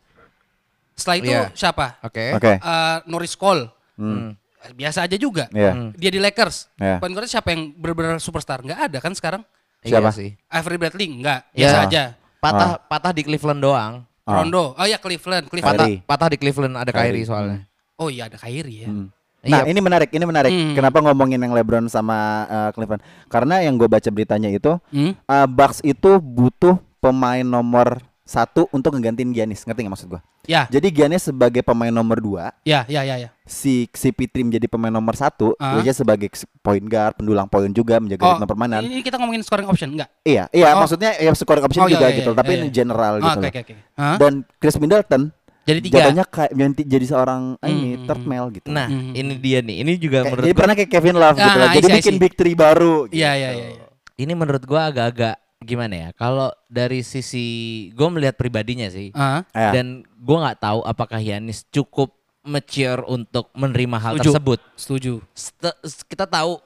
Setelah 0.92 1.16
itu 1.16 1.30
Iya. 1.30 1.54
siapa? 1.54 1.94
Oke. 2.02 2.34
Oke. 2.34 2.52
Eh, 2.58 2.96
Norris 3.06 3.38
Cole 3.38 3.70
Hmm. 3.94 4.34
Biasa 4.74 5.06
aja 5.06 5.16
juga. 5.16 5.46
Iya. 5.50 5.92
Dia 5.94 6.10
di 6.10 6.20
Lakers. 6.20 6.68
Iya. 6.76 6.98
Point 6.98 7.12
guardnya 7.12 7.30
siapa 7.30 7.48
yang 7.54 7.72
benar-benar 7.72 8.18
superstar? 8.18 8.60
Nggak 8.60 8.80
ada 8.90 8.98
kan 8.98 9.12
sekarang? 9.12 9.42
Siapa? 9.80 10.10
Iya 10.10 10.16
sih. 10.16 10.30
Avery 10.46 10.76
Bradley 10.76 11.06
nggak, 11.18 11.40
Iya. 11.52 11.58
biasa 11.58 11.78
aja. 11.84 12.02
Patah 12.38 12.70
patah 12.80 13.12
di 13.12 13.22
Cleveland 13.22 13.60
doang. 13.60 13.92
Ah. 14.22 14.42
Rondo, 14.42 14.76
oh 14.76 14.84
ya 14.84 15.00
Cleveland, 15.00 15.46
Patah 15.46 15.52
Cleveland. 15.52 15.80
Kyrie. 15.80 15.98
patah 16.04 16.28
di 16.28 16.36
Cleveland 16.36 16.74
ada 16.76 16.90
Kyrie 16.92 17.10
Kyrie. 17.16 17.24
soalnya. 17.24 17.58
Oh 17.96 18.08
iya 18.08 18.28
ada 18.28 18.36
Kyrie 18.36 18.84
ya. 18.84 18.90
Hmm. 18.90 19.08
Nah, 19.38 19.62
Iya. 19.64 19.70
ini 19.70 19.80
menarik, 19.80 20.10
ini 20.10 20.24
menarik. 20.26 20.50
Hmm. 20.52 20.74
Kenapa 20.74 20.98
ngomongin 21.00 21.38
yang 21.38 21.54
LeBron 21.54 21.86
sama 21.86 22.44
uh, 22.44 22.70
Cleveland? 22.74 23.00
Karena 23.26 23.62
yang 23.62 23.78
gue 23.78 23.86
baca 23.86 24.10
beritanya 24.10 24.50
itu, 24.50 24.76
Hmm? 24.90 25.14
uh, 25.24 25.46
Bucks 25.46 25.78
itu 25.80 26.18
butuh 26.18 26.76
pemain 26.98 27.46
nomor 27.46 28.02
satu 28.28 28.68
untuk 28.70 28.92
ngegantiin 28.92 29.32
Giannis. 29.32 29.64
Ngerti 29.64 29.80
nggak 29.80 29.94
maksud 29.96 30.08
gue? 30.10 30.20
Ya, 30.44 30.68
Jadi 30.68 30.92
Giannis 30.92 31.24
sebagai 31.24 31.60
pemain 31.60 31.88
nomor 31.88 32.16
dua, 32.18 32.52
ya, 32.60 32.84
ya, 32.84 33.00
ya, 33.00 33.16
ya. 33.18 33.28
si 33.42 33.88
si 33.88 34.12
Pitri 34.12 34.44
menjadi 34.44 34.68
pemain 34.68 34.92
nomor 34.92 35.12
satu, 35.12 35.56
Ah. 35.56 35.80
dia 35.80 35.92
sebagai 35.92 36.28
point 36.58 36.84
guard, 36.84 37.16
pendulang 37.16 37.44
poin 37.44 37.68
juga 37.68 37.96
menjaga 37.96 38.20
Oh, 38.22 38.32
ritme 38.34 38.44
permainan. 38.46 38.84
ini 38.84 39.00
kita 39.00 39.16
ngomongin 39.16 39.40
scoring 39.40 39.64
option 39.64 39.88
enggak? 39.90 40.12
Iya, 40.22 40.44
iya, 40.50 40.72
Oh. 40.72 40.84
maksudnya 40.84 41.16
ya 41.16 41.32
scoring 41.32 41.64
option 41.64 41.82
Oh, 41.82 41.88
iya, 41.88 41.96
juga 41.96 42.06
iya, 42.06 42.16
gitu, 42.16 42.30
iya, 42.30 42.36
tapi 42.36 42.50
iya, 42.50 42.58
ini 42.58 42.66
iya. 42.66 42.74
general 42.74 43.12
Oh, 43.14 43.20
gitu 43.22 43.28
Oke, 43.30 43.40
loh. 43.40 43.48
oke, 43.48 43.60
oke. 43.64 43.74
Hah? 43.94 44.16
Dan 44.16 44.32
Chris 44.56 44.76
Middleton 44.76 45.22
Jadi 45.64 45.78
tiga. 45.84 45.96
jatuhnya 46.00 46.24
kayak 46.24 46.52
jadi, 46.54 46.82
jadi 46.86 47.06
seorang 47.06 47.42
Hmm, 47.56 47.64
ini 47.66 47.88
hmm, 47.92 48.04
third 48.04 48.20
hmm. 48.20 48.30
male 48.30 48.48
gitu. 48.50 48.68
Nah, 48.68 48.86
Hmm. 48.88 49.12
ini 49.12 49.34
dia 49.36 49.60
nih. 49.60 49.76
Ini 49.80 49.92
juga 49.96 50.18
Kayak- 50.18 50.28
menurut 50.30 50.44
jadi 50.44 50.48
gua, 50.50 50.60
pernah 50.60 50.74
kayak 50.76 50.90
Kevin 50.90 51.16
Love 51.16 51.36
gitu 51.36 51.44
Ah, 51.46 51.52
loh. 51.54 51.64
I 51.64 51.68
Jadi 51.70 51.80
see, 51.82 51.92
I 51.92 51.96
bikin 51.98 52.14
see. 52.14 52.22
big 52.22 52.32
three 52.34 52.56
baru. 52.56 52.94
Iya, 53.04 53.08
gitu. 53.08 53.20
iya, 53.36 53.50
iya. 53.50 53.68
iya. 53.74 53.86
ini 54.18 54.32
menurut 54.34 54.64
gua 54.64 54.88
agak-agak 54.88 55.36
gimana 55.58 55.94
ya? 55.94 56.08
Kalau 56.14 56.54
dari 56.70 57.02
sisi 57.02 57.46
gua 57.92 58.08
melihat 58.12 58.38
pribadinya 58.38 58.86
sih. 58.88 59.10
Ah, 59.14 59.42
Ya. 59.50 59.74
Dan 59.74 60.06
gua 60.18 60.48
nggak 60.48 60.58
tahu 60.62 60.80
apakah 60.86 61.18
Yanis 61.18 61.66
cukup 61.68 62.14
mature 62.46 63.02
untuk 63.04 63.50
menerima 63.52 63.96
hal 63.98 64.14
Setuju. 64.16 64.30
tersebut. 64.32 64.58
setuju. 64.78 65.12
Ste- 65.34 65.78
kita 66.08 66.24
tahu 66.24 66.62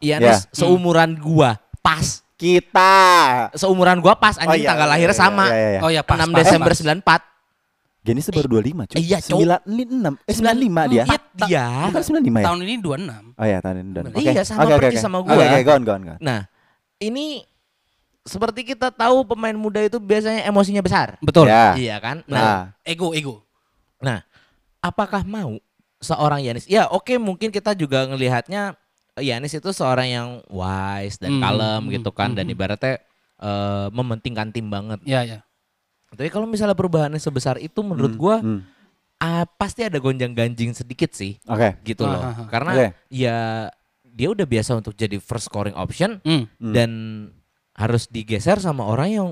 Yanis 0.00 0.48
Ya. 0.48 0.50
seumuran 0.50 1.14
gua 1.20 1.60
pas. 1.84 2.24
Kita. 2.34 2.94
Seumuran 3.54 4.02
gua 4.02 4.18
pas 4.18 4.34
anjing 4.34 4.66
iya, 4.66 4.74
tanggal 4.74 4.88
iya, 4.90 4.94
lahirnya 4.98 5.14
iya, 5.14 5.22
sama. 5.22 5.44
iya, 5.52 5.68
iya. 5.78 5.80
Oh 5.84 5.90
ya 5.92 6.02
pas. 6.02 6.18
6 6.18 6.32
pas, 6.32 6.38
Desember 6.42 6.72
pas. 6.74 6.80
94. 7.22 7.30
Gini 8.02 8.18
baru 8.18 8.48
25 8.58 8.82
cuy. 8.90 8.96
Iya, 8.98 9.18
Cok. 9.22 9.38
96 9.62 10.18
eh 10.26 10.34
95 10.34 10.90
dia. 10.90 11.04
Iya, 11.06 11.16
Dia. 11.46 11.66
Bukan 11.86 12.02
95 12.02 12.34
ya? 12.34 12.46
Tahun 12.50 12.58
ini 12.66 12.74
26. 12.82 13.38
Oh 13.38 13.46
iya 13.46 13.58
tahun 13.62 13.76
ini 13.78 13.90
dan. 13.94 14.04
Iya, 14.18 14.42
sama 14.42 14.66
persis 14.74 14.98
sama 14.98 15.18
gua. 15.22 15.38
Oke, 15.38 15.44
oke, 15.46 15.60
go 15.62 15.70
on, 15.70 15.82
go 15.86 15.92
on, 15.94 16.02
go 16.02 16.12
on. 16.16 16.18
Nah, 16.18 16.40
ini 16.98 17.46
seperti 18.22 18.74
kita 18.74 18.94
tahu 18.94 19.26
pemain 19.26 19.54
muda 19.54 19.82
itu 19.82 19.98
biasanya 19.98 20.46
emosinya 20.46 20.82
besar. 20.82 21.18
Betul. 21.18 21.50
Ya. 21.50 21.74
Iya 21.74 21.96
kan? 21.98 22.16
Nah. 22.30 22.38
Nah, 22.38 22.60
Ego, 22.86 23.10
ego. 23.12 23.42
nah, 23.98 24.22
apakah 24.78 25.22
mau 25.22 25.58
seorang 25.98 26.42
Yanis? 26.42 26.66
Ya, 26.66 26.86
oke 26.86 27.14
mungkin 27.18 27.50
kita 27.50 27.74
juga 27.74 28.06
ngelihatnya 28.06 28.74
Yanis 29.18 29.54
itu 29.54 29.70
seorang 29.70 30.08
yang 30.08 30.28
wise 30.48 31.18
dan 31.18 31.36
Hmm, 31.36 31.42
kalem 31.42 31.82
hmm, 31.86 31.92
gitu 32.00 32.10
kan 32.10 32.32
hmm, 32.32 32.38
dan 32.38 32.44
hmm. 32.48 32.54
ibaratnya 32.54 32.94
eh, 33.42 33.86
mementingkan 33.90 34.48
tim 34.50 34.70
banget. 34.70 35.02
Ya, 35.02 35.22
ya. 35.26 35.38
Tapi 36.12 36.28
kalau 36.28 36.44
misalnya 36.46 36.76
perubahannya 36.76 37.18
sebesar 37.18 37.58
itu 37.58 37.82
menurut 37.82 38.14
Hmm, 38.14 38.20
gua 38.20 38.36
hmm. 38.38 38.60
ah, 39.18 39.44
pasti 39.46 39.82
ada 39.82 39.98
gonjang-ganjing 39.98 40.74
sedikit 40.74 41.10
sih 41.12 41.38
Oke. 41.46 41.74
gitu 41.82 42.06
loh. 42.06 42.22
Ah, 42.22 42.30
ah, 42.30 42.38
ah. 42.38 42.48
Karena 42.50 42.70
Oke. 42.74 42.86
ya 43.08 43.36
dia 44.04 44.28
udah 44.28 44.44
biasa 44.44 44.76
untuk 44.76 44.92
jadi 44.92 45.16
first 45.18 45.48
scoring 45.48 45.74
option 45.74 46.20
Hmm. 46.22 46.46
Hmm. 46.60 46.72
dan 46.72 46.90
harus 47.72 48.04
digeser 48.06 48.60
sama 48.60 48.84
orang 48.84 49.08
yang 49.08 49.28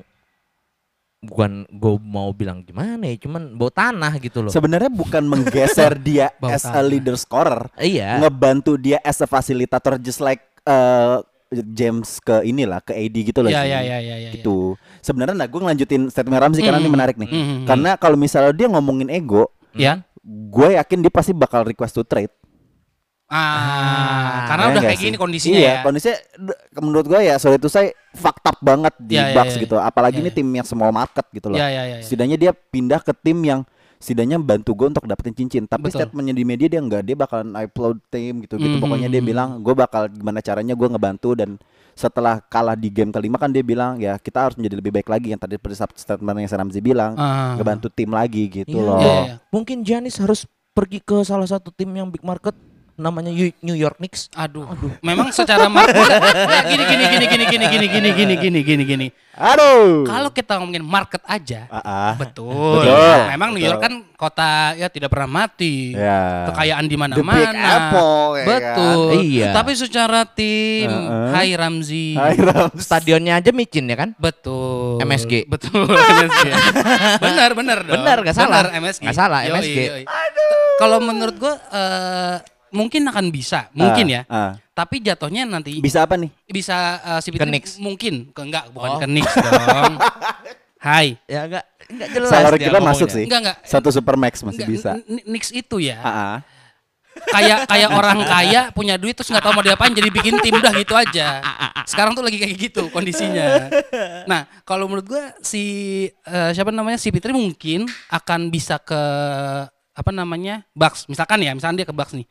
bukan 1.20 1.68
gue 1.68 1.94
mau 2.00 2.32
bilang 2.32 2.64
gimana 2.64 3.04
ya, 3.04 3.16
cuman 3.20 3.52
bau 3.52 3.68
tanah 3.68 4.16
gitu 4.16 4.40
loh. 4.40 4.48
Sebenarnya 4.48 4.88
bukan 4.88 5.20
menggeser 5.22 6.00
dia 6.08 6.32
as 6.40 6.64
a 6.64 6.80
tanah. 6.80 6.84
leader 6.88 7.16
scorer, 7.16 7.68
iya. 7.76 8.16
ngebantu 8.16 8.80
dia 8.80 8.96
as 9.04 9.20
a 9.20 9.28
fasilitator 9.28 10.00
just 10.00 10.16
like 10.18 10.40
uh, 10.64 11.20
James 11.50 12.22
ke 12.22 12.40
inilah 12.42 12.80
ke 12.80 12.96
AD 12.96 13.16
gitu 13.20 13.44
loh. 13.44 13.52
Iya 13.52 13.68
iya 13.68 13.80
iya 13.84 13.98
iya 14.00 14.16
iya. 14.16 14.30
Gitu. 14.32 14.80
Sebenarnya 15.00 15.36
nah 15.36 15.44
gue 15.44 15.60
ngelanjutin 15.60 16.08
statement 16.08 16.40
Ramzi 16.40 16.64
karena 16.64 16.80
ini 16.80 16.88
Mm, 16.88 16.94
menarik 16.94 17.16
nih. 17.18 17.28
mm, 17.28 17.36
mm, 17.44 17.60
Karena 17.68 17.90
kalau 17.98 18.16
misalnya 18.16 18.56
dia 18.56 18.70
ngomongin 18.70 19.12
ego, 19.12 19.52
Ya. 19.76 20.00
gue 20.24 20.78
yakin 20.80 21.04
dia 21.04 21.12
pasti 21.12 21.36
bakal 21.36 21.68
request 21.68 21.94
to 21.94 22.02
trade. 22.02 22.32
Ah, 23.30 24.44
karena 24.44 24.62
Ya 24.62 24.68
udah 24.68 24.74
nggak 24.74 24.90
kayak 24.90 24.98
sih? 24.98 25.06
gini 25.06 25.16
kondisinya 25.16 25.56
iya, 25.56 25.70
ya. 25.70 25.80
kondisinya 25.80 26.16
menurut 26.76 27.06
gue 27.06 27.20
ya 27.22 27.34
sorry 27.38 27.56
itu 27.56 27.70
saya 27.70 27.88
fucked 28.12 28.42
up 28.42 28.58
banget 28.58 28.94
di 28.98 29.14
Iya, 29.14 29.30
iya, 29.30 29.34
Bucks 29.38 29.54
iya. 29.54 29.62
gitu. 29.62 29.74
Apalagi 29.78 30.18
Iya, 30.18 30.22
ini 30.26 30.30
iya. 30.30 30.36
tim 30.36 30.48
yang 30.50 30.66
small 30.66 30.90
market 30.90 31.26
gitu 31.30 31.46
loh. 31.46 31.56
Iya 31.56 31.66
iya 31.68 31.82
iya. 31.86 31.96
iya. 31.96 32.04
Setidaknya 32.04 32.36
dia 32.36 32.50
pindah 32.52 33.00
ke 33.00 33.14
tim 33.14 33.38
yang 33.40 33.60
setidaknya 33.96 34.36
bantu 34.36 34.74
gue 34.74 34.86
untuk 34.90 35.04
dapetin 35.04 35.34
cincin. 35.36 35.64
Tapi 35.64 35.86
Betul. 35.86 36.02
statementnya 36.02 36.34
di 36.34 36.42
media 36.42 36.66
dia 36.66 36.80
enggak, 36.80 37.02
dia 37.04 37.14
bakalan 37.14 37.54
upload 37.54 38.02
tim 38.08 38.42
gitu 38.42 38.58
gitu. 38.58 38.76
Mhm, 38.76 38.82
Pokoknya 38.82 39.06
dia 39.06 39.22
mhm. 39.22 39.28
bilang 39.28 39.48
gue 39.62 39.74
bakal 39.74 40.10
gimana 40.10 40.42
caranya 40.42 40.74
gue 40.74 40.88
ngebantu 40.90 41.30
dan 41.38 41.54
setelah 41.92 42.40
kalah 42.40 42.74
di 42.74 42.88
game 42.88 43.12
kelima 43.12 43.36
kan 43.36 43.52
dia 43.52 43.60
bilang 43.60 44.00
ya 44.00 44.16
kita 44.16 44.48
harus 44.48 44.56
menjadi 44.56 44.80
lebih 44.80 44.90
baik 44.94 45.08
lagi 45.10 45.28
yang 45.30 45.40
tadi 45.42 45.60
seperti 45.60 46.00
statement 46.00 46.32
yang 46.38 46.48
Ramzi 46.48 46.80
bilang 46.80 47.12
Ah. 47.14 47.60
ngebantu 47.60 47.92
tim 47.92 48.08
lagi 48.08 48.48
gitu 48.48 48.72
Iya. 48.72 48.86
loh. 48.88 49.00
Iya, 49.04 49.14
iya. 49.20 49.34
Mungkin 49.52 49.76
Giannis 49.84 50.16
harus 50.16 50.48
pergi 50.72 50.98
ke 50.98 51.20
salah 51.22 51.44
satu 51.44 51.68
tim 51.68 51.90
yang 51.92 52.08
big 52.08 52.24
market 52.24 52.56
namanya 53.00 53.32
New 53.32 53.72
York 53.74 53.96
Knicks. 53.96 54.28
Aduh. 54.32 54.68
Memang 55.00 55.32
secara 55.32 55.66
market 55.66 55.96
ya, 56.04 56.60
gini 56.68 56.84
gini 56.84 57.04
gini 57.08 57.24
gini 57.26 57.44
gini 57.48 57.66
gini 57.66 57.86
gini 57.88 58.08
gini 58.12 58.34
gini 58.36 58.60
gini 58.62 58.82
gini. 58.84 59.06
Aduh. 59.32 60.04
Kalau 60.04 60.28
kita 60.28 60.60
ngomongin 60.60 60.84
market 60.84 61.24
aja, 61.24 61.64
Ah, 61.66 61.80
ah. 61.80 62.12
betul. 62.12 62.84
Betul. 62.84 63.16
Memang 63.32 63.48
New 63.50 63.58
Betul. 63.58 63.70
York 63.72 63.80
kan 63.80 63.94
kota 64.12 64.50
ya 64.76 64.92
tidak 64.92 65.08
pernah 65.08 65.30
mati. 65.40 65.96
Ya. 65.96 66.44
Kekayaan 66.52 66.84
di 66.84 66.96
mana-mana. 67.00 67.48
Apple, 67.56 68.20
ya 68.36 68.44
Betul. 68.44 69.00
kan? 69.08 69.24
Iya. 69.24 69.48
Tapi 69.56 69.72
secara 69.72 70.20
tim, 70.28 70.92
Heeh. 70.92 71.32
Hai 71.32 71.50
Ramzi. 71.56 72.12
Hai, 72.20 72.36
Rams. 72.36 72.84
Stadionnya 72.84 73.40
aja 73.40 73.48
micin 73.48 73.88
ya 73.88 73.96
kan? 73.96 74.12
Betul. 74.20 75.00
MSG. 75.00 75.48
Betul. 75.48 75.88
MSG. 75.88 76.46
benar, 77.24 77.50
benar 77.56 77.78
dong. 77.80 77.96
Benar, 77.96 78.16
nggak 78.20 78.36
salah. 78.36 78.60
Benar, 78.68 78.76
MSG. 78.76 79.02
Nggak 79.08 79.16
salah, 79.16 79.40
Yoi, 79.46 79.52
MSG. 79.56 79.78
yoi. 79.80 80.04
Kalau 80.76 80.98
menurut 81.00 81.36
gua 81.36 81.54
eh, 81.56 82.36
mungkin 82.70 83.02
akan 83.04 83.28
bisa, 83.28 83.68
mungkin 83.70 84.06
Ah, 84.06 84.12
ya. 84.12 84.22
ah. 84.26 84.52
Tapi 84.72 84.96
jatuhnya 84.98 85.44
nanti 85.44 85.76
Bisa 85.78 86.02
apa 86.02 86.16
nih? 86.16 86.30
bisa 86.46 86.76
eh, 86.98 87.20
si 87.20 87.28
Ke 87.28 87.36
Fitri 87.36 87.50
Knicks. 87.50 87.76
mungkin 87.76 88.30
ke 88.30 88.40
enggak 88.40 88.70
bukan 88.70 88.90
Oh. 88.90 88.98
ke 88.98 89.06
Knicks 89.06 89.34
dong. 89.36 89.94
Hai. 90.80 91.20
Ya 91.24 91.44
enggak 91.44 91.64
enggak 91.86 92.08
jelas. 92.10 92.30
Salary 92.30 92.58
kita 92.58 92.78
masuk 92.80 93.08
sih. 93.08 93.24
Enggak, 93.24 93.40
enggak. 93.44 93.56
Satu 93.62 93.88
supermax 93.90 94.40
masih 94.40 94.64
Enggak, 94.64 94.72
bisa. 94.72 94.90
Knicks 95.04 95.50
itu 95.50 95.76
ya. 95.78 96.00
Ah, 96.00 96.08
ah. 96.08 96.36
kayak 97.20 97.66
kayak 97.66 97.90
orang 97.98 98.18
kaya 98.22 98.60
punya 98.70 98.94
duit 98.94 99.12
terus 99.12 99.28
nggak 99.28 99.42
tahu 99.42 99.52
mau 99.52 99.60
diapain 99.60 99.90
jadi 99.90 100.08
bikin 100.08 100.40
tim 100.40 100.56
udah 100.56 100.72
gitu 100.72 100.94
aja. 100.94 101.42
Sekarang 101.84 102.14
tuh 102.14 102.24
lagi 102.24 102.38
kayak 102.38 102.54
gitu 102.56 102.88
kondisinya. 102.88 103.68
Nah 104.24 104.48
kalau 104.62 104.86
menurut 104.86 105.04
gua 105.04 105.34
si 105.42 105.64
eh, 106.08 106.50
siapa 106.50 106.70
namanya 106.70 106.96
si 106.96 107.10
Fitri 107.10 107.34
mungkin 107.34 107.84
akan 108.08 108.48
bisa 108.48 108.80
ke 108.80 108.96
apa 109.90 110.10
namanya 110.10 110.64
Bucks 110.72 111.04
misalkan 111.04 111.42
ya 111.42 111.52
misalkan 111.52 111.76
dia 111.76 111.84
ke 111.84 111.92
Bucks 111.92 112.14
nih 112.14 112.24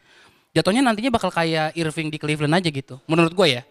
jatuhnya 0.51 0.81
nantinya 0.81 1.09
bakal 1.09 1.29
kayak 1.29 1.73
Irving 1.73 2.09
di 2.09 2.17
Cleveland 2.17 2.55
aja 2.55 2.69
gitu 2.69 2.97
menurut 3.05 3.31
gue 3.31 3.47
ya 3.49 3.61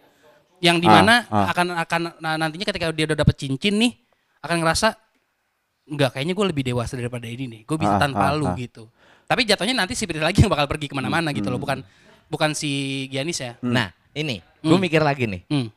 yang 0.59 0.77
di 0.77 0.87
mana 0.87 1.23
Ah, 1.27 1.47
ah. 1.47 1.47
akan 1.51 1.67
akan 1.77 2.01
nah, 2.19 2.35
nantinya 2.35 2.67
ketika 2.67 2.91
dia 2.91 3.05
udah 3.05 3.17
dapet 3.17 3.35
cincin 3.37 3.75
nih 3.75 3.91
akan 4.39 4.59
ngerasa 4.59 4.95
enggak 5.87 6.15
kayaknya 6.15 6.33
gue 6.33 6.45
lebih 6.45 6.63
dewasa 6.65 6.95
daripada 6.95 7.25
ini 7.25 7.47
nih 7.47 7.61
gue 7.63 7.77
bisa 7.77 7.95
Ah, 7.95 8.01
tanpa 8.01 8.31
ah, 8.31 8.35
lu 8.35 8.47
ah. 8.47 8.55
gitu 8.55 8.87
tapi 9.23 9.43
jatuhnya 9.43 9.75
nanti 9.75 9.93
si 9.93 10.03
Fitri 10.03 10.19
lagi 10.19 10.41
yang 10.41 10.51
bakal 10.51 10.65
pergi 10.65 10.87
ke 10.87 10.95
mana-mana 10.95 11.29
gitu 11.31 11.47
loh 11.47 11.57
bukan 11.57 11.83
bukan 12.27 12.51
si 12.53 13.05
Giannis 13.07 13.39
ya 13.39 13.53
Nah, 13.59 13.89
ini 14.11 14.39
gue 14.59 14.69
Hmm. 14.69 14.81
mikir 14.81 14.99
lagi 14.99 15.25
nih. 15.25 15.41
Hmm. 15.47 15.67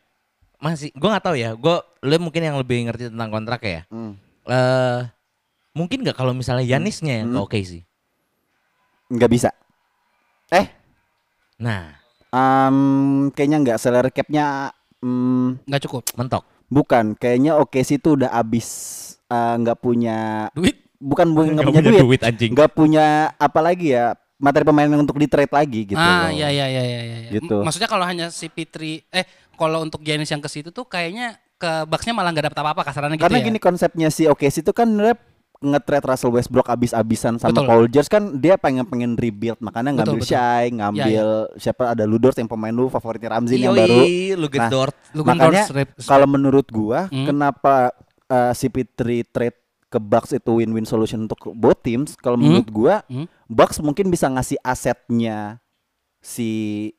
Masih 0.57 0.89
gue 0.91 1.09
nggak 1.09 1.23
tahu 1.23 1.35
ya. 1.35 1.53
Gue 1.53 1.77
lu 2.01 2.17
mungkin 2.19 2.43
yang 2.43 2.57
lebih 2.57 2.87
ngerti 2.87 3.11
tentang 3.11 3.31
kontrak 3.31 3.61
ya. 3.61 3.83
Hmm. 3.89 4.15
Eh 4.45 5.01
mungkin 5.73 6.01
nggak 6.01 6.13
kalau 6.13 6.33
misalnya 6.33 6.65
Yanisnya 6.65 7.23
yang 7.25 7.35
Hmm. 7.35 7.45
oke 7.45 7.57
sih. 7.61 7.83
Nggak 9.09 9.31
bisa. 9.31 9.51
Eh, 10.49 10.67
Nah, 11.63 11.95
um, 12.29 12.79
kayaknya 13.31 13.59
nggak 13.63 13.79
salary 13.79 14.11
capnya 14.11 14.75
mm, 14.99 15.63
nggak 15.65 15.83
cukup 15.87 16.03
mentok. 16.19 16.43
bukan. 16.67 17.15
Kayaknya 17.15 17.55
oke 17.55 17.79
sih 17.81 17.97
itu 17.97 18.19
udah 18.19 18.35
abis 18.35 18.69
eh, 19.31 19.55
nggak 19.63 19.79
punya 19.79 20.51
duit 20.53 20.83
bukan 20.99 21.27
bu- 21.31 21.47
nggak 21.47 21.67
punya 21.67 21.83
punya 21.83 22.03
duit, 22.03 22.21
anjing. 22.23 22.51
nggak 22.55 22.71
punya 22.73 23.07
apa 23.35 23.59
lagi 23.59 23.95
ya 23.95 24.15
materi 24.39 24.67
pemain 24.67 24.91
untuk 24.91 25.19
di 25.19 25.31
trade 25.31 25.51
lagi 25.51 25.81
gitu. 25.87 25.99
ah 25.99 26.27
loh. 26.27 26.35
ya 26.35 26.51
ya 26.51 26.67
ya 26.67 26.83
ya. 26.83 27.31
Gitu. 27.31 27.57
M- 27.59 27.63
maksudnya 27.63 27.87
kalau 27.87 28.03
hanya 28.03 28.27
si 28.31 28.51
Fitri 28.51 29.07
eh 29.11 29.23
kalau 29.55 29.83
untuk 29.83 30.03
Giannis 30.03 30.31
yang 30.31 30.43
ke 30.43 30.51
situ 30.51 30.75
tuh 30.75 30.83
kayaknya 30.83 31.39
ke 31.55 31.87
Bucks-nya 31.87 32.11
malah 32.11 32.35
nggak 32.35 32.51
dapet 32.51 32.59
apa-apa 32.59 32.83
kasarannya 32.83 33.19
gitu 33.19 33.25
Karena 33.31 33.39
ya 33.39 33.47
gini 33.47 33.59
konsepnya 33.63 34.09
si 34.11 34.27
OKC 34.27 34.67
itu 34.67 34.75
kan 34.75 34.91
rep 34.99 35.19
nge-trade 35.63 36.05
Russell 36.05 36.35
Westbrook 36.35 36.67
abis-abisan 36.67 37.39
sama 37.39 37.55
Betul. 37.55 37.67
Paul 37.67 37.85
George 37.87 38.11
kan 38.11 38.37
dia 38.37 38.55
pengen 38.55 38.83
pengen 38.83 39.15
rebuild 39.15 39.57
makanya 39.59 39.95
ngambil 39.95 40.21
Betul. 40.21 40.29
Shai, 40.29 40.69
ngambil 40.69 41.27
siapa 41.57 41.89
ada 41.89 42.03
Ludors 42.03 42.35
yang 42.35 42.47
pemain 42.47 42.71
lu 42.71 42.87
favoritnya 42.87 43.33
Ramzi 43.33 43.57
yang 43.57 43.73
baru. 43.73 44.03
Nah, 44.53 44.69
Dort. 44.69 44.95
Makanya 45.15 45.63
Kalau 46.03 46.27
menurut 46.27 46.67
gua 46.69 47.07
Hmm. 47.07 47.25
kenapa 47.25 47.95
uh, 48.27 48.53
si 48.53 48.67
Pitri 48.67 49.23
trade 49.25 49.57
ke 49.87 49.97
Bucks 49.97 50.33
itu 50.33 50.51
win-win 50.53 50.83
solution 50.83 51.23
untuk 51.23 51.39
both 51.53 51.81
teams? 51.81 52.13
Kalau 52.17 52.35
Hmm. 52.35 52.51
menurut 52.51 52.69
gua 52.69 52.95
Hmm. 53.07 53.31
Bucks 53.47 53.79
mungkin 53.79 54.09
bisa 54.09 54.27
ngasih 54.27 54.59
asetnya 54.61 55.63
si 56.19 56.51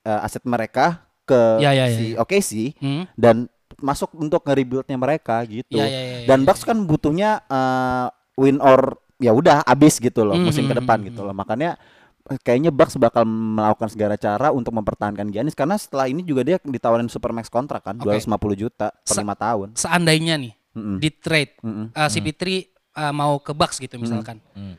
uh, 0.02 0.22
aset 0.22 0.44
mereka 0.44 1.00
ke 1.24 1.40
Ya, 1.58 1.72
ya, 1.72 1.88
ya, 1.88 1.88
si 1.90 2.06
ya. 2.14 2.20
OKC 2.20 2.52
Hmm. 2.78 3.04
dan 3.16 3.48
masuk 3.80 4.14
untuk 4.14 4.44
nge-rebuildnya 4.44 4.96
mereka 4.96 5.42
gitu. 5.44 5.76
Ya, 5.76 5.84
ya, 5.84 5.90
ya, 5.90 6.02
ya, 6.22 6.28
dan 6.30 6.40
ya, 6.40 6.46
Bucks 6.46 6.64
kan 6.64 6.78
butuhnya 6.80 7.42
uh, 7.48 8.08
win 8.36 8.58
or 8.58 8.96
ya 9.18 9.30
udah 9.30 9.62
abis 9.64 9.98
gitu 9.98 10.22
loh 10.22 10.34
Hmm, 10.34 10.46
musim 10.46 10.64
ke 10.64 10.72
hmm, 10.72 10.80
depan 10.80 10.98
hmm, 10.98 11.08
gitu 11.10 11.22
loh. 11.22 11.32
Makanya 11.32 11.78
eh, 12.26 12.40
kayaknya 12.40 12.70
Bucks 12.70 12.96
bakal 12.96 13.24
melakukan 13.24 13.88
segala 13.88 14.16
cara 14.16 14.50
untuk 14.50 14.72
mempertahankan 14.72 15.28
Giannis 15.28 15.54
karena 15.54 15.76
setelah 15.76 16.06
ini 16.06 16.22
juga 16.22 16.42
dia 16.42 16.58
ditawarin 16.58 17.08
supermax 17.08 17.48
kontrak 17.48 17.84
kan 17.84 17.96
Oke. 17.98 18.10
250 18.20 18.30
juta 18.58 18.90
per 18.90 19.14
Sa- 19.14 19.22
lima 19.22 19.34
tahun. 19.34 19.76
seandainya 19.76 20.36
nih 20.38 20.54
Mm-mm. 20.74 20.98
di 20.98 21.10
trade 21.12 21.54
Mm-mm. 21.60 21.88
uh, 21.92 22.08
si 22.08 22.20
Fitri 22.20 22.66
uh, 22.94 23.12
mau 23.12 23.38
ke 23.38 23.52
Bucks 23.52 23.78
gitu 23.78 23.96
misalkan 23.96 24.42
Hmm. 24.52 24.74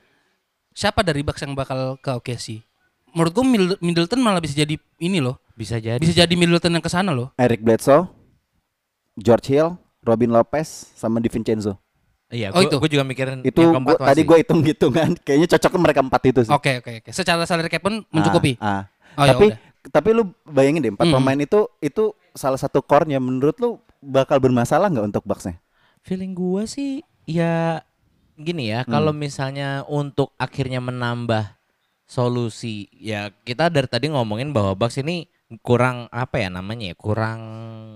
siapa 0.71 1.01
dari 1.01 1.21
Bucks 1.21 1.39
yang 1.41 1.55
bakal 1.55 1.95
ke 1.97 2.11
OKC 2.11 2.59
menurut 3.09 3.31
Mid- 3.41 3.79
Middleton 3.79 4.19
malah 4.19 4.43
bisa 4.43 4.57
jadi 4.57 4.75
ini 4.99 5.23
loh 5.23 5.39
Bisa 5.53 5.79
jadi. 5.79 6.03
bisa 6.03 6.11
jadi 6.17 6.35
Middleton 6.35 6.73
yang 6.73 6.83
ke 6.83 6.89
sana 6.89 7.13
loh 7.13 7.31
Eric 7.37 7.63
Bledsoe, 7.63 8.11
George 9.15 9.47
Hill, 9.49 9.79
Robin 10.03 10.27
Lopez 10.29 10.67
sama 10.93 11.23
DiVincenzo. 11.23 11.79
Iya, 12.35 12.51
Oh, 12.51 12.59
gua, 12.59 12.67
itu. 12.67 12.77
gua 12.77 12.91
juga 12.91 13.05
mikirin 13.05 13.39
Itu 13.41 13.63
yang 13.63 13.79
keempat 13.79 13.95
gua- 13.95 14.09
tadi 14.11 14.21
gue 14.21 14.37
hitung 14.43 14.61
hitungan 14.61 15.09
kayaknya 15.25 15.49
cocoknya 15.55 15.81
mereka 15.81 16.01
empat 16.03 16.23
itu 16.27 16.41
sih. 16.43 16.51
oke 16.51 16.73
oke 16.83 16.91
oke 16.99 17.11
secara 17.11 17.47
salary 17.47 17.69
cap 17.69 17.79
pun 17.79 18.03
mencukupi 18.09 18.59
Ah, 18.59 18.67
ah. 18.67 18.83
oh, 19.15 19.23
ya 19.23 19.31
tapi 19.31 19.47
udah. 19.49 19.59
tapi 19.89 20.09
lu 20.11 20.23
bayangin 20.43 20.83
deh 20.83 20.91
empat 20.91 21.07
Mm. 21.07 21.15
pemain 21.15 21.39
itu 21.39 21.61
itu 21.79 22.05
salah 22.33 22.59
satu 22.59 22.83
core-nya 22.83 23.17
menurut 23.17 23.55
lu 23.57 23.71
bakal 24.01 24.37
bermasalah 24.37 24.91
nggak 24.91 25.07
untuk 25.09 25.23
Bucks-nya? 25.23 25.63
Feeling 26.03 26.35
gua 26.35 26.67
sih 26.67 27.01
ya 27.25 27.81
gini 28.35 28.67
ya, 28.67 28.83
kalau 28.83 29.15
misalnya 29.15 29.87
untuk 29.87 30.35
akhirnya 30.35 30.83
menambah 30.83 31.55
solusi 32.05 32.91
ya 32.93 33.33
kita 33.41 33.69
dari 33.69 33.87
tadi 33.87 34.07
ngomongin 34.09 34.51
bahwa 34.51 34.75
Bucks 34.75 34.99
ini 34.99 35.31
kurang 35.61 36.09
apa 36.09 36.41
ya 36.41 36.49
namanya 36.49 36.91
ya, 36.91 36.97
kurang 36.97 37.41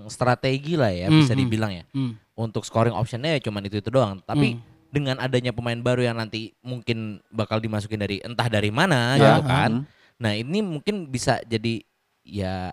strategi 0.07 0.77
lah 0.77 0.91
ya 0.91 1.07
bisa 1.07 1.33
Mhm. 1.33 1.39
dibilang 1.39 1.71
ya. 1.73 1.83
Hmm. 1.91 2.15
Untuk 2.33 2.63
scoring 2.63 2.93
optionnya 2.93 3.35
ya 3.35 3.41
cuman 3.41 3.65
itu-itu 3.65 3.89
doang. 3.89 4.21
Tapi 4.21 4.55
Hmm. 4.55 4.61
dengan 4.89 5.15
adanya 5.17 5.51
pemain 5.51 5.77
baru 5.77 6.01
yang 6.03 6.17
nanti 6.17 6.53
mungkin 6.61 7.19
bakal 7.29 7.57
dimasukin 7.57 7.99
dari 7.99 8.17
entah 8.21 8.47
dari 8.47 8.69
mana 8.69 9.15
Ya. 9.15 9.37
gitu 9.37 9.41
kan. 9.45 9.71
Mhm. 9.71 9.83
Nah, 10.19 10.31
ini 10.35 10.59
mungkin 10.59 11.07
bisa 11.07 11.39
jadi 11.43 11.83
ya 12.23 12.71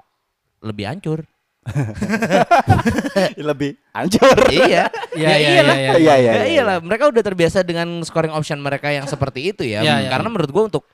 lebih 0.61 0.85
hancur. 0.85 1.23
Lebih 3.39 3.75
hancur. 3.91 4.37
iya. 4.51 4.87
Iya, 5.13 5.31
iya, 5.35 5.49
iyalah. 5.59 5.77
iya, 5.77 5.93
iya, 5.97 6.15
iya, 6.15 6.15
Ya 6.15 6.33
iya. 6.37 6.47
iyalah, 6.53 6.77
mereka 6.79 7.09
udah 7.09 7.23
terbiasa 7.23 7.63
dengan 7.63 8.03
scoring 8.03 8.31
option 8.31 8.59
mereka 8.61 8.91
yang 8.91 9.07
seperti 9.07 9.51
itu 9.51 9.63
ya. 9.67 9.83
Iya, 9.83 10.07
iya, 10.07 10.11
Karena 10.11 10.29
menurut 10.31 10.51
gua 10.51 10.65
untuk 10.69 10.85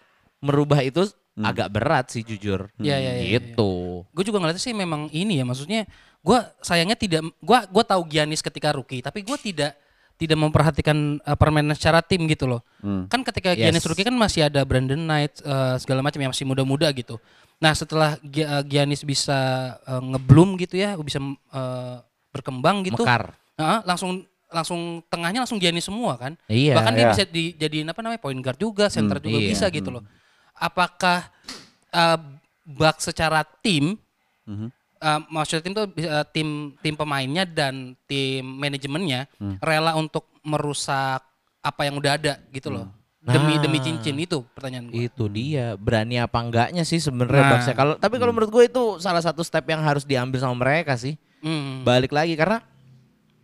merubah 0.40 0.80
itu 0.80 1.06
Hmm. 1.32 1.48
agak 1.48 1.72
berat 1.72 2.12
sih 2.12 2.20
jujur. 2.20 2.68
Iya, 2.76 2.96
iya, 3.00 3.12
iya, 3.24 3.40
Gitu. 3.40 4.04
gue 4.04 4.24
juga 4.28 4.36
ngeliatnya 4.36 4.60
sih 4.60 4.76
memang 4.76 5.08
ini 5.08 5.40
ya 5.40 5.48
maksudnya 5.48 5.88
gue 6.20 6.38
sayangnya 6.60 6.92
tidak 6.92 7.24
gue 7.40 7.58
gua 7.72 7.84
tahu 7.88 8.04
Giannis 8.04 8.44
ketika 8.44 8.68
rookie 8.70 9.00
tapi 9.00 9.24
gue 9.24 9.38
tidak 9.40 9.72
tidak 10.20 10.36
memperhatikan 10.38 11.16
uh, 11.24 11.32
permainan 11.32 11.72
secara 11.72 12.04
tim 12.04 12.28
gitu 12.28 12.44
loh 12.44 12.60
Hmm. 12.84 13.08
kan 13.08 13.24
ketika 13.24 13.56
Yes. 13.56 13.64
Giannis 13.64 13.88
rookie 13.88 14.04
kan 14.04 14.12
masih 14.12 14.44
ada 14.44 14.60
Brandon 14.68 15.00
Knight 15.00 15.40
uh, 15.42 15.80
segala 15.80 16.04
macam 16.04 16.20
yang 16.20 16.36
masih 16.36 16.44
muda-muda 16.44 16.92
gitu 16.92 17.16
nah 17.56 17.72
setelah 17.72 18.20
uh, 18.20 18.62
Giannis 18.68 19.00
bisa 19.00 19.38
uh, 19.88 20.02
ngebloom 20.04 20.60
gitu 20.60 20.76
ya 20.76 21.00
bisa 21.00 21.16
uh, 21.48 21.96
berkembang 22.28 22.84
gitu 22.84 23.04
Mekar. 23.04 23.32
Heeh, 23.56 23.80
langsung 23.88 24.24
langsung 24.52 25.00
tengahnya 25.08 25.44
langsung 25.44 25.56
Giannis 25.56 25.88
semua 25.88 26.16
kan. 26.20 26.36
Iya, 26.44 26.76
Bahkan 26.76 26.92
dia 26.92 27.04
iya. 27.04 27.12
bisa 27.12 27.24
dijadiin 27.24 27.88
apa 27.88 28.00
namanya 28.04 28.20
point 28.20 28.36
guard 28.36 28.60
juga, 28.60 28.92
center 28.92 29.16
juga 29.16 29.40
iya. 29.40 29.48
bisa 29.48 29.68
gitu 29.72 29.88
loh. 29.88 30.04
Apakah 30.62 31.26
uh, 31.90 32.18
Bucks 32.62 33.10
secara 33.10 33.42
tim 33.42 33.98
Mhm. 34.42 34.70
uh, 34.98 35.20
maksudnya 35.26 35.62
tim 35.62 35.74
tuh 35.74 35.86
uh, 36.02 36.26
tim 36.26 36.48
tim 36.78 36.94
pemainnya 36.94 37.42
dan 37.42 37.98
tim 38.06 38.42
manajemennya 38.42 39.26
Hmm. 39.38 39.58
rela 39.58 39.94
untuk 39.94 40.30
merusak 40.42 41.22
apa 41.58 41.80
yang 41.82 41.98
udah 41.98 42.14
ada 42.14 42.38
gitu 42.50 42.70
loh. 42.70 42.86
Demi 43.22 43.54
Nah. 43.54 43.62
demi 43.62 43.78
cincin 43.78 44.18
itu 44.18 44.42
pertanyaan 44.50 44.90
gue. 44.90 45.06
Itu 45.06 45.30
dia 45.30 45.78
berani 45.78 46.18
apa 46.18 46.42
enggaknya 46.42 46.82
sih 46.82 46.98
sebenarnya 46.98 47.54
Nah. 47.54 47.74
Kalau 47.74 47.94
tapi 47.94 48.18
kalau 48.18 48.34
menurut 48.34 48.50
gue 48.50 48.64
itu 48.66 48.98
salah 48.98 49.22
satu 49.22 49.42
step 49.42 49.62
yang 49.66 49.78
harus 49.78 50.02
diambil 50.02 50.42
sama 50.42 50.58
mereka 50.58 50.98
sih. 50.98 51.14
Hmm. 51.38 51.86
Balik 51.86 52.10
lagi 52.10 52.34
karena 52.34 52.62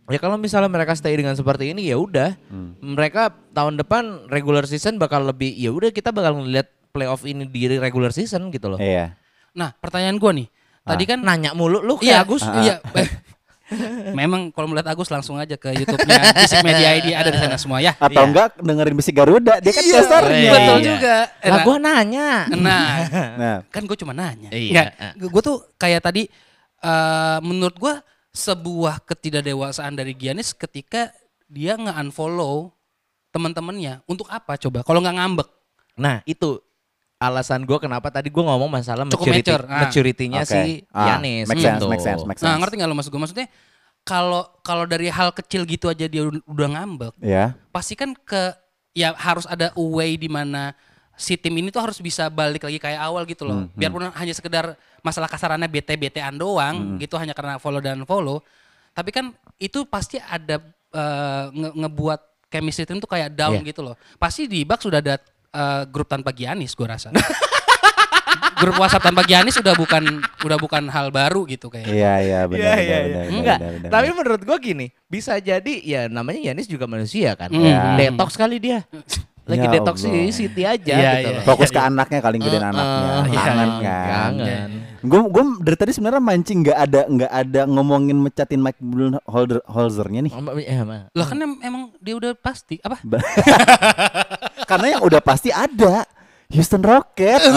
ya 0.07 0.19
kalau 0.19 0.35
misalnya 0.35 0.67
mereka 0.67 0.95
stay 0.95 1.15
dengan 1.15 1.31
seperti 1.31 1.71
ini 1.71 1.87
ya 1.87 1.95
udah 1.95 2.35
mereka 2.81 3.31
tahun 3.53 3.77
depan 3.77 4.27
regular 4.27 4.65
season 4.65 4.99
bakal 4.99 5.23
lebih 5.23 5.53
ya 5.53 5.71
udah 5.71 5.93
kita 5.93 6.11
bakal 6.11 6.43
ngeliat 6.43 6.67
playoff 6.99 7.23
ini 7.23 7.47
di 7.47 7.79
regular 7.79 8.11
season 8.11 8.51
gitu 8.51 8.67
loh. 8.67 8.75
Iya. 8.75 9.15
Nah, 9.55 9.71
pertanyaan 9.71 10.19
gue 10.19 10.31
nih. 10.43 10.47
Tadi 10.83 11.03
kan 11.07 11.23
Nanya 11.23 11.55
mulu 11.55 11.79
lu 11.79 11.95
Iya, 12.03 12.19
kayak 12.19 12.27
Agus. 12.27 12.43
Iya. 12.43 12.75
Memang 14.17 14.49
kalau 14.49 14.65
melihat 14.65 14.97
Agus 14.97 15.13
langsung 15.13 15.37
aja 15.37 15.53
ke 15.53 15.69
YouTube-nya 15.69 16.33
Basic 16.33 16.65
Media 16.65 16.89
ID 16.97 17.13
ada 17.13 17.29
di 17.29 17.37
sana 17.37 17.53
semua 17.53 17.77
ya. 17.77 17.93
Atau 17.95 18.17
Iya. 18.17 18.25
enggak 18.25 18.47
dengerin 18.57 18.95
besi 18.97 19.11
Garuda, 19.13 19.61
dia 19.61 19.69
kan 19.69 19.83
Iya, 19.85 19.93
casternya. 20.01 20.51
betul 20.51 20.77
Iya. 20.81 20.87
juga. 20.89 21.15
Lah 21.29 21.49
Nah, 21.53 21.61
gua 21.61 21.77
nanya. 21.77 22.29
Nah, 22.49 22.87
Nah, 23.39 23.57
kan 23.69 23.81
gue 23.85 23.93
cuma 23.95 24.11
nanya. 24.11 24.49
Iya. 24.49 25.13
gue 25.15 25.41
tuh 25.45 25.61
kayak 25.77 26.01
tadi 26.01 26.25
eh 26.79 27.37
menurut 27.45 27.77
gue 27.77 27.93
sebuah 28.33 29.05
ketidakdewasaan 29.05 29.93
dari 29.93 30.17
Giannis 30.17 30.57
ketika 30.57 31.13
dia 31.45 31.77
nge-unfollow 31.77 32.73
teman-temannya. 33.29 34.01
Untuk 34.09 34.25
apa 34.33 34.57
coba? 34.57 34.81
Kalau 34.81 34.97
nggak 34.97 35.13
ngambek. 35.13 35.49
Nah, 35.93 36.25
itu 36.25 36.57
alasan 37.19 37.67
gua 37.67 37.77
kenapa 37.77 38.07
tadi 38.07 38.31
gua 38.31 38.47
ngomong 38.49 38.71
masalah 38.71 39.03
Cukup 39.05 39.27
maturity, 39.27 39.43
mature, 39.43 39.63
ah. 39.67 39.79
maturity-nya 39.83 40.41
Oke. 40.41 40.49
si 40.49 40.61
Ah, 40.89 41.19
Yanis 41.19 41.45
make 41.45 41.59
sense, 41.59 41.77
gitu. 41.77 41.87
make 41.91 41.99
sense, 42.01 42.21
make 42.23 42.39
Nah, 42.39 42.55
sense. 42.55 42.59
ngerti 42.63 42.73
nggak 42.79 42.89
lo 42.89 42.95
maksud 42.95 43.11
gue? 43.11 43.21
Maksudnya 43.21 43.47
kalau 44.01 44.41
kalau 44.63 44.87
dari 44.87 45.11
hal 45.11 45.35
kecil 45.35 45.67
gitu 45.67 45.85
aja 45.85 46.07
dia 46.07 46.23
udah- 46.23 46.71
ngambek, 46.71 47.13
ya. 47.19 47.59
pasti 47.69 47.93
kan 47.93 48.15
ke 48.15 48.55
ya 48.95 49.11
harus 49.13 49.43
ada 49.45 49.69
way 49.75 50.15
di 50.15 50.25
mana 50.25 50.71
si 51.13 51.35
tim 51.35 51.51
ini 51.51 51.67
tuh 51.67 51.83
harus 51.83 51.99
bisa 51.99 52.31
balik 52.31 52.63
lagi 52.63 52.79
kayak 52.79 52.97
awal 52.97 53.27
gitu 53.27 53.43
loh. 53.43 53.67
Biarpun 53.75 54.07
hanya 54.09 54.31
sekedar 54.31 54.73
masalah 54.99 55.27
kasarannya 55.27 55.67
BT-BTan 55.67 56.39
doang 56.39 56.95
gitu 56.95 57.19
hanya 57.19 57.35
karena 57.35 57.59
follow 57.59 57.77
dan 57.77 57.99
follow. 58.03 58.39
Tapi 58.89 59.11
kan 59.11 59.25
itu 59.59 59.83
pasti 59.83 60.15
ada 60.17 60.63
eh, 60.89 61.45
nge- 61.51 61.75
ngebuat 61.75 62.19
chemistry 62.47 62.81
tim 62.81 62.97
tuh 62.97 63.05
kayak 63.05 63.29
down 63.29 63.59
Iya. 63.59 63.67
gitu 63.67 63.83
loh. 63.83 63.93
Pasti 64.15 64.47
di 64.47 64.63
bak 64.63 64.79
sudah 64.79 64.97
ada 64.97 65.19
eh, 65.49 65.83
grup 65.85 66.05
tanpa 66.05 66.29
Giannis 66.29 66.73
gue 66.73 66.85
rasa. 66.85 67.09
grup 68.59 68.75
WhatsApp 68.75 68.99
tanpa 69.01 69.23
Giannis 69.23 69.55
udah 69.55 69.71
bukan 69.71 70.03
udah 70.43 70.57
bukan 70.57 70.83
hal 70.85 71.09
baru 71.09 71.45
gitu 71.45 71.67
kayak. 71.67 71.87
Iya, 71.87 72.13
iya, 72.19 72.39
benar, 72.43 72.59
Iya, 72.59 72.69
benar, 72.69 72.79
iya, 72.79 72.97
benar, 72.99 72.99
iya. 72.99 73.07
benar, 73.07 73.31
Enggak, 73.31 73.57
benar, 73.57 73.71
benar, 73.73 73.89
tapi 73.89 74.07
menurut 74.11 74.41
gua 74.43 74.57
gini, 74.57 74.85
bisa 75.05 75.33
jadi 75.39 75.73
ya 75.79 76.01
namanya 76.05 76.51
Yanis 76.51 76.67
juga 76.67 76.83
manusia 76.83 77.33
kan. 77.33 77.47
Hmm. 77.47 77.95
Detox 77.95 78.35
kali 78.35 78.59
dia. 78.59 78.83
Lagi 79.49 79.65
Ya 79.65 79.71
detox 79.71 80.05
Allah. 80.05 80.29
si 80.29 80.45
Siti 80.45 80.61
aja 80.61 80.93
Iya, 80.93 81.11
gitu 81.15 81.29
loh. 81.33 81.41
Fokus 81.41 81.73
ke 81.73 81.79
anaknya 81.79 82.19
kali 82.21 82.37
gedein 82.37 82.61
Eh, 82.61 82.69
anaknya. 82.69 83.01
iya, 83.25 83.41
Kangen 83.41 83.69
iya, 83.81 83.97
kan. 83.97 84.31
kangen. 84.37 84.69
Gue 84.99 85.21
gue 85.25 85.43
dari 85.59 85.77
tadi 85.77 85.91
sebenarnya 85.91 86.19
mancing 86.19 86.59
nggak 86.61 86.77
ada 86.77 87.01
nggak 87.05 87.31
ada 87.31 87.61
ngomongin 87.63 88.15
mecatin 88.15 88.59
Mike 88.59 88.79
Holder 89.23 89.63
Holzernya 89.63 90.21
nih. 90.21 90.33
Ma. 90.35 91.07
Lah 91.09 91.25
kan 91.25 91.37
em- 91.37 91.61
emang 91.61 91.95
dia 91.97 92.15
udah 92.15 92.31
pasti 92.33 92.79
apa? 92.79 92.99
Karena 94.69 94.97
yang 94.97 95.01
udah 95.01 95.19
pasti 95.19 95.49
ada 95.49 96.03
Houston 96.49 96.81
Rockets. 96.81 97.47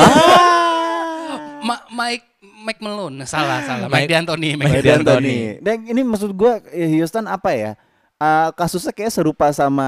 Ma- 1.63 1.87
Mike 1.89 2.27
Mike 2.63 2.81
Malone 2.81 3.23
salah 3.25 3.63
salah 3.63 3.87
Mike- 3.87 4.07
Mike 4.07 4.11
D'Antoni 4.11 4.51
Mike 4.55 4.71
Mike 4.73 4.85
D'Antoni. 4.85 5.37
Dan 5.59 5.77
ini 5.85 6.01
maksud 6.03 6.31
gue 6.31 6.53
Houston 6.95 7.27
apa 7.27 7.51
ya? 7.53 7.73
Eh, 8.17 8.49
kasusnya 8.55 8.95
kayak 8.95 9.11
serupa 9.11 9.51
sama 9.51 9.83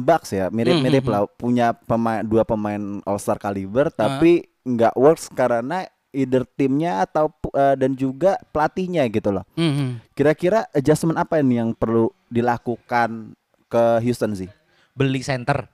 Bucks 0.00 0.32
ya, 0.32 0.48
mirip-mirip 0.48 1.04
Mhm. 1.04 1.12
lah. 1.12 1.20
Punya 1.28 1.76
pemain 1.76 2.24
dua 2.24 2.40
pemain 2.40 2.80
All 3.04 3.20
Star 3.20 3.36
caliber, 3.36 3.92
tapi 3.92 4.40
nggak 4.64 4.96
works 4.96 5.28
karena 5.28 5.84
either 6.14 6.46
timnya 6.46 7.02
atau 7.02 7.28
eh, 7.52 7.74
dan 7.74 7.98
juga 7.98 8.38
pelatihnya 8.54 9.04
gitu 9.10 9.34
loh. 9.34 9.44
Mhm. 9.58 10.14
Kira-kira 10.14 10.70
adjustment 10.70 11.18
apa 11.18 11.42
ini 11.42 11.58
yang 11.58 11.74
perlu 11.74 12.08
dilakukan 12.30 13.34
ke 13.66 13.98
Houston 14.06 14.38
sih? 14.38 14.48
Beli 14.94 15.20
center. 15.26 15.66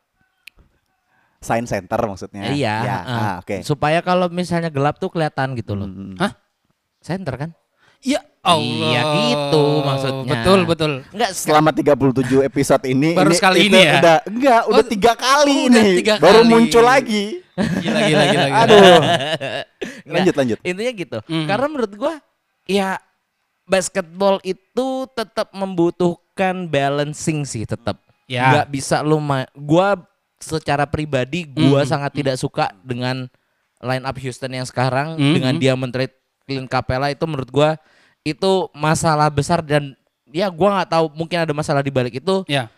Sign 1.41 1.64
center 1.64 2.01
maksudnya. 2.05 2.53
Iya, 2.53 2.74
Ya, 2.84 2.99
eh. 3.01 3.16
ah, 3.16 3.34
oke. 3.41 3.57
Supaya 3.64 4.05
kalau 4.05 4.28
misalnya 4.28 4.68
gelap 4.68 5.01
tuh 5.01 5.09
kelihatan 5.09 5.57
gitu 5.57 5.72
loh. 5.72 5.88
Hmm. 5.88 6.16
Hah? 6.20 6.36
Center 7.01 7.36
kan? 7.36 7.51
Ya 8.01 8.20
Allah. 8.41 8.88
Iya, 8.88 9.03
gitu 9.05 9.64
maksudnya. 9.84 10.32
Betul 10.32 10.61
betul. 10.64 10.93
Enggak 11.12 11.30
Selama 11.36 11.70
37 11.76 12.41
episode 12.41 12.84
ini 12.88 13.12
Baru 13.12 13.36
sekali 13.36 13.68
itu 13.68 13.68
ini 13.68 13.80
ya? 13.84 13.93
Udah 14.01 14.16
enggak, 14.24 14.61
udah 14.64 14.80
Oh, 14.80 14.88
tiga 14.88 15.12
kali 15.12 15.53
oh, 15.53 15.66
ini. 15.68 15.76
udah 15.76 15.84
tiga 15.93 16.14
Baru 16.16 16.41
kali. 16.41 16.49
muncul 16.49 16.84
lagi. 16.84 17.24
Gila 17.61 18.01
gila 18.01 18.24
gila. 18.24 18.47
gila. 18.49 18.61
Aduh. 18.64 19.01
Lanjut 20.09 20.34
lanjut. 20.34 20.59
Intinya 20.64 20.93
gitu. 20.97 21.18
Mhm. 21.28 21.47
Karena 21.47 21.66
menurut 21.68 21.93
gua 21.93 22.14
ya 22.64 22.97
basketball 23.64 24.41
itu 24.41 24.86
tetap 25.12 25.53
membutuhkan 25.53 26.64
balancing 26.64 27.45
sih 27.45 27.68
tetap. 27.68 28.01
Ya. 28.24 28.49
Nggak 28.57 28.66
bisa 28.72 29.05
lu 29.05 29.20
gua 29.53 30.01
secara 30.41 30.88
pribadi 30.88 31.45
gua 31.45 31.84
Mhm. 31.84 31.91
sangat 31.93 32.12
tidak 32.16 32.41
suka 32.41 32.72
dengan 32.80 33.28
line 33.80 34.05
up 34.09 34.16
Houston 34.16 34.57
yang 34.57 34.64
sekarang 34.64 35.20
Mhm. 35.20 35.32
dengan 35.36 35.55
dia 35.61 35.72
men-trade 35.76 36.16
Clint 36.49 36.72
Capella 36.72 37.12
itu 37.12 37.28
menurut 37.28 37.53
gua 37.53 37.76
itu 38.23 38.53
masalah 38.73 39.29
besar 39.29 39.61
dan 39.61 39.97
ya 40.27 40.47
gua 40.47 40.79
nggak 40.79 40.91
tahu 40.91 41.05
mungkin 41.12 41.39
ada 41.41 41.53
masalah 41.53 41.81
di 41.81 41.89
balik 41.89 42.16
itu 42.16 42.45
Ya. 42.47 42.68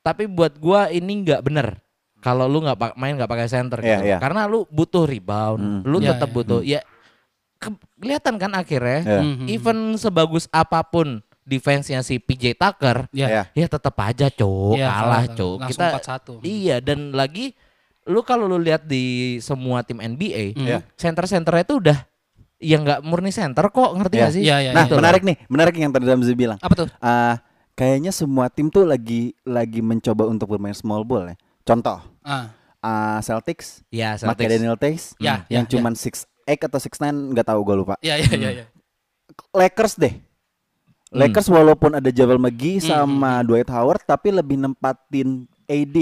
tapi 0.00 0.24
buat 0.24 0.54
gua 0.56 0.88
ini 0.88 1.24
nggak 1.24 1.40
bener 1.40 1.80
kalau 2.20 2.44
lu 2.44 2.60
nggak 2.60 2.94
main 2.94 3.16
nggak 3.16 3.26
pakai 3.26 3.48
center 3.48 3.80
Iya, 3.80 3.88
gitu. 3.96 4.06
iya. 4.06 4.16
karena 4.18 4.44
lu 4.44 4.68
butuh 4.68 5.04
rebound 5.04 5.60
Hmm. 5.60 5.80
lu 5.82 5.98
Iya, 5.98 6.14
tetap 6.14 6.28
iya. 6.28 6.36
butuh 6.36 6.60
ya 6.60 6.80
ke- 7.56 7.80
kelihatan 7.96 8.34
kan 8.36 8.52
akhirnya 8.52 9.00
Ya. 9.00 9.20
Mhm. 9.20 9.46
even 9.48 9.78
sebagus 9.96 10.44
apa 10.50 10.80
pun 10.82 11.20
defense-nya 11.42 12.00
si 12.00 12.16
PJ 12.16 12.54
Tucker 12.54 13.08
Ya. 13.10 13.26
Ya. 13.26 13.42
ya 13.50 13.66
tetap 13.66 13.96
aja 13.96 14.28
cowok 14.28 14.76
Iya, 14.76 14.86
kalah 14.86 15.24
cowok 15.30 15.58
kita 15.66 15.86
4-1. 15.90 16.32
iya 16.42 16.76
dan 16.78 17.10
lagi 17.10 17.56
lu 18.04 18.20
kalau 18.20 18.44
lu 18.46 18.56
lihat 18.56 18.84
di 18.84 19.02
semua 19.40 19.80
tim 19.80 19.98
NBA 19.98 20.54
Mhm. 20.54 20.66
Ya. 20.66 20.78
center-centernya 20.94 21.64
itu 21.64 21.74
udah 21.78 21.98
ya 22.60 22.76
nggak 22.76 23.00
murni 23.02 23.32
center 23.32 23.66
kok 23.66 23.90
ngerti 23.96 24.14
Iya. 24.14 24.22
gak 24.22 24.32
sih 24.32 24.42
Iya, 24.42 24.56
iya, 24.60 24.70
Nah, 24.70 24.84
loh. 24.86 25.00
menarik 25.00 25.22
nih, 25.24 25.36
menarik 25.48 25.74
yang 25.74 25.90
tadi 25.90 26.04
Ramzi 26.04 26.32
bilang. 26.32 26.60
Apa 26.60 26.74
tuh? 26.76 26.88
Ah, 26.98 27.40
kayaknya 27.72 28.12
semua 28.12 28.46
tim 28.46 28.68
tuh 28.68 28.84
lagi 28.84 29.32
lagi 29.42 29.80
mencoba 29.80 30.24
untuk 30.24 30.46
bermain 30.48 30.72
small 30.72 31.00
ball 31.02 31.24
ya. 31.26 31.36
Contoh, 31.62 32.04
Ah. 32.20 32.52
ah, 32.78 33.18
Celtics, 33.20 33.80
ya 33.88 34.14
pakai 34.14 34.44
Celtics. 34.44 34.50
Daniel 34.52 34.76
Tays 34.76 35.02
Ya, 35.16 35.48
yang 35.48 35.64
ya, 35.64 35.70
cuman 35.70 35.96
6'8 35.96 36.28
atau 36.62 36.78
6'9 36.78 37.32
nggak 37.32 37.46
tahu 37.46 37.60
gue 37.62 37.76
lupa. 37.76 37.94
Ya 38.00 38.14
ya 38.14 38.28
ya 38.28 38.50
ya. 38.52 38.64
Lakers 39.50 39.96
deh. 39.96 40.14
Hmm. 41.10 41.18
Lakers 41.18 41.48
walaupun 41.48 41.90
ada 41.92 42.06
Javel 42.08 42.38
McGee 42.38 42.78
Hmm, 42.78 42.86
sama 42.86 43.42
Dwight 43.42 43.66
Howard 43.66 44.04
tapi 44.04 44.30
lebih 44.30 44.54
nempatin 44.56 45.48
AD 45.64 45.96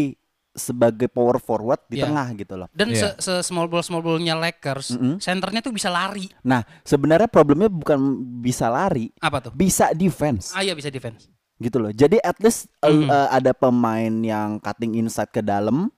sebagai 0.51 1.07
power 1.07 1.37
forward 1.37 1.85
di 1.87 1.97
Iya. 1.97 2.07
tengah 2.07 2.29
gitu 2.35 2.55
loh. 2.55 2.69
Dan 2.71 2.91
Iya. 2.91 3.15
se, 3.15 3.23
se 3.23 3.33
small 3.45 3.67
ball 3.67 3.81
small 3.81 4.01
ballnya 4.01 4.35
Lakers, 4.35 4.93
Mm-mm. 4.93 5.17
senternya 5.19 5.61
tuh 5.61 5.71
bisa 5.71 5.87
lari. 5.87 6.27
Nah, 6.41 6.61
sebenarnya 6.83 7.27
problemnya 7.27 7.67
bukan 7.67 7.99
bisa 8.41 8.67
lari, 8.67 9.13
Apa 9.19 9.39
tuh? 9.41 9.53
bisa 9.53 9.93
defense 9.93 10.51
Ah 10.51 10.61
iya 10.61 10.73
bisa 10.73 10.89
defense. 10.89 11.29
gitu 11.57 11.77
loh. 11.77 11.91
Jadi 11.91 12.19
at 12.19 12.39
least 12.39 12.67
uh, 12.81 12.89
Mhm. 12.89 13.07
uh, 13.07 13.29
ada 13.31 13.51
pemain 13.51 14.15
yang 14.17 14.59
cutting 14.59 14.95
inside 14.95 15.29
ke 15.29 15.41
dalam 15.41 15.91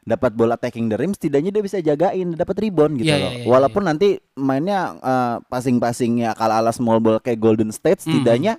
dapat 0.00 0.32
bola 0.32 0.56
taking 0.56 0.86
the 0.86 0.96
rim 0.96 1.10
setidaknya 1.10 1.50
dia 1.50 1.60
bisa 1.60 1.78
jagain 1.78 2.32
dapat 2.32 2.56
rebound 2.58 2.96
gitu 2.96 3.06
Iya, 3.06 3.16
loh. 3.16 3.30
iya, 3.30 3.36
iya, 3.36 3.46
Walaupun 3.46 3.82
nanti 3.84 4.08
mainnya 4.34 4.96
uh, 4.96 5.36
passing-passingnya 5.44 6.34
ala-ala 6.34 6.70
small 6.70 6.98
ball 6.98 7.18
kayak 7.18 7.38
Golden 7.38 7.68
State 7.68 8.00
Mhm. 8.00 8.06
setidaknya 8.08 8.54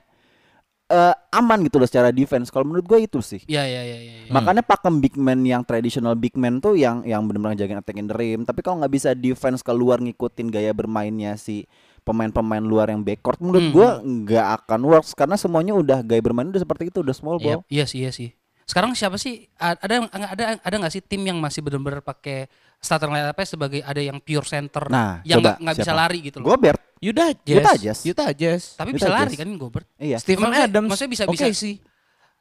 uh, 0.92 1.16
aman 1.32 1.64
gitu 1.64 1.80
loh 1.80 1.88
secara 1.88 2.12
defense. 2.12 2.52
Kalau 2.52 2.68
menurut 2.68 2.84
gue 2.84 3.00
itu 3.08 3.24
sih. 3.24 3.42
Iya 3.48 3.64
iya 3.64 3.82
iya 3.82 3.98
iya. 3.98 4.14
iya. 4.28 4.32
Makanya 4.32 4.60
pakem 4.62 5.00
big 5.00 5.16
man 5.16 5.40
yang 5.42 5.64
traditional 5.64 6.14
big 6.14 6.36
man 6.36 6.60
tuh 6.60 6.76
yang 6.76 7.02
yang 7.02 7.24
benar-benar 7.24 7.56
jagain 7.56 7.80
attacking 7.80 8.12
the 8.12 8.16
rim. 8.16 8.44
Tapi 8.44 8.60
kalau 8.60 8.84
nggak 8.84 8.92
bisa 8.92 9.10
defense 9.16 9.64
keluar 9.64 10.04
ngikutin 10.04 10.52
gaya 10.52 10.76
bermainnya 10.76 11.40
si 11.40 11.64
pemain-pemain 12.02 12.66
luar 12.66 12.90
yang 12.90 13.06
backcourt, 13.06 13.38
menurut 13.40 13.62
Hmm. 13.62 13.74
gua 13.74 13.90
nggak 14.02 14.48
akan 14.66 14.80
works 14.84 15.14
karena 15.14 15.38
semuanya 15.38 15.78
udah 15.78 16.02
gaya 16.02 16.18
bermain 16.20 16.50
udah 16.50 16.58
seperti 16.60 16.90
itu, 16.90 17.06
udah 17.06 17.14
small 17.14 17.38
Iya, 17.38 17.46
ball. 17.46 17.60
iya 17.70 17.86
sih, 17.86 18.02
iya 18.02 18.12
sih. 18.12 18.34
Sekarang 18.66 18.98
siapa 18.98 19.22
sih 19.22 19.46
ada 19.60 20.10
ada 20.10 20.44
ada 20.58 20.76
nggak 20.82 20.94
sih 20.94 21.04
tim 21.06 21.22
yang 21.22 21.38
masih 21.38 21.62
benar-benar 21.62 22.02
pakai 22.02 22.50
starter 22.82 23.06
lineup 23.06 23.38
sebagai 23.46 23.86
ada 23.86 24.02
yang 24.02 24.18
pure 24.18 24.48
center 24.50 24.90
Nah, 24.90 25.22
yang 25.22 25.46
nggak 25.46 25.78
bisa 25.78 25.94
lari 25.94 26.26
gitu 26.26 26.42
loh. 26.42 26.58
Gobert, 26.58 26.82
Yuda 27.02 27.34
Jazz 27.36 27.58
Utah 27.58 27.76
Jazz. 27.76 28.00
Utah 28.06 28.30
Jazz 28.32 28.62
Tapi 28.76 28.90
Utah 28.90 28.98
bisa 28.98 29.10
lari 29.10 29.30
Jazz. 29.30 29.42
kan 29.42 29.50
Gobert. 29.58 29.88
iya. 29.98 30.18
Stephen 30.18 30.48
Maksudnya- 30.48 30.70
Adams 30.70 30.88
maksudnya 30.88 31.12
bisa- 31.12 31.26
oke 31.26 31.34
bisa- 31.36 31.52
sih 31.52 31.76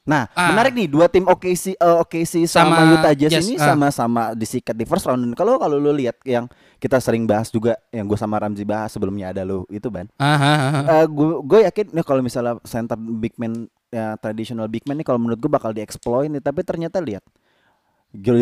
Nah, 0.01 0.25
Ah. 0.33 0.49
menarik 0.51 0.73
nih 0.73 0.89
dua 0.89 1.07
tim 1.07 1.23
OKC 1.23 1.73
eh, 1.73 1.97
OKC 1.99 2.45
sama, 2.45 2.73
Sama- 2.75 2.93
Utah 2.95 3.13
Jazz 3.13 3.31
yes, 3.31 3.45
ini 3.47 3.55
ah. 3.55 3.69
sama-sama 3.69 4.23
disikat 4.33 4.73
di 4.73 4.85
first 4.85 5.05
round. 5.05 5.21
Kalau 5.35 5.57
kalau 5.57 5.77
lu 5.77 5.93
lihat 5.93 6.17
yang 6.25 6.49
kita 6.77 6.97
sering 6.99 7.25
bahas 7.25 7.49
juga 7.49 7.77
yang 7.89 8.05
gue 8.05 8.17
sama 8.17 8.37
Ramzi 8.37 8.65
bahas 8.65 8.89
sebelumnya 8.89 9.29
ada 9.29 9.45
lu 9.45 9.69
itu 9.69 9.87
ban. 9.87 10.09
Aha, 10.17 11.05
gue 11.05 11.29
gue 11.43 11.59
yakin 11.63 11.93
nih 11.93 12.03
kalau 12.03 12.21
misalnya 12.21 12.57
center 12.63 12.97
big 12.97 13.37
man 13.37 13.69
ya 13.89 14.17
traditional 14.17 14.67
big 14.67 14.83
man 14.85 14.97
nih 14.97 15.05
kalau 15.05 15.21
menurut 15.21 15.37
gue 15.39 15.51
bakal 15.51 15.71
dieksploit 15.71 16.29
nih 16.29 16.41
tapi 16.41 16.61
ternyata 16.63 16.97
lihat 16.99 17.23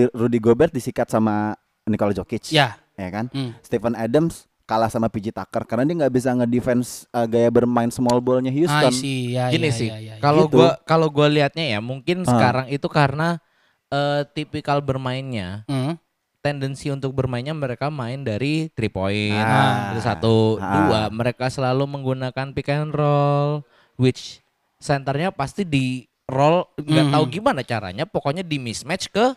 Rudy 0.09 0.39
Gobert 0.39 0.71
disikat 0.71 1.09
sama 1.09 1.53
Nikola 1.85 2.13
Jokic 2.13 2.49
Ya. 2.49 2.81
ya 2.95 3.09
kan 3.11 3.29
Hmm. 3.29 3.53
Stephen 3.61 3.93
Adams 3.95 4.48
kalah 4.69 4.93
sama 4.93 5.09
PJ 5.09 5.33
Tucker 5.33 5.65
karena 5.65 5.89
dia 5.89 5.97
nggak 5.97 6.13
bisa 6.13 6.29
ngedefense 6.31 7.09
uh, 7.09 7.25
gaya 7.25 7.49
bermain 7.49 7.89
small 7.89 8.21
ballnya 8.21 8.53
Houston 8.53 8.93
see. 8.93 9.33
Ya, 9.33 9.49
Gini 9.49 9.73
ya, 9.73 9.73
sih, 9.73 9.89
ya, 9.89 9.97
ya, 9.97 10.15
ya. 10.15 10.15
kalau 10.21 10.45
Gitu. 10.45 10.61
gua 10.61 10.77
kalau 10.85 11.09
gua 11.09 11.25
liatnya 11.27 11.65
ya 11.65 11.81
mungkin 11.81 12.23
Ah. 12.23 12.29
sekarang 12.29 12.67
itu 12.69 12.85
karena 12.87 13.41
eh, 13.89 14.21
tipikal 14.29 14.79
bermainnya 14.79 15.65
Hmm. 15.65 15.97
tendensi 16.39 16.93
untuk 16.93 17.11
bermainnya 17.11 17.57
mereka 17.57 17.89
main 17.89 18.21
dari 18.21 18.69
three 18.71 18.93
point 18.93 19.33
Ah. 19.35 19.97
itu 19.97 20.05
satu 20.05 20.61
Ah. 20.61 20.85
dua 20.85 21.01
mereka 21.09 21.49
selalu 21.49 21.89
menggunakan 21.89 22.53
pick 22.53 22.69
and 22.69 22.93
roll 22.93 23.65
which 23.97 24.45
senternya 24.77 25.33
pasti 25.33 25.65
di 25.65 26.05
roll 26.29 26.69
nggak 26.77 27.07
Mhm. 27.09 27.15
tahu 27.17 27.25
gimana 27.33 27.65
caranya 27.65 28.05
pokoknya 28.05 28.45
di 28.45 28.61
mismatch 28.61 29.09
ke 29.09 29.33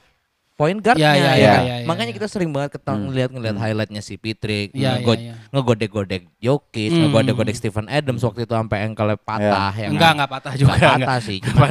point 0.61 0.77
guardnya 0.77 1.01
Ya, 1.01 1.11
ya, 1.11 1.17
ya 1.17 1.33
ya, 1.33 1.33
kan? 1.49 1.63
ya, 1.63 1.75
ya, 1.75 1.85
makanya 1.85 2.11
ya. 2.11 2.17
kita 2.21 2.27
sering 2.29 2.51
banget 2.51 2.77
ketemu 2.77 3.01
ngeliat 3.07 3.29
ngeliat 3.33 3.57
highlightnya 3.57 4.01
si 4.01 4.13
Patrick 4.15 4.69
Ya, 4.71 4.77
ya, 4.77 4.91
ngego- 4.95 5.17
ya. 5.17 5.33
ngegodek-godek 5.49 6.21
Jokic 6.37 6.89
Hmm. 6.91 7.01
ngegodek-godek 7.03 7.55
Stephen 7.55 7.87
Adams 7.87 8.21
waktu 8.21 8.45
itu 8.45 8.53
sampai 8.53 8.77
ankle 8.83 9.17
patah 9.17 9.73
ya, 9.73 9.89
Enggak, 9.89 10.05
kan? 10.05 10.13
enggak 10.13 10.29
patah 10.29 10.53
juga. 10.53 10.69
Nggak 10.69 10.77
enggak. 10.77 10.99
patah 11.09 11.17
sih 11.19 11.37
cuma 11.41 11.65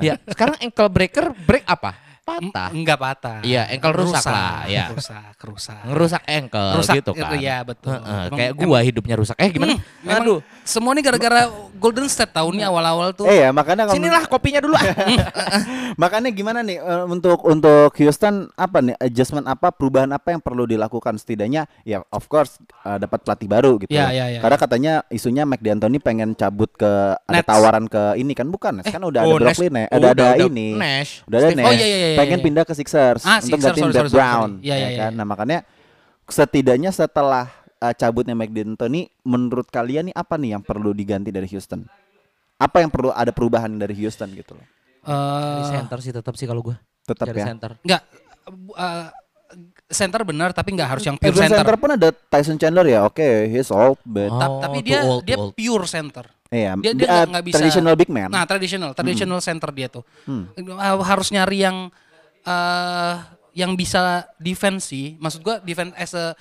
ya 0.00 0.14
sekarang 0.26 0.56
ankle 0.58 0.88
breaker 0.88 1.26
break 1.38 1.64
apa 1.64 1.90
patah 2.22 2.70
Enggak 2.70 2.96
patah. 2.96 3.38
Iya, 3.42 3.66
ankle 3.66 3.94
rusak 3.96 4.22
lah, 4.24 4.62
ya. 4.64 4.86
Rusak, 4.88 5.34
rusak. 5.42 5.82
ngerusak 5.84 6.22
ankle 6.24 6.70
Rusak 6.76 6.94
gitu 6.96 7.10
kan 7.12 7.34
Iya, 7.34 7.56
betul. 7.62 7.90
Heeh, 7.92 8.22
Emang- 8.24 8.38
kayak 8.38 8.52
gua 8.56 8.78
hidupnya 8.80 9.14
rusak 9.14 9.36
eh 9.36 9.48
gimana 9.48 9.74
Hmm, 9.74 9.82
memang 10.02 10.38
semua 10.62 10.92
ini 10.92 11.00
gara-gara 11.00 11.50
Golden 11.74 12.06
State 12.06 12.30
tahunnya 12.30 12.64
awal-awal 12.64 13.10
tuh. 13.10 13.26
eh 13.26 13.42
ya 13.42 13.50
makanya 13.50 13.84
kalau 13.84 13.98
sinilah 13.98 14.22
kopinya 14.24 14.60
dulu 14.60 14.74
ah. 14.74 14.86
makanya 15.96 16.30
gimana 16.30 16.60
nih 16.60 16.78
eh, 16.78 17.04
untuk 17.04 17.42
untuk 17.42 17.90
Houston 17.92 18.46
apa 18.54 18.78
nih 18.80 18.94
adjustment 18.96 19.44
apa 19.44 19.70
perubahan 19.70 20.08
apa 20.08 20.30
yang 20.30 20.40
perlu 20.40 20.64
dilakukan 20.64 21.16
setidaknya 21.16 21.66
ya 21.82 22.06
of 22.06 22.26
course 22.26 22.56
eh, 22.80 22.98
dapat 22.98 23.18
pelatih 23.20 23.48
baru 23.48 23.72
gitu 23.78 23.90
Ya, 23.92 24.08
ya, 24.08 24.26
ya, 24.28 24.38
karena 24.38 24.56
katanya 24.56 24.92
isunya 25.08 25.42
Mike 25.42 25.60
D'Antoni 25.60 25.98
pengen 25.98 26.32
cabut 26.32 26.70
ke 26.70 26.86
ada 27.18 27.34
Nets. 27.34 27.44
tawaran 27.44 27.84
ke 27.86 28.14
ini 28.16 28.32
kan 28.32 28.46
bukan 28.46 28.78
Nets 28.78 28.88
kan 28.88 29.02
udah 29.02 29.20
ada 29.20 29.26
oh, 29.26 29.36
Nash- 29.36 29.58
Brooklyn 29.58 29.74
ya 29.74 29.84
oh, 29.84 29.90
ada 29.92 30.06
ada 30.06 30.10
udah- 30.14 30.32
udah 30.32 30.48
ini 30.48 30.66
Nash. 30.72 31.12
udah 31.24 31.36
ada 31.36 31.48
Steve- 31.48 31.58
Nash 31.58 31.66
Oh, 31.66 31.74
iya, 31.74 31.86
iya, 31.88 32.08
iya, 32.12 32.18
pengen 32.20 32.38
iya. 32.38 32.44
pindah 32.44 32.64
ke 32.68 32.74
Sixers 32.76 33.22
Ah, 33.24 33.40
untuk 33.40 33.58
Sixers, 33.58 33.64
gantiin 33.64 33.82
sorry, 33.82 33.92
Brett 33.92 34.04
sorry, 34.04 34.10
sorry, 34.12 34.18
Brown 34.20 34.50
sorry. 34.60 34.66
Iya, 34.68 34.74
ya 34.76 34.78
iya, 34.78 34.88
kan 35.00 35.10
iya. 35.10 35.18
nah 35.18 35.26
makanya 35.26 35.58
setidaknya 36.28 36.90
setelah 36.92 37.44
eh, 37.80 37.94
cabutnya 37.96 38.34
Mike 38.36 38.54
D'Antoni 38.54 39.02
menurut 39.24 39.68
kalian 39.68 40.12
nih 40.12 40.14
apa 40.14 40.34
nih 40.36 40.56
yang 40.56 40.62
perlu 40.62 40.92
diganti 40.92 41.32
dari 41.32 41.48
Houston 41.50 41.84
apa 42.56 42.76
yang 42.78 42.90
perlu 42.94 43.10
ada 43.10 43.34
perubahan 43.34 43.72
dari 43.74 43.96
Houston 43.98 44.30
gitu 44.32 44.54
loh 44.54 44.66
Dari 45.02 45.66
Eh, 45.66 45.70
center 45.74 45.98
sih 45.98 46.12
tetap 46.14 46.34
sih 46.38 46.46
kalau 46.46 46.62
gua 46.62 46.76
tetap 47.02 47.26
dari 47.26 47.42
ya 47.42 47.46
center 47.50 47.74
enggak 47.82 48.02
eh, 48.78 49.06
center 49.92 50.20
benar 50.22 50.50
tapi 50.50 50.72
enggak 50.72 50.88
harus 50.90 51.04
yang 51.04 51.14
pure 51.14 51.32
center. 51.32 51.60
center 51.60 51.76
pun 51.76 51.90
ada 51.92 52.08
Tyson 52.10 52.56
Chandler 52.56 52.84
ya 52.86 53.04
oke 53.04 53.22
he's 53.46 53.68
old 53.68 54.00
but 54.02 54.26
Oh, 54.26 54.36
Ta- 54.36 54.66
tapi 54.66 54.80
too 54.80 54.86
dia 54.88 54.98
old, 55.02 55.22
dia 55.22 55.36
too 55.36 55.48
old. 55.48 55.54
pure 55.54 55.84
center. 55.84 56.24
iya 56.48 56.72
Dia 56.74 56.92
dia 56.92 57.06
uh, 57.06 57.12
nggak 57.14 57.26
nggak 57.28 57.44
bisa 57.44 57.56
traditional 57.56 57.94
big 57.94 58.08
man 58.08 58.28
Nah, 58.28 58.42
traditional, 58.42 58.90
traditional 58.92 59.38
center 59.38 59.70
dia 59.70 59.86
tuh. 59.86 60.04
Hmm. 60.24 60.48
Uh, 60.54 61.00
Harus 61.00 61.28
nyari 61.28 61.62
yang 61.62 61.88
eh 62.42 63.14
yang 63.52 63.72
bisa 63.72 64.24
defense 64.36 64.88
sih. 64.88 65.14
Maksud 65.16 65.40
gua 65.40 65.60
defense 65.60 65.92
as 65.94 66.12
a 66.12 66.32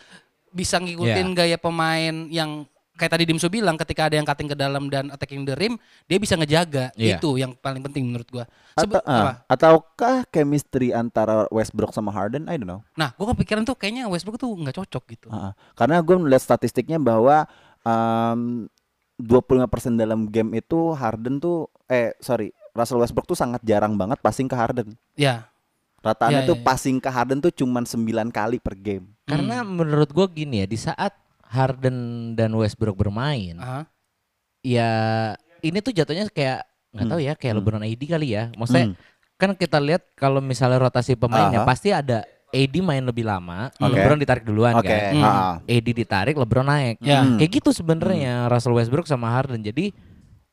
bisa 0.50 0.76
ngikutin 0.78 1.28
Yeah. 1.28 1.38
gaya 1.38 1.58
pemain 1.58 2.16
yang 2.28 2.64
kayak 2.94 3.12
tadi 3.12 3.24
Dimsu 3.24 3.48
bilang 3.48 3.76
ketika 3.76 4.06
ada 4.06 4.16
yang 4.16 4.24
cutting 4.24 4.46
ke 4.46 4.54
dalam 4.54 4.86
dan 4.86 5.10
attacking 5.10 5.42
the 5.42 5.54
rim, 5.54 5.76
dia 6.06 6.16
bisa 6.16 6.34
ngejaga. 6.34 6.92
Iya. 6.94 7.18
Itu 7.18 7.36
yang 7.36 7.56
paling 7.56 7.82
penting 7.82 8.06
menurut 8.06 8.28
gua. 8.28 8.46
Atau, 8.72 8.98
Sebe- 8.98 9.04
ah, 9.04 9.18
apa? 9.18 9.32
ataukah 9.48 10.16
chemistry 10.28 10.92
antara 10.92 11.44
Westbrook 11.48 11.90
sama 11.90 12.08
Harden 12.10 12.46
I 12.46 12.56
don't 12.56 12.70
know 12.70 12.82
Nah, 12.94 13.12
gua 13.14 13.32
kepikiran 13.32 13.62
tuh 13.62 13.76
kayaknya 13.76 14.06
Westbrook 14.06 14.38
tuh 14.38 14.48
nggak 14.50 14.76
cocok 14.78 15.04
gitu. 15.10 15.28
Ah. 15.28 15.52
karena 15.74 16.00
gue 16.00 16.16
melihat 16.16 16.44
statistiknya 16.46 16.96
bahwa 16.96 17.44
um, 17.82 18.72
25% 19.20 19.68
dalam 19.96 20.26
game 20.26 20.56
itu 20.56 20.94
Harden 20.94 21.38
tuh 21.38 21.70
eh 21.86 22.16
sorry 22.18 22.50
Russell 22.72 22.98
Westbrook 22.98 23.26
tuh 23.26 23.36
sangat 23.36 23.62
jarang 23.62 23.94
banget 23.94 24.18
passing 24.18 24.46
ke 24.46 24.56
Harden 24.56 24.96
Ya. 25.14 25.46
rataannya 26.00 26.42
Iya, 26.42 26.48
tuh 26.48 26.56
iya, 26.56 26.62
iya. 26.62 26.68
passing 26.68 26.98
ke 26.98 27.06
Harden 27.08 27.38
tuh 27.40 27.54
cuman 27.54 27.84
9 27.84 28.02
kali 28.32 28.58
per 28.58 28.74
game 28.74 29.06
karena 29.24 29.62
menurut 29.62 30.10
gua 30.10 30.26
gini 30.26 30.64
ya 30.64 30.66
di 30.66 30.74
saat 30.76 31.14
Harden 31.52 31.98
dan 32.34 32.52
Westbrook 32.54 32.96
bermain 32.96 33.56
Aha. 33.56 33.84
ya 34.62 34.90
ini 35.60 35.78
tuh 35.80 35.92
jatuhnya 35.92 36.26
kayak 36.28 36.64
nggak 36.92 37.04
Hmm. 37.04 37.12
tahu 37.12 37.22
ya 37.22 37.34
kayak 37.36 37.54
Hmm. 37.54 37.62
LeBron 37.62 37.84
AD 37.84 38.02
kali 38.06 38.28
ya 38.30 38.44
maksudnya 38.54 38.88
Hmm. 38.88 38.98
kan 39.36 39.52
kita 39.54 39.78
lihat 39.78 40.04
kalau 40.14 40.40
misalnya 40.40 40.80
rotasi 40.80 41.14
pemainnya 41.14 41.64
Aha. 41.64 41.68
pasti 41.68 41.90
ada 41.90 42.24
AD 42.50 42.80
main 42.80 43.00
lebih 43.02 43.24
lama 43.24 43.72
Oke. 43.74 43.92
LeBron 43.92 44.20
ditarik 44.20 44.44
duluan 44.44 44.76
oke 44.76 44.84
kan 44.84 45.12
Hmm. 45.12 45.24
ah, 45.24 45.32
ah. 45.32 45.56
AD 45.66 45.88
ditarik 45.90 46.36
LeBron 46.36 46.64
naik 46.64 46.98
Ya. 47.00 47.22
Hmm. 47.22 47.36
kayak 47.36 47.52
gitu 47.54 47.70
sebenarnya 47.72 48.48
Russell 48.48 48.76
Westbrook 48.76 49.06
sama 49.06 49.28
Harden 49.30 49.60
jadi 49.62 49.92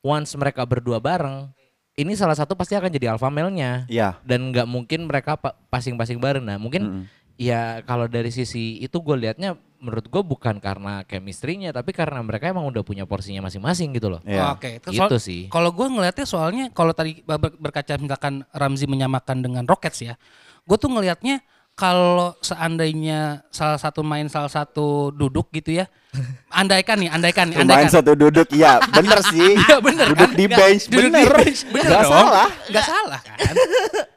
once 0.01 0.35
mereka 0.35 0.63
berdua 0.63 0.99
bareng 0.99 1.51
ini 1.95 2.15
salah 2.15 2.35
satu 2.35 2.55
pasti 2.55 2.75
akan 2.75 2.87
jadi 2.89 3.11
alpha 3.11 3.27
male-nya 3.27 3.83
Iya 3.87 4.15
dan 4.23 4.47
nggak 4.49 4.65
mungkin 4.65 5.05
mereka 5.05 5.35
pa- 5.35 5.59
pasing-pasing 5.69 6.17
bareng 6.17 6.43
nah 6.43 6.55
mungkin 6.55 6.83
Mm-mm. 6.85 7.03
ya 7.35 7.83
kalau 7.83 8.07
dari 8.07 8.31
sisi 8.31 8.79
itu 8.79 8.95
gue 8.97 9.17
liatnya 9.19 9.59
menurut 9.79 10.05
gue 10.05 10.23
bukan 10.23 10.59
karena 10.59 11.01
chemistry-nya 11.03 11.71
tapi 11.71 11.91
karena 11.91 12.19
mereka 12.19 12.47
emang 12.47 12.65
udah 12.65 12.83
punya 12.83 13.03
porsinya 13.03 13.41
masing-masing 13.41 13.93
gitu 13.93 14.09
loh 14.09 14.21
Iya. 14.23 14.53
Oke, 14.53 14.69
itu 14.77 14.89
gitu 14.91 15.07
soal- 15.09 15.21
sih 15.21 15.43
Kalau 15.47 15.71
gue 15.71 15.87
ngelihatnya 15.87 16.25
soalnya 16.25 16.65
kalau 16.69 16.91
tadi 16.91 17.21
ber- 17.21 17.39
berkaca 17.55 17.95
misalkan 17.95 18.43
Ramzi 18.51 18.85
menyamakan 18.85 19.39
dengan 19.39 19.63
Rockets 19.63 20.03
ya, 20.03 20.15
gue 20.61 20.77
tuh 20.77 20.89
ngelihatnya 20.89 21.39
kalau 21.73 22.35
seandainya 22.41 23.47
salah 23.49 23.77
satu 23.77 24.03
main 24.03 24.27
salah 24.27 24.51
satu 24.51 25.09
duduk 25.11 25.47
gitu 25.53 25.71
ya, 25.73 25.87
andaikan 26.51 26.99
nih, 26.99 27.07
andaikan 27.09 27.47
nih, 27.47 27.57
Main 27.57 27.71
andaikan. 27.71 27.93
satu 27.95 28.13
duduk 28.13 28.51
iya 28.51 28.83
bener 28.85 29.23
sih 29.25 29.55
Iya 29.63 29.79
bener 29.79 30.07
duduk 30.09 30.19
kan? 30.25 30.35
di 30.35 30.45
Nggak, 30.45 30.59
bench 30.59 30.83
duduk 30.85 31.03
bener 31.07 31.23
di 31.23 31.31
bench, 31.31 31.61
bener 31.69 31.87
Nggak 31.87 32.03
dong. 32.03 32.13
salah 32.13 32.49
Gak 32.67 32.85
salah 32.85 33.21
kan? 33.23 33.55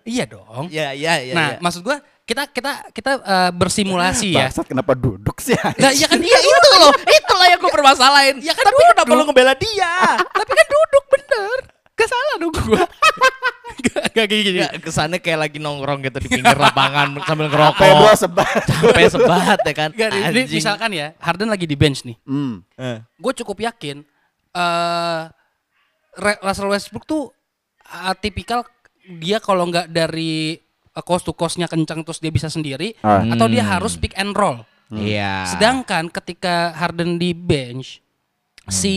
iya 0.03 0.23
dong. 0.25 0.63
ya 0.69 0.89
ya 0.91 1.13
ya 1.21 1.33
nah, 1.33 1.49
maksud 1.59 1.81
gue 1.81 1.97
kita 2.23 2.43
kita 2.47 2.71
kita 2.93 3.11
eh, 3.19 3.51
bersimulasi 3.51 4.33
ya. 4.37 4.47
Bangsat 4.47 4.65
kenapa 4.69 4.93
duduk 4.95 5.37
sih 5.41 5.57
Nah, 5.57 5.91
iya 5.97 6.07
kan 6.07 6.19
Iya 6.21 6.39
itu 6.39 6.69
loh, 6.79 6.93
itulah 7.03 7.47
yang 7.49 7.59
gue 7.59 7.71
permasalahin. 7.71 8.35
Ya 8.39 8.53
kan 8.55 8.63
Tapi 8.65 8.75
duduk. 8.77 8.91
kenapa 8.95 9.11
lu 9.13 9.23
ngebela 9.27 9.53
dia? 9.57 9.93
Tapi 10.39 10.51
kan 10.51 10.67
duduk 10.67 11.05
bener. 11.11 11.57
Gak 11.91 12.09
salah 12.09 12.35
dong 12.39 12.53
gue. 12.55 12.81
gak, 13.85 14.03
gak 14.15 14.25
kayak 14.25 14.43
gini. 14.47 14.57
Nggak, 14.63 14.73
kesannya 14.81 15.19
kayak 15.21 15.39
lagi 15.45 15.57
nongkrong 15.61 15.99
gitu 16.01 16.17
di 16.17 16.29
pinggir 16.31 16.57
lapangan 16.57 17.13
sambil 17.27 17.45
ya 17.45 17.51
ngerokok. 17.53 18.15
sebat 18.17 18.61
Capek 18.65 19.05
sebat 19.11 19.59
ya 19.61 19.73
kan. 19.75 19.89
Gak, 19.93 20.09
ini 20.33 20.41
misalkan 20.49 20.89
ya, 20.95 21.13
Harden 21.21 21.49
lagi 21.51 21.69
di 21.69 21.77
bench 21.77 22.01
nih. 22.01 22.17
hmm. 22.25 22.65
gue 23.21 23.33
cukup 23.43 23.61
yakin 23.61 24.01
eh 24.51 25.21
Re- 26.11 26.41
Russell 26.43 26.67
Westbrook 26.67 27.07
tuh 27.07 27.31
uh, 27.87 28.13
tipikal 28.19 28.67
dia 29.07 29.39
kalau 29.39 29.63
nggak 29.67 29.87
dari 29.87 30.59
uh, 30.91 31.01
coast 31.01 31.23
to 31.23 31.31
coastnya 31.31 31.65
kencang 31.65 32.01
terus 32.01 32.17
dia 32.17 32.29
bisa 32.29 32.47
sendiri 32.47 32.95
Ah. 32.99 33.23
atau 33.25 33.45
dia 33.45 33.61
Hmm. 33.61 33.71
harus 33.75 33.95
pick 33.95 34.11
and 34.13 34.31
roll. 34.31 34.61
Iya. 34.89 35.47
Sedangkan 35.47 36.07
ketika 36.07 36.71
Harden 36.73 37.15
di 37.15 37.31
bench 37.31 38.03
si 38.67 38.95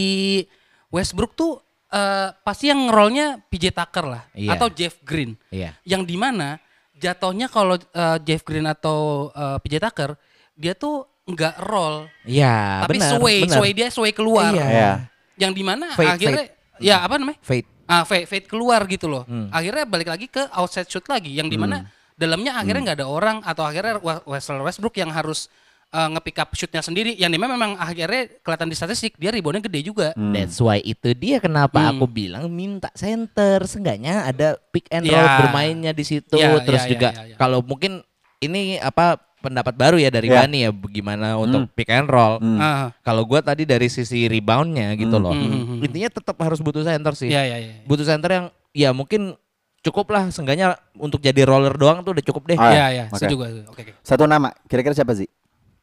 Westbrook 0.88 1.34
tuh 1.34 1.62
eh, 1.86 2.34
pasti 2.36 2.66
yang 2.66 2.86
rollnya 2.88 3.38
PJ 3.44 3.70
Tucker 3.70 4.04
lah 4.04 4.22
Iya. 4.32 4.50
atau 4.52 4.66
Jeff 4.68 4.98
Green 5.00 5.38
Iya. 5.48 5.78
yang 5.84 6.02
di 6.02 6.14
mana 6.14 6.58
jatuhnya 6.92 7.46
kalau 7.46 7.78
eh, 7.78 8.18
Jeff 8.20 8.42
Green 8.42 8.66
atau 8.66 9.30
eh, 9.30 9.56
PJ 9.60 9.78
Tucker 9.80 10.18
dia 10.52 10.74
tuh 10.74 11.06
nggak 11.24 11.62
roll 11.62 12.10
Iya, 12.24 12.84
tapi 12.84 12.98
benar. 12.98 13.10
sway 13.14 13.38
benar. 13.40 13.54
sway 13.54 13.70
dia 13.72 13.88
sway 13.88 14.10
keluar 14.10 14.50
Iya. 14.50 14.66
Iya. 14.66 14.92
yang 15.36 15.50
di 15.50 15.62
mana 15.62 15.94
Fade, 15.94 16.10
akhirnya 16.12 16.44
ya 16.78 16.96
apa 17.00 17.14
namanya 17.16 17.38
Fate. 17.40 17.70
Ah 17.86 18.02
fade, 18.02 18.24
fade 18.24 18.46
keluar 18.46 18.84
gitu 18.84 19.06
loh 19.06 19.24
Hmm. 19.24 19.48
akhirnya 19.48 19.84
balik 19.84 20.08
lagi 20.08 20.26
ke 20.26 20.48
outside 20.50 20.86
shoot 20.86 21.04
lagi 21.04 21.30
yang 21.30 21.46
di 21.46 21.56
mana 21.56 21.84
dalamnya 22.14 22.54
akhirnya 22.54 22.92
nggak 22.92 22.98
ada 23.02 23.08
orang 23.08 23.36
atau 23.42 23.62
akhirnya 23.62 23.98
Russell 24.22 24.62
Westbrook 24.62 24.94
yang 24.94 25.10
harus 25.10 25.50
uh, 25.90 26.08
nge-pick 26.10 26.38
up 26.38 26.50
shootnya 26.52 26.78
sendiri 26.78 27.14
yang 27.14 27.28
di 27.28 27.36
mana 27.36 27.54
memang 27.54 27.74
akhirnya 27.74 28.38
kelihatan 28.38 28.70
di 28.70 28.76
statistik 28.76 29.14
dia 29.14 29.30
reboundnya 29.30 29.62
gede 29.62 29.80
juga 29.84 30.08
Hmm. 30.14 30.30
That's 30.30 30.58
why 30.58 30.78
itu 30.78 31.10
dia 31.12 31.38
kenapa 31.38 31.76
Hmm. 31.80 31.98
aku 31.98 32.06
bilang 32.06 32.46
minta 32.48 32.88
center, 32.94 33.62
seenggaknya 33.64 34.24
ada 34.24 34.54
pick 34.70 34.86
and 34.88 35.04
roll 35.04 35.26
bermainnya 35.38 35.90
di 35.90 36.02
situ. 36.02 36.34
Ya, 36.34 36.54
Terus 36.62 36.82
ya, 36.82 36.86
ya, 36.86 36.92
juga 36.94 37.08
ya, 37.10 37.22
ya. 37.34 37.36
kalau 37.36 37.60
mungkin 37.60 38.02
ini 38.38 38.78
apa 38.78 39.18
pendapat 39.44 39.74
baru 39.74 39.96
ya 39.96 40.08
dari 40.08 40.26
Ya. 40.26 40.40
Bani 40.40 40.64
ya 40.64 40.70
gimana 40.72 41.36
untuk 41.36 41.68
pick 41.70 41.88
and 41.88 42.08
roll. 42.08 42.40
Hmm. 42.40 42.56
Ah, 42.56 42.88
Kalau 43.00 43.22
gua 43.22 43.38
tadi 43.38 43.62
dari 43.62 43.86
sisi 43.86 44.24
reboundnya 44.24 44.96
gitu 44.96 45.12
Hmm. 45.12 45.22
loh. 45.22 45.32
Hmm, 45.32 45.44
hmm, 45.44 45.64
hmm. 45.70 45.84
Intinya 45.84 46.08
tetap 46.10 46.36
harus 46.38 46.58
butuh 46.58 46.80
center 46.80 47.12
sih. 47.12 47.28
ya 47.28 47.44
ya 47.44 47.60
ya 47.60 47.84
Butuh 47.84 48.02
center 48.02 48.30
yang 48.30 48.44
ya 48.72 48.90
mungkin 48.90 49.36
cukup 49.80 50.08
lah 50.08 50.28
seenggaknya 50.28 50.74
untuk 50.94 51.20
jadi 51.20 51.44
roller 51.44 51.76
doang 51.76 52.00
tuh 52.00 52.16
udah 52.16 52.24
cukup 52.24 52.48
deh. 52.48 52.56
Ah, 52.56 52.72
Iya, 52.72 52.86
iya, 52.90 53.04
oke. 53.06 53.20
setuju 53.20 53.34
gua. 53.36 53.48
Oke, 53.68 53.80
oke. 53.84 53.92
Satu 54.00 54.24
nama, 54.24 54.48
kira-kira 54.64 54.92
siapa 54.92 55.12
sih? 55.12 55.28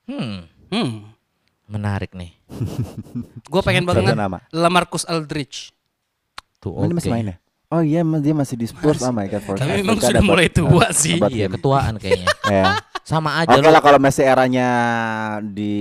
Hmm, 0.03 0.49
Hmm. 0.67 1.05
menarik 1.67 2.11
nih. 2.11 2.33
Gue 3.51 3.61
pengen 3.61 3.85
banget 3.85 4.11
nama. 4.11 4.41
Lamarcus 4.49 5.05
Aldridge. 5.05 5.69
Tuh, 6.57 6.73
Oh, 6.73 6.83
ini 6.83 6.93
masih 6.93 7.09
oke. 7.09 7.15
main 7.15 7.25
ya? 7.27 7.37
Oh 7.71 7.79
iya, 7.79 8.03
dia 8.03 8.35
masih 8.35 8.59
di 8.59 8.67
Spurs. 8.67 8.99
Oh 8.99 9.09
my 9.09 9.25
god, 9.25 9.47
Tapi 9.47 9.79
memang 9.79 9.95
sudah 9.97 10.19
mulai 10.19 10.51
tua 10.51 10.91
sih. 10.91 11.15
dapat 11.15 11.31
Iya, 11.31 11.47
ketuaan 11.47 11.95
kayaknya. 11.95 12.27
Ya. 12.51 12.65
Sama 13.01 13.39
aja 13.39 13.49
Oke 13.49 13.63
lu. 13.63 13.71
lah 13.71 13.81
kalau 13.81 13.97
masih 13.97 14.23
eranya 14.23 14.67
di 15.41 15.73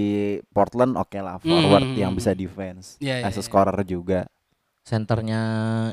Portland, 0.49 0.95
oke 0.95 1.19
lah 1.19 1.37
forward 1.37 1.83
Hmm. 1.85 1.99
yang 1.99 2.13
bisa 2.15 2.31
defense, 2.33 2.95
Iya, 2.97 3.21
iya, 3.21 3.27
as 3.27 3.35
a 3.35 3.43
iya. 3.43 3.45
scorer 3.45 3.79
juga. 3.83 4.31
Senternya 4.81 5.41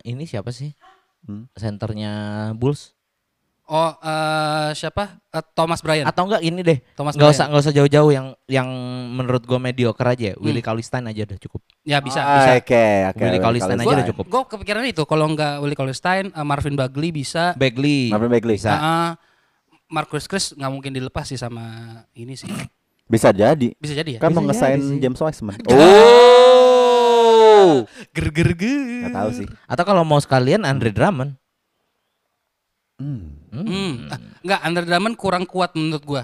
ini 0.01 0.23
siapa 0.23 0.49
sih? 0.49 0.71
Hmm. 1.21 1.49
Senternya 1.53 2.13
Bulls? 2.53 2.96
Oh, 3.67 3.91
eh, 3.91 4.69
siapa? 4.73 5.19
Eh, 5.27 5.43
Thomas 5.51 5.83
Bryant. 5.83 6.07
Atau 6.07 6.23
enggak 6.23 6.39
ini 6.39 6.63
deh. 6.63 6.79
Thomas 6.95 7.19
Enggak 7.19 7.35
usah 7.35 7.45
enggak 7.51 7.63
usah 7.67 7.73
jauh-jauh 7.75 8.09
yang 8.09 8.27
yang 8.47 8.63
menurut 9.11 9.43
gue 9.43 9.59
mediocre 9.59 10.07
aja. 10.07 10.31
ya. 10.31 10.33
Willie 10.39 10.63
Cauley-Stein 10.63 11.03
aja 11.03 11.27
udah 11.27 11.35
cukup. 11.35 11.59
Ya 11.83 11.99
bisa, 11.99 12.23
Ah, 12.23 12.35
bisa. 12.39 12.51
Oke, 12.63 12.85
oke. 13.11 13.19
Willie 13.21 13.43
Cauley-Stein 13.43 13.75
aja 13.75 13.83
Cauley-Stein. 13.83 13.99
udah 13.99 14.07
cukup. 14.07 14.25
Gue 14.25 14.43
kepikiran 14.55 14.83
itu 14.87 15.03
kalau 15.03 15.27
nggak 15.27 15.53
Willie 15.59 15.75
Cauley-Stein, 15.75 16.31
eh, 16.31 16.45
Marvin 16.47 16.79
Bagley 16.79 17.11
bisa. 17.11 17.51
Bagley. 17.53 18.07
Marvin 18.07 18.31
Bagley. 18.31 18.55
Bisa. 18.55 18.71
Ah. 18.71 19.11
Marcus 19.87 20.27
Chris 20.27 20.51
nggak 20.51 20.67
mungkin 20.67 20.91
dilepas 20.91 21.27
sih 21.27 21.35
sama 21.35 21.63
ini 22.13 22.35
sih. 22.35 22.47
Bisa 23.03 23.31
jadi. 23.31 23.71
Bisa 23.75 23.91
jadi 23.91 24.15
ya. 24.15 24.19
Kan 24.19 24.31
mau 24.31 24.43
ngesain. 24.43 24.79
James 24.97 25.19
Wiseman. 25.19 25.59
Oh. 27.57 27.83
Ger 28.13 28.29
ger 28.31 28.51
ger. 28.53 29.09
Gak 29.09 29.15
tahu 29.17 29.29
sih. 29.33 29.47
Atau 29.65 29.83
kalau 29.83 30.05
mau 30.05 30.21
sekalian 30.21 30.63
Andre 30.63 30.93
Drummond. 30.93 31.35
Hmm. 32.97 33.37
Hmm. 33.53 34.09
Ah, 34.09 34.17
Nggak, 34.41 34.59
Andre 34.63 34.83
Drummond 34.83 35.15
kurang 35.15 35.45
kuat 35.45 35.73
menurut 35.73 36.01
gua. 36.01 36.23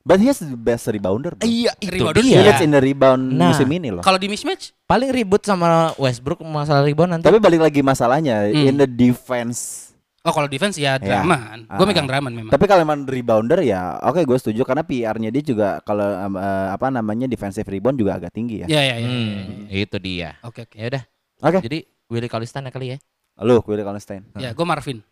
But 0.00 0.22
he 0.22 0.30
has 0.30 0.38
the 0.38 0.54
best 0.54 0.86
rebounder. 0.86 1.34
bro. 1.34 1.42
Iya, 1.42 1.74
itu 1.76 1.90
Rebounder 1.92 2.22
He 2.22 2.30
dia. 2.30 2.46
leads 2.46 2.62
in 2.62 2.70
the 2.70 2.78
rebound 2.78 3.26
Nah. 3.28 3.50
musim 3.50 3.66
ini 3.66 3.90
loh. 3.90 4.00
Kalau 4.00 4.14
di 4.16 4.30
mismatch, 4.30 4.70
Paling 4.86 5.10
ribut 5.10 5.42
sama 5.42 5.90
Westbrook 5.96 6.38
masalah 6.40 6.86
rebound 6.86 7.10
nanti. 7.10 7.26
Tapi 7.26 7.42
balik 7.42 7.58
lagi 7.60 7.82
masalahnya 7.82 8.46
Hmm. 8.46 8.54
in 8.64 8.74
the 8.76 8.86
defense. 8.86 9.82
oh 10.22 10.30
kalau 10.30 10.46
defense 10.46 10.74
ya 10.74 10.94
Drummond. 10.96 11.66
Gue 11.68 11.82
Ah. 11.82 11.88
megang 11.88 12.06
Drummond 12.06 12.34
memang. 12.36 12.50
Tapi 12.50 12.64
kalau 12.64 12.82
emang 12.82 13.02
rebounder 13.02 13.62
ya 13.62 13.98
oke 14.00 14.22
gue 14.22 14.34
setuju 14.36 14.62
karena 14.62 14.82
PR-nya 14.82 15.30
dia 15.30 15.42
juga 15.44 15.78
kalau 15.80 16.06
eh, 16.06 16.66
apa 16.68 16.86
namanya 16.88 17.26
defensive 17.26 17.62
rebound 17.64 17.94
juga 17.94 18.14
agak 18.16 18.30
tinggi 18.30 18.62
ya. 18.62 18.66
Ya 18.68 18.82
ya 18.84 18.96
ya. 18.96 19.06
Hmm, 19.06 19.66
itu 19.68 19.96
dia. 19.98 20.38
Oke 20.42 20.62
oke. 20.62 20.74
Ya 20.76 20.86
udah. 20.86 21.02
Oke. 21.42 21.58
Jadi 21.60 21.78
Willie 22.06 22.26
Cauley-Stein 22.26 22.62
ya 22.62 22.70
kali 22.70 22.86
ya. 22.88 22.98
Lu 23.38 23.58
Willie 23.60 23.82
Cauley-Stein. 23.82 24.22
Ya, 24.34 24.50
gue 24.50 24.62
Marvin. 24.64 25.02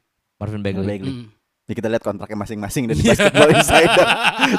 Marvin 0.45 0.61
Bagley. 0.61 0.85
Bagley. 0.87 1.13
Hmm. 1.15 1.27
Nih 1.65 1.75
kita 1.75 1.89
lihat 1.89 2.03
kontraknya 2.03 2.37
masing-masing 2.37 2.85
dari 2.85 3.01
Basketball 3.09 3.49
Insider. 3.51 4.07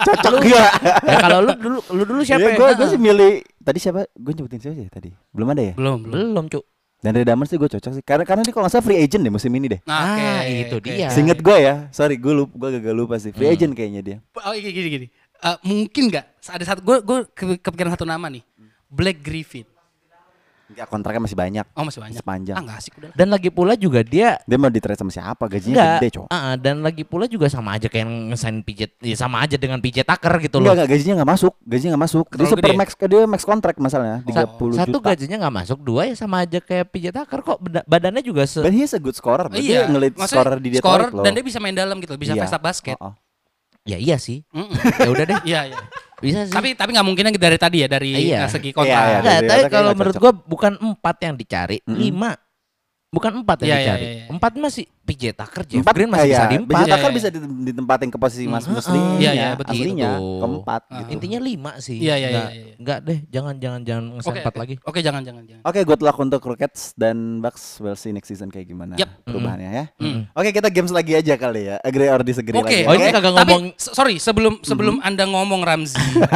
Cocok 0.01 0.33
gak? 0.43 0.71
ya 1.05 1.17
kalau 1.21 1.39
lu 1.39 1.53
dulu 1.55 1.77
lu 1.91 2.03
dulu 2.03 2.21
siapa 2.21 2.47
ya? 2.47 2.55
Gue 2.55 2.69
gue 2.73 2.87
sih 2.89 2.97
milih 2.97 3.31
tadi 3.59 3.77
siapa? 3.77 4.09
Gue 4.11 4.33
nyebutin 4.33 4.57
siapa 4.57 4.73
sih 4.73 4.89
tadi? 4.89 5.09
Belum 5.29 5.47
ada 5.47 5.61
ya? 5.61 5.73
Belum 5.73 6.01
belum. 6.01 6.33
Belum, 6.33 6.45
Cuk. 6.49 6.65
Dan 6.97 7.13
dari 7.13 7.21
Damon 7.23 7.45
sih 7.45 7.55
gue 7.55 7.69
cocok 7.69 7.91
sih. 7.91 8.01
Karena 8.01 8.25
karena 8.25 8.41
dia 8.41 8.49
kalau 8.49 8.65
nggak 8.65 8.73
salah 8.73 8.81
free 8.83 8.97
agent 8.97 9.21
deh 9.21 9.29
musim 9.29 9.53
ini 9.53 9.69
deh. 9.69 9.79
Nah, 9.85 9.93
Ah, 9.93 10.41
oke, 10.41 10.49
itu 10.57 10.75
oke. 10.75 10.89
dia. 10.89 11.09
Seinget 11.13 11.37
gue 11.37 11.57
ya. 11.59 11.75
Sorry 11.91 12.17
gue 12.17 12.33
lupa 12.33 12.53
gue 12.57 12.81
gagal 12.81 12.95
lupa 12.95 13.15
sih. 13.15 13.29
Free 13.29 13.45
Hmm. 13.45 13.55
agent 13.55 13.71
kayaknya 13.71 14.01
dia. 14.01 14.17
Oh 14.35 14.51
gini 14.51 14.73
gini 14.73 14.87
gini. 14.89 15.07
Eh, 15.37 15.57
mungkin 15.61 16.09
nggak 16.09 16.25
ada 16.49 16.63
satu 16.65 16.81
gue 16.81 16.97
gue 16.99 17.17
kepikiran 17.61 17.93
satu 17.93 18.03
nama 18.03 18.25
nih. 18.25 18.41
Black 18.87 19.21
Griffin. 19.21 19.69
Enggak 20.65 20.89
kontraknya 20.89 21.21
masih 21.21 21.37
banyak. 21.37 21.65
Oh 21.71 21.83
masih 21.83 22.01
banyak. 22.01 22.17
Sepanjang. 22.17 22.55
Ah 22.55 22.61
nggak 22.61 22.77
asik 22.79 22.93
udah. 22.97 23.09
Dan 23.13 23.27
lagi 23.29 23.49
pula 23.49 23.73
juga 23.73 24.01
dia 24.01 24.41
Dia 24.41 24.57
mau 24.57 24.67
di 24.67 24.81
trade 24.81 24.97
sama 24.97 25.09
siapa? 25.09 25.45
Gajinya 25.45 25.77
enggak 25.77 25.93
gede, 26.01 26.09
cowok. 26.11 26.27
ah, 26.27 26.55
dan 26.55 26.75
lagi 26.81 27.03
pula 27.03 27.25
juga 27.25 27.45
sama 27.45 27.73
aja 27.73 27.85
kayak 27.85 28.01
ngesain 28.33 28.57
PJ 28.59 28.81
ya 28.99 29.13
sama 29.13 29.39
aja 29.39 29.55
dengan 29.55 29.77
PJ 29.77 30.01
Tucker 30.01 30.33
gitu 30.39 30.57
Enggak, 30.57 30.65
loh. 30.65 30.73
enggak 30.75 30.89
gajinya 30.89 31.13
enggak 31.15 31.31
masuk. 31.31 31.53
Gajinya 31.61 31.89
enggak 31.91 32.03
masuk. 32.03 32.25
Dia 32.25 32.33
Terlalu 32.35 32.49
super 32.51 32.65
gede. 32.65 32.75
max 32.75 32.89
dia 32.97 33.21
max 33.23 33.41
kontrak 33.43 33.75
masalahnya 33.77 34.17
Sa- 34.25 34.49
30 34.49 34.73
Satu 34.75 34.89
juta. 34.91 35.05
gajinya 35.07 35.37
nggak 35.39 35.55
masuk, 35.55 35.77
dua 35.79 36.01
ya 36.03 36.13
sama 36.13 36.35
aja 36.41 36.59
kayak 36.59 36.85
PJ 36.89 37.05
Tucker 37.11 37.39
kok 37.41 37.57
badannya 37.85 38.21
juga 38.21 38.43
se 38.43 38.59
But 38.59 38.73
he's 38.73 38.91
a 38.91 38.99
good 38.99 39.13
scorer. 39.13 39.45
Iya. 39.51 39.85
Dia 39.85 39.87
ngelit 39.87 40.17
scorer 40.17 40.57
di 40.57 40.69
Detroit 40.71 40.81
scorer 40.81 41.09
loh. 41.11 41.21
dan 41.21 41.31
dia 41.31 41.43
bisa 41.45 41.59
main 41.59 41.71
dalam 41.71 41.99
gitu, 41.99 42.17
bisa 42.17 42.33
Iya. 42.33 42.41
fast 42.41 42.55
up 42.55 42.63
basket. 42.63 42.97
Oh, 42.97 43.09
oh. 43.09 43.13
Ya 43.85 43.95
iya 43.95 44.17
sih. 44.17 44.41
Mm-mm. 44.49 44.73
ya 44.97 45.09
udah 45.09 45.25
deh. 45.25 45.39
Iya 45.45 45.61
iya. 45.69 45.77
Bisa 46.25 46.39
sih. 46.49 46.53
Tapi 46.53 46.73
tapi 46.73 46.89
nggak 46.97 47.05
mungkin 47.05 47.25
dari 47.37 47.57
tadi 47.61 47.77
ya 47.85 47.87
dari 47.87 48.11
Iya. 48.33 48.49
segi 48.49 48.73
Iya, 48.73 48.77
kontrak. 48.77 49.03
iya. 49.05 49.17
Enggak, 49.21 49.39
dari 49.39 49.61
tapi 49.61 49.71
kalau 49.71 49.91
menurut 49.93 50.15
gua 50.17 50.31
bukan 50.33 50.73
empat 50.75 51.15
yang 51.21 51.35
dicari, 51.37 51.77
Mm-mm. 51.85 51.95
lima. 51.95 52.31
Bukan 53.15 53.31
empat 53.39 53.57
yang 53.63 53.67
Iya, 53.67 53.75
iya, 53.75 53.85
dicari. 53.87 54.03
iya, 54.03 54.11
iya. 54.11 54.25
Empat 54.27 54.51
masih 54.55 54.83
PJ 55.01 55.23
Tucker, 55.31 55.61
Jeff 55.63 55.79
Empat 55.79 55.93
Green 55.93 56.09
masih 56.09 56.25
bisa 56.25 56.35
ya, 56.35 56.43
di 56.43 56.57
Bisa 56.57 56.59
empat. 56.59 56.75
Iya, 56.81 56.91
Tucker 56.91 57.11
bisa 57.13 57.27
di- 57.29 57.41
ditempatin 57.63 58.09
ke 58.09 58.17
posisi 58.17 58.43
Mas 58.43 58.65
Mm, 58.65 58.73
Muslim. 58.73 59.03
Iya, 59.15 59.31
iya, 59.31 59.47
betul. 59.53 59.71
Aslinya 59.71 60.11
keempat 60.17 60.81
Ah. 60.83 60.97
gitu. 60.99 61.09
Intinya 61.13 61.39
lima 61.39 61.71
sih. 61.79 61.97
Iya, 61.97 62.15
iya, 62.17 62.27
Enggak, 62.27 62.47
iya, 62.49 62.59
iya. 62.59 62.75
enggak 62.75 62.99
deh, 63.01 63.19
jangan 63.29 63.55
jangan 63.55 63.81
jangan 63.81 64.03
ngesan 64.11 64.27
Oke, 64.27 64.39
empat 64.41 64.51
oke. 64.51 64.59
lagi. 64.59 64.75
Oke, 64.83 64.99
jangan 64.99 65.21
jangan 65.23 65.43
jangan. 65.45 65.61
Oke, 65.63 65.79
good 65.81 66.01
luck 66.01 66.17
untuk 66.19 66.41
Rockets 66.43 66.81
dan 66.93 67.15
Bucks. 67.39 67.63
We'll 67.79 67.95
see 67.95 68.11
next 68.11 68.27
season 68.27 68.49
kayak 68.49 68.67
gimana 68.67 68.93
Yap. 68.95 69.23
perubahannya 69.23 69.69
ya. 69.71 69.85
Mm. 69.95 70.19
Oke, 70.33 70.49
kita 70.51 70.67
games 70.67 70.91
lagi 70.91 71.13
aja 71.13 71.33
kali 71.35 71.61
ya. 71.65 71.75
Agree 71.79 72.09
or 72.09 72.19
disagree 72.19 72.51
Oke, 72.53 72.67
lagi. 72.67 72.83
Oh, 72.83 72.91
ya. 72.91 72.97
ini 72.97 73.05
oke. 73.05 73.13
kagak 73.13 73.31
Tapi, 73.31 73.39
ngomong- 73.47 73.71
s- 73.73 73.93
sorry, 73.93 74.15
sebelum 74.17 74.53
Mhm. 74.57 74.65
sebelum 74.65 74.95
Anda 74.99 75.23
ngomong 75.23 75.61
Ramzi. 75.61 75.95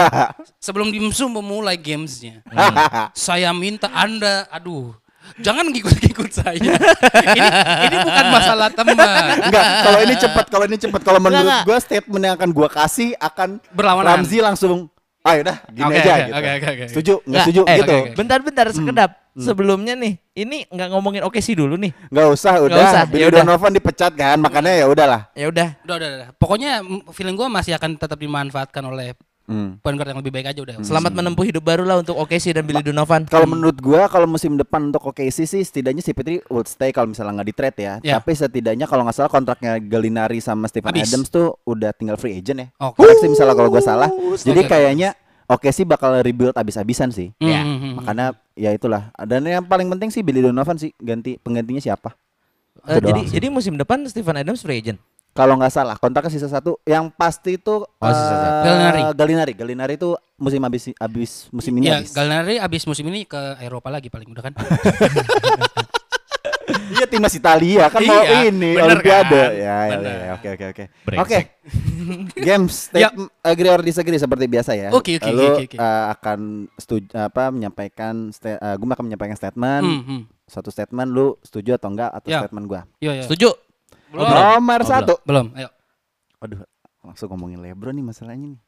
sebelum 0.59 0.87
Dimsu 0.89 1.27
memulai 1.27 1.75
gamesnya. 1.75 2.45
saya 3.17 3.49
minta 3.51 3.89
Anda, 3.89 4.45
aduh, 4.47 4.93
jangan 5.37 5.65
ngikut-ngikut 5.69 6.31
saya. 6.33 6.57
ini 6.57 7.39
ini 7.85 7.97
bukan 8.01 8.25
masalah 8.33 8.67
teman. 8.73 8.97
Enggak, 9.45 9.65
kalau 9.85 9.99
ini 10.01 10.13
cepat, 10.17 10.45
kalau 10.49 10.65
ini 10.65 10.77
cepat. 10.81 11.01
Kalau 11.05 11.19
menurut 11.21 11.53
gua 11.67 11.77
statement 11.77 12.23
yang 12.25 12.35
akan 12.35 12.49
gua 12.49 12.67
kasih 12.71 13.13
akan 13.21 13.61
Berlawanan. 13.71 14.25
Ramzi 14.25 14.41
langsung 14.41 14.89
ayo 15.19 15.43
dah 15.43 15.57
gini 15.67 15.83
Oke, 15.83 15.99
aja 15.99 16.11
oke, 16.15 16.23
gitu. 16.23 16.31
oke, 16.31 16.49
oke, 16.49 16.67
oke. 16.69 16.85
Setuju? 16.89 17.13
Enggak 17.13 17.27
Nggak, 17.27 17.43
setuju 17.43 17.61
eh, 17.61 17.75
gitu. 17.75 17.83
oke, 17.91 17.99
oke. 17.99 18.11
Bentar-bentar 18.15 18.65
sekedap. 18.71 19.11
Sebelumnya 19.39 19.95
nih, 19.95 20.19
ini 20.35 20.67
nggak 20.67 20.89
ngomongin 20.91 21.23
oke 21.23 21.39
sih 21.39 21.55
dulu 21.55 21.79
nih. 21.79 21.95
Enggak 22.11 22.27
usah, 22.27 22.59
udah. 22.59 22.75
usah, 22.75 23.03
Billy 23.07 23.23
ya 23.23 23.27
udah. 23.31 23.39
Donovan 23.47 23.71
dipecat 23.71 24.11
kan, 24.11 24.35
makanya 24.35 24.83
ya 24.83 24.85
udahlah. 24.91 25.21
Ya 25.31 25.47
udah. 25.47 25.79
Udah, 25.87 25.95
udah, 25.95 26.07
udah. 26.11 26.29
Pokoknya 26.35 26.83
mm, 26.83 27.07
feeling 27.15 27.39
gue 27.39 27.47
masih 27.47 27.71
akan 27.79 27.95
tetap 27.95 28.19
dimanfaatkan 28.19 28.83
oleh 28.83 29.15
Hmm. 29.49 29.81
point 29.81 29.97
guard 29.97 30.13
yang 30.13 30.21
lebih 30.21 30.29
baik 30.29 30.53
aja 30.53 30.59
udah. 30.61 30.77
Selamat 30.79 31.09
menempuh 31.09 31.41
hidup 31.41 31.65
baru 31.65 31.81
lah 31.81 31.97
untuk 31.97 32.13
OKC 32.15 32.53
dan 32.53 32.63
Billy 32.63 32.85
Donovan. 32.85 33.25
Kalau 33.25 33.49
menurut 33.49 33.81
gua 33.81 34.05
kalau 34.05 34.29
musim 34.29 34.53
depan 34.53 34.93
untuk 34.93 35.01
OKC 35.01 35.49
sih 35.49 35.65
setidaknya 35.65 35.99
si 35.99 36.13
Petri 36.13 36.37
would 36.47 36.69
stay 36.69 36.93
kalau 36.93 37.09
misalnya 37.09 37.41
nggak 37.41 37.49
di 37.49 37.55
trade 37.57 37.79
ya. 37.79 37.93
Ya. 37.99 38.13
Tapi 38.15 38.31
setidaknya 38.31 38.85
kalau 38.85 39.01
nggak 39.01 39.17
salah 39.17 39.27
kontraknya 39.27 39.81
Gallinari 39.81 40.37
sama 40.37 40.69
Stephen 40.69 40.93
Habis. 40.93 41.09
Adams 41.09 41.27
tuh 41.27 41.57
udah 41.65 41.89
tinggal 41.91 42.13
free 42.15 42.37
agent 42.37 42.61
ya. 42.61 42.67
Oke. 42.77 43.01
Koreksi 43.01 43.25
misalnya 43.25 43.57
kalau 43.57 43.73
gua 43.73 43.81
salah. 43.81 44.09
Jadi 44.37 44.61
Oke. 44.63 44.69
kayaknya 44.69 45.17
OKC 45.49 45.81
bakal 45.81 46.21
rebuild 46.21 46.53
abis-abisan 46.53 47.09
sih. 47.09 47.33
Hmm, 47.41 47.49
Ya, 47.49 47.59
hmm, 47.65 47.77
hmm. 47.81 47.93
Makanya 47.97 48.27
ya 48.53 48.69
itulah. 48.69 49.09
Dan 49.17 49.41
yang 49.43 49.65
paling 49.65 49.89
penting 49.89 50.13
sih 50.13 50.21
Billy 50.21 50.45
Donovan 50.45 50.77
sih 50.77 50.93
ganti 50.95 51.41
penggantinya 51.41 51.81
siapa? 51.81 52.13
Eh, 52.85 53.01
Itu 53.01 53.09
jadi 53.09 53.21
sih. 53.25 53.33
jadi 53.33 53.47
musim 53.49 53.73
depan 53.73 54.05
Stephen 54.05 54.37
Adams 54.37 54.61
free 54.61 54.77
agent. 54.77 55.01
Kalau 55.39 55.55
nggak 55.55 55.71
salah 55.71 55.95
kontraknya 55.95 56.27
sisa 56.29 56.47
satu. 56.47 56.75
Yang 56.83 57.15
pasti 57.15 57.55
itu 57.55 57.75
Oh, 57.79 58.11
sisa 58.11 58.35
satu. 58.35 58.51
eh, 58.51 58.63
Gallinari. 58.65 59.01
Gallinari. 59.15 59.53
Gallinari 59.55 59.93
itu 59.95 60.09
musim 60.35 60.59
habis 60.59 60.91
habis 60.93 61.31
musim 61.49 61.71
ini 61.73 61.87
Ya, 61.87 61.97
habis. 61.97 62.11
Gallinari 62.11 62.59
abis 62.59 62.83
musim 62.83 63.07
ini 63.07 63.23
ke 63.23 63.39
Eropa 63.57 63.87
lagi 63.87 64.07
paling 64.07 64.27
udah 64.27 64.43
kan. 64.43 64.53
Iya 66.89 67.05
timnas 67.05 67.33
Italia 67.33 67.85
kan 67.87 68.01
mau 68.03 68.21
Iya, 68.21 68.45
ini 68.47 68.73
bener 68.73 68.97
Olimpiade. 68.97 69.29
kan? 69.31 69.51
Ya, 69.55 69.77
ya, 69.79 69.89
Bener. 69.91 70.17
ya, 70.19 70.31
oke 70.33 70.47
oke 70.49 70.65
oke. 70.67 70.83
Oke. 71.17 71.37
Games 72.47 72.73
Ya. 72.89 73.09
statement 73.09 73.29
agree 73.41 73.69
or 73.69 73.81
disagree 73.81 74.17
seperti 74.17 74.45
biasa 74.45 74.71
ya. 74.73 74.89
Oke, 74.91 75.17
oke, 75.17 75.29
Lu 75.29 75.45
oke, 75.51 75.63
oke. 75.65 75.77
eh, 75.77 76.05
akan 76.09 76.39
setuju 76.75 77.09
apa 77.15 77.49
menyampaikan 77.49 78.29
gue 78.33 78.89
akan 78.89 79.05
menyampaikan 79.05 79.33
statement, 79.33 79.83
Hmm, 79.83 80.01
hmm. 80.03 80.21
satu 80.45 80.69
statement 80.69 81.09
lu 81.09 81.37
setuju 81.41 81.73
atau 81.75 81.89
enggak 81.89 82.09
atas 82.11 82.25
Ya. 82.27 82.39
statement 82.43 82.65
gua. 82.65 82.81
Yo, 82.99 83.13
yo. 83.13 83.23
Setuju? 83.23 83.49
Belum. 84.09 84.25
Nomor 84.25 84.79
Oh, 84.81 84.87
satu. 84.87 85.13
Belum. 85.21 85.47
Ayo. 85.53 85.69
Waduh, 86.37 86.63
langsung 87.01 87.27
ngomongin 87.29 87.59
LeBron 87.59 87.91
nih 87.91 88.05
masalahnya 88.05 88.55
nih. 88.55 88.61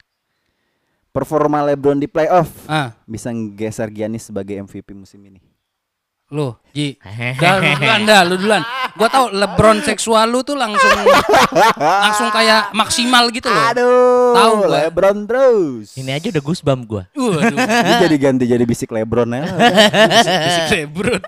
Performa 1.10 1.60
LeBron 1.66 1.98
di 1.98 2.08
playoff 2.08 2.48
Ah, 2.66 2.96
bisa 3.04 3.28
nggeser 3.30 3.90
Giannis 3.90 4.24
sebagai 4.24 4.56
MVP 4.58 4.92
musim 4.92 5.20
ini. 5.22 5.40
lu, 6.32 6.56
Ji. 6.72 6.96
Dah, 7.44 7.60
lu 7.60 7.68
duluan 7.76 8.02
dah, 8.08 8.22
lu 8.24 8.36
duluan. 8.36 8.64
Gua 8.96 9.08
tahu 9.08 9.36
LeBron 9.36 9.84
seksual 9.84 10.32
lu 10.32 10.40
tuh 10.42 10.56
langsung 10.56 10.88
langsung 11.76 12.32
kayak 12.32 12.72
maksimal 12.72 13.28
gitu 13.30 13.52
loh. 13.52 13.66
Aduh, 13.68 14.32
Tahu 14.32 14.54
gua. 14.64 14.88
LeBron 14.88 15.28
terus. 15.28 15.92
Ini 15.94 16.16
aja 16.16 16.32
udah 16.32 16.40
goosebump 16.40 16.88
gua. 16.88 17.04
Waduh. 17.12 17.52
Jadi 18.08 18.16
ganti 18.16 18.46
jadi 18.48 18.64
bisik 18.64 18.96
LeBron 18.96 19.28
ya. 19.28 19.44
Bisik 20.48 20.88
LeBron. 20.88 21.20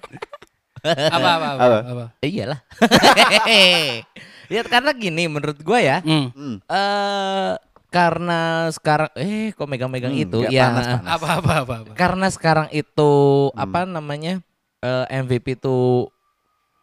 apa, 1.15 1.29
apa, 1.29 1.47
apa, 1.49 1.63
Apa? 1.63 1.77
apa. 1.85 2.05
Eh, 2.19 2.29
iyalah. 2.29 2.59
ya 4.53 4.61
karena 4.63 4.91
gini 4.91 5.23
menurut 5.25 5.59
gua 5.59 5.79
ya. 5.79 5.97
Hmm. 6.01 6.29
Hmm. 6.31 6.57
eh 6.61 7.53
karena 7.87 8.39
sekarang 8.69 9.13
eh 9.13 9.53
kok 9.53 9.69
megang-megang 9.69 10.11
Hmm, 10.11 10.23
itu 10.23 10.39
ya. 10.43 10.73
panas, 10.73 10.85
panas. 10.89 11.11
Apa, 11.13 11.27
apa, 11.39 11.53
apa, 11.61 11.73
apa. 11.79 11.91
Karena 11.93 12.27
sekarang 12.27 12.67
itu 12.69 13.11
Hmm. 13.49 13.59
apa 13.59 13.79
namanya? 13.85 14.41
eh, 14.79 15.05
MVP 15.15 15.55
itu 15.55 16.09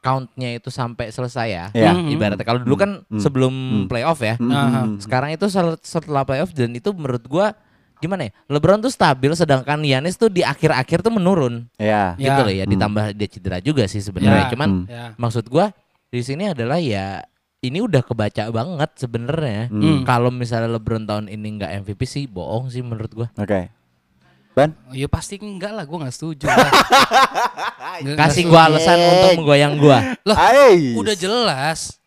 countnya 0.01 0.57
itu 0.57 0.73
sampai 0.73 1.13
selesai 1.13 1.47
ya. 1.47 1.65
Ya. 1.75 1.93
Hmm. 1.93 2.09
Ibaratnya 2.09 2.41
kalau 2.41 2.65
dulu 2.65 2.73
kan 2.75 3.05
Hmm. 3.05 3.21
sebelum 3.21 3.53
Hmm. 3.53 3.87
playoff 3.87 4.17
ya. 4.19 4.41
Hmm, 4.41 4.49
Aha. 4.49 4.81
hmm, 4.87 5.05
Sekarang 5.05 5.29
itu 5.29 5.45
setelah 5.83 6.25
playoff 6.25 6.49
dan 6.51 6.73
itu 6.73 6.89
menurut 6.97 7.21
gua 7.27 7.53
gimana 8.01 8.27
ya? 8.27 8.33
LeBron 8.47 8.81
tuh 8.81 8.89
stabil 8.89 9.29
sedangkan 9.31 9.79
Giannis 9.79 10.17
tuh 10.17 10.27
di 10.27 10.41
akhir-akhir 10.41 11.01
tuh 11.01 11.13
menurun. 11.13 11.69
Ya. 11.77 12.17
Ya. 12.17 12.33
Gitu 12.33 12.41
loh 12.41 12.53
ya, 12.53 12.65
Hmm. 12.65 12.73
ditambah 12.73 13.05
dia 13.13 13.29
cedera 13.29 13.59
juga 13.59 13.85
sih 13.85 14.01
sebenarnya. 14.01 14.49
Ya. 14.49 14.51
Cuman 14.51 14.69
Hmm. 14.69 14.85
Ya. 14.87 15.05
maksud 15.15 15.45
gua 15.47 15.71
di 16.09 16.21
sini 16.21 16.49
adalah 16.49 16.77
ya 16.77 17.23
ini 17.61 17.79
udah 17.79 18.01
kebaca 18.01 18.49
banget 18.49 18.91
sebenarnya. 18.97 19.69
Hmm. 19.69 20.03
Kalau 20.03 20.33
misalnya 20.33 20.75
LeBron 20.75 21.05
tahun 21.05 21.29
ini 21.29 21.61
nggak 21.61 21.71
MVP 21.85 22.03
sih 22.03 22.25
bohong 22.25 22.67
sih 22.67 22.81
menurut 22.81 23.13
gua. 23.13 23.29
Oke. 23.37 23.69
Ban? 24.51 24.75
Oh, 24.89 24.97
Ya 24.97 25.07
pasti 25.07 25.39
enggak 25.39 25.71
lah, 25.71 25.87
gue 25.87 25.95
nggak 25.95 26.11
setuju. 26.11 26.51
Kasih 28.19 28.49
setuju. 28.49 28.57
alasan 28.57 28.99
untuk 28.99 29.31
menggoyang 29.39 29.77
gua. 29.77 30.17
Loh, 30.25 30.35
Ais. 30.35 30.97
udah 30.97 31.15
jelas. 31.15 32.00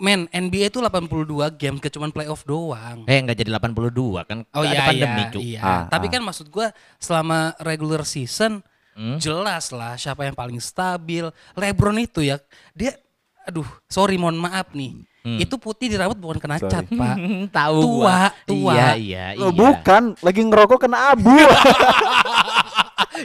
Men, 0.00 0.24
NBA 0.32 0.72
itu 0.72 0.80
82 0.80 1.28
game 1.54 1.76
ke 1.76 1.92
cuman 1.92 2.08
playoff 2.08 2.42
doang. 2.42 3.04
Eh 3.04 3.20
nggak 3.20 3.36
jadi 3.36 3.50
82 3.52 4.24
kan? 4.24 4.38
Oh 4.56 4.64
ada 4.64 4.72
iya 4.72 4.80
pandemi, 4.88 5.22
iya, 5.28 5.30
iya. 5.36 5.60
Ah, 5.60 5.82
Tapi 5.86 6.08
ah. 6.08 6.12
kan 6.16 6.22
maksud 6.24 6.48
gua 6.48 6.72
selama 6.96 7.52
regular 7.60 8.02
season 8.02 8.64
Hmm? 8.90 9.16
jelas 9.16 9.70
lah 9.70 9.94
siapa 9.94 10.26
yang 10.26 10.34
paling 10.34 10.58
stabil. 10.58 11.24
LeBron 11.54 11.96
itu 12.02 12.20
ya, 12.20 12.36
dia 12.74 12.98
aduh, 13.46 13.64
sorry 13.86 14.18
mohon 14.18 14.36
maaf 14.36 14.74
nih. 14.74 14.92
Hmm. 15.20 15.36
Itu 15.36 15.60
putih 15.60 15.92
di 15.92 15.96
rambut 16.00 16.16
bukan 16.16 16.40
kena 16.40 16.56
Sorry. 16.56 16.72
cat, 16.72 16.84
Pak. 16.88 17.16
Tahu 17.60 17.76
Tua, 17.80 17.92
gua. 17.92 18.16
tua. 18.48 18.72
Iya 18.72 18.90
iya 18.96 19.24
iya. 19.36 19.48
Bukan, 19.52 20.16
lagi 20.20 20.40
ngerokok 20.42 20.78
kena 20.80 21.12
abu. 21.12 21.32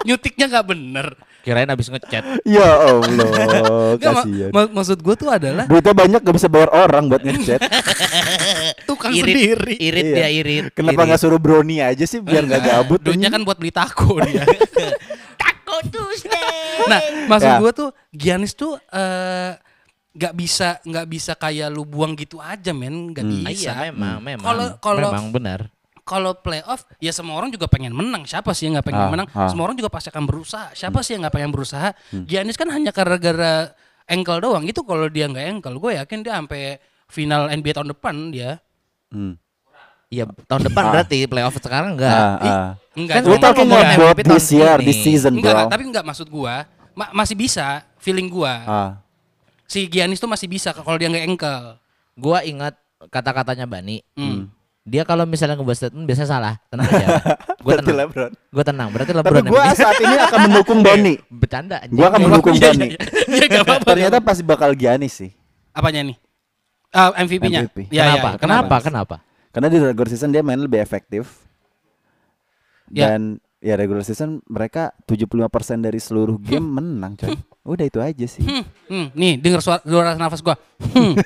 Nyutiknya 0.03 0.45
nggak 0.47 0.65
bener. 0.65 1.07
Kirain 1.41 1.69
abis 1.69 1.88
ngecat. 1.88 2.41
ya 2.41 2.65
Allah, 2.65 3.93
kasihan. 3.95 4.49
ma- 4.49 4.71
maksud 4.71 4.97
gua 4.97 5.13
tuh 5.13 5.30
adalah 5.30 5.65
Duitnya 5.65 5.93
banyak 5.93 6.19
gak 6.19 6.34
bisa 6.34 6.49
bayar 6.49 6.73
orang 6.73 7.05
buat 7.05 7.21
ngechat. 7.21 7.61
tukang 8.89 9.13
irit, 9.13 9.30
sendiri. 9.53 9.73
Irit 9.78 10.05
Iya. 10.05 10.15
dia 10.15 10.30
irit. 10.32 10.65
Kenapa 10.73 10.97
irit. 10.97 11.07
nggak 11.07 11.21
suruh 11.21 11.38
brownie 11.38 11.80
aja 11.80 12.01
sih 12.03 12.17
biar 12.17 12.43
nggak 12.43 12.61
gabut? 12.63 12.97
Duitnya 12.99 13.30
kan 13.30 13.41
buat 13.41 13.55
beli 13.55 13.69
taco 13.69 14.17
dia. 14.21 14.41
Taco 15.36 15.76
Tuesday. 15.86 16.88
Nah, 16.88 16.99
maksud 17.28 17.45
Ya. 17.47 17.57
gua 17.57 17.71
tuh 17.71 17.89
Giannis 18.09 18.53
tuh 18.53 18.80
eh 18.88 19.53
nggak 20.15 20.34
bisa 20.34 20.80
nggak 20.82 21.05
bisa 21.05 21.36
kayak 21.36 21.67
lu 21.69 21.84
buang 21.84 22.15
gitu 22.15 22.39
aja 22.39 22.71
men 22.71 23.11
nggak 23.11 23.21
Hmm. 23.21 23.43
Ah, 23.43 23.51
bisa 23.51 23.69
Iya 23.69 23.91
memang 23.91 24.17
memang. 24.17 24.45
Kalau- 24.47 24.73
kalau- 24.80 25.11
memang 25.11 25.30
benar. 25.30 25.59
Kalau 26.06 26.32
playoff 26.34 26.86
ya 26.95 27.10
semua 27.10 27.36
orang 27.36 27.49
juga 27.49 27.66
pengen 27.66 27.89
menang 27.89 28.24
siapa 28.24 28.53
sih 28.53 28.70
yang 28.70 28.78
nggak 28.78 28.88
pengen 28.88 29.01
Ah, 29.01 29.10
menang 29.10 29.28
ah. 29.28 29.49
semua 29.49 29.66
orang 29.66 29.76
juga 29.76 29.89
pasti 29.89 30.08
akan 30.08 30.24
berusaha 30.24 30.70
siapa 30.72 31.01
sih 31.01 31.18
yang 31.18 31.26
nggak 31.26 31.34
pengen 31.34 31.49
berusaha 31.49 31.91
Giannis 32.24 32.53
kan 32.53 32.70
hanya 32.70 32.89
gara-gara 32.89 33.74
ankle 34.06 34.38
doang 34.39 34.64
itu 34.64 34.80
kalau 34.80 35.06
dia 35.08 35.26
nggak 35.26 35.45
ankle 35.51 35.76
gue 35.76 35.97
yakin 35.97 36.22
dia 36.22 36.34
sampai 36.36 36.78
final 37.06 37.49
NBA 37.49 37.74
tahun 37.74 37.89
depan 37.91 38.16
dia 38.30 38.62
Hmm. 39.10 39.38
Iya 40.06 40.30
tahun 40.43 40.62
depan 40.64 40.84
Ah. 40.84 40.91
berarti 40.91 41.26
playoff 41.26 41.58
sekarang 41.58 41.95
enggak. 41.95 42.14
Ah, 42.14 42.38
ah. 42.38 42.70
enggak 42.93 43.16
Kan 43.16 43.24
We're 43.26 43.41
talking 43.41 43.66
about 43.66 44.18
this 44.20 44.47
year, 44.49 44.78
ini. 44.78 44.86
this 44.86 44.99
season, 44.99 45.34
enggak, 45.34 45.41
bro. 45.43 45.58
enggak, 45.58 45.72
tapi 45.72 45.84
enggak 45.86 46.06
maksud 46.06 46.28
gua 46.28 46.56
ma- 46.91 47.10
masih 47.12 47.34
bisa 47.34 47.66
feeling 47.97 48.28
gua 48.28 48.53
Ah. 48.62 48.91
si 49.64 49.86
Giannis 49.86 50.18
tuh 50.18 50.28
masih 50.28 50.45
bisa 50.45 50.70
kalau 50.72 50.95
dia 50.95 51.10
nggak 51.10 51.26
ankle 51.26 51.66
Gua 52.14 52.39
ingat 52.41 52.78
kata-katanya 53.08 53.66
Bani. 53.66 53.99
Hmm. 54.14 54.47
Dia 54.86 55.02
kalau 55.02 55.26
misalnya 55.26 55.58
ngebuat 55.58 55.74
statement 55.76 56.06
biasanya 56.06 56.30
salah. 56.30 56.54
Tenang 56.70 56.86
aja. 56.86 57.08
Gua 57.66 57.74
Berarti 57.74 57.90
tenang. 57.90 57.98
LeBron. 58.06 58.32
Gua 58.54 58.64
tenang. 58.64 58.88
Berarti 58.94 59.12
Tapi 59.12 59.20
LeBron 59.26 59.46
gue 59.50 59.62
yang 59.66 59.74
saat 59.76 59.98
ini 59.98 60.16
akan 60.16 60.40
mendukung 60.46 60.80
Boni. 60.86 61.14
bercanda 61.28 61.76
anjing. 61.82 61.98
Gue 61.98 62.06
akan 62.06 62.20
mendukung 62.22 62.54
apa-apa. 63.66 63.86
Ternyata 63.90 64.18
pasti 64.22 64.44
bakal 64.46 64.78
Giannis 64.78 65.14
sih. 65.18 65.32
apanya 65.74 66.08
nih 66.08 66.18
Ah, 66.94 67.12
MVP-nya 67.18 67.68
MVP. 67.68 67.92
Ya, 67.92 68.08
kenapa? 68.08 68.30
ya, 68.30 68.40
kenapa? 68.40 68.76
Kenapa? 68.80 69.16
Karena 69.52 69.68
di 69.68 69.78
regular 69.82 70.08
season 70.08 70.32
dia 70.32 70.40
main 70.40 70.56
lebih 70.56 70.80
efektif. 70.80 71.44
Ya. 72.88 73.12
Dan 73.12 73.42
ya 73.60 73.76
regular 73.76 74.06
season 74.06 74.40
mereka 74.46 74.94
75% 75.04 75.50
dari 75.82 75.98
seluruh 75.98 76.38
game 76.38 76.64
menang, 76.64 77.18
coy. 77.18 77.36
Udah 77.66 77.84
itu 77.84 78.00
aja 78.00 78.26
sih. 78.30 78.46
Hmm, 78.46 78.64
hmm, 78.88 79.08
nih 79.12 79.34
denger 79.42 79.60
suara, 79.60 79.82
suara 79.82 80.14
nafas 80.14 80.40
gua. 80.40 80.56
Hmm. 80.94 81.18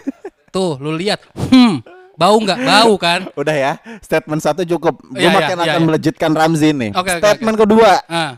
Tuh, 0.49 0.79
lu 0.79 0.95
lihat. 0.95 1.19
Hmm. 1.51 1.83
Bau 2.19 2.35
nggak? 2.35 2.59
Bau 2.59 2.93
kan? 2.99 3.21
Udah 3.39 3.55
ya, 3.55 3.73
statement 4.03 4.43
satu 4.43 4.67
cukup. 4.67 4.99
Gue 5.07 5.23
Iya, 5.23 5.31
iya, 5.31 5.37
makin 5.39 5.55
iya, 5.55 5.63
akan 5.63 5.79
iya. 5.79 5.87
melejitkan 5.87 6.31
Ramzi 6.35 6.69
nih. 6.75 6.91
Oke, 6.91 7.15
oke, 7.15 7.19
statement 7.23 7.57
kedua, 7.57 7.91
Ah. 8.05 8.35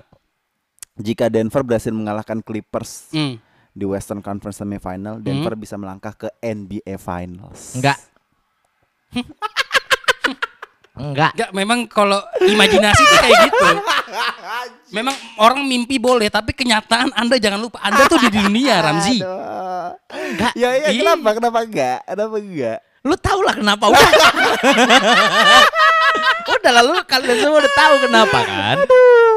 jika 0.94 1.34
Denver 1.34 1.66
berhasil 1.66 1.90
mengalahkan 1.90 2.46
Clippers 2.46 3.10
Hmm. 3.10 3.42
di 3.74 3.84
Western 3.84 4.22
Conference 4.22 4.62
Semifinal, 4.62 5.18
Denver 5.18 5.58
bisa 5.58 5.82
melangkah 5.82 6.14
ke 6.14 6.30
NBA 6.38 7.02
Finals. 7.02 7.74
Enggak. 7.74 7.98
Enggak. 10.94 11.34
Enggak, 11.34 11.50
memang 11.52 11.90
kalau 11.90 12.22
imajinasi 12.38 13.02
tuh 13.02 13.18
kayak 13.18 13.40
gitu. 13.50 13.66
Memang 14.92 15.16
orang 15.40 15.64
mimpi 15.64 15.98
boleh, 15.98 16.28
tapi 16.28 16.52
kenyataan 16.52 17.16
Anda 17.16 17.42
jangan 17.42 17.58
lupa, 17.58 17.82
Anda 17.82 18.06
tuh 18.06 18.22
di 18.22 18.30
dunia, 18.30 18.78
Ramzi. 18.78 19.18
Enggak. 20.30 20.54
Ya, 20.54 20.70
ya 20.78 20.90
kenapa? 20.94 21.30
Kenapa 21.34 21.60
enggak? 21.64 22.00
Kenapa 22.06 22.38
enggak? 22.38 22.80
Lu 23.02 23.16
tau 23.16 23.42
lah 23.42 23.56
kenapa 23.56 23.86
udah. 23.88 24.10
udah 26.52 26.72
lalu 26.72 26.92
kalian 27.04 27.38
semua 27.40 27.58
udah 27.58 27.74
tahu 27.74 27.94
kenapa 28.04 28.38
kan? 28.40 28.78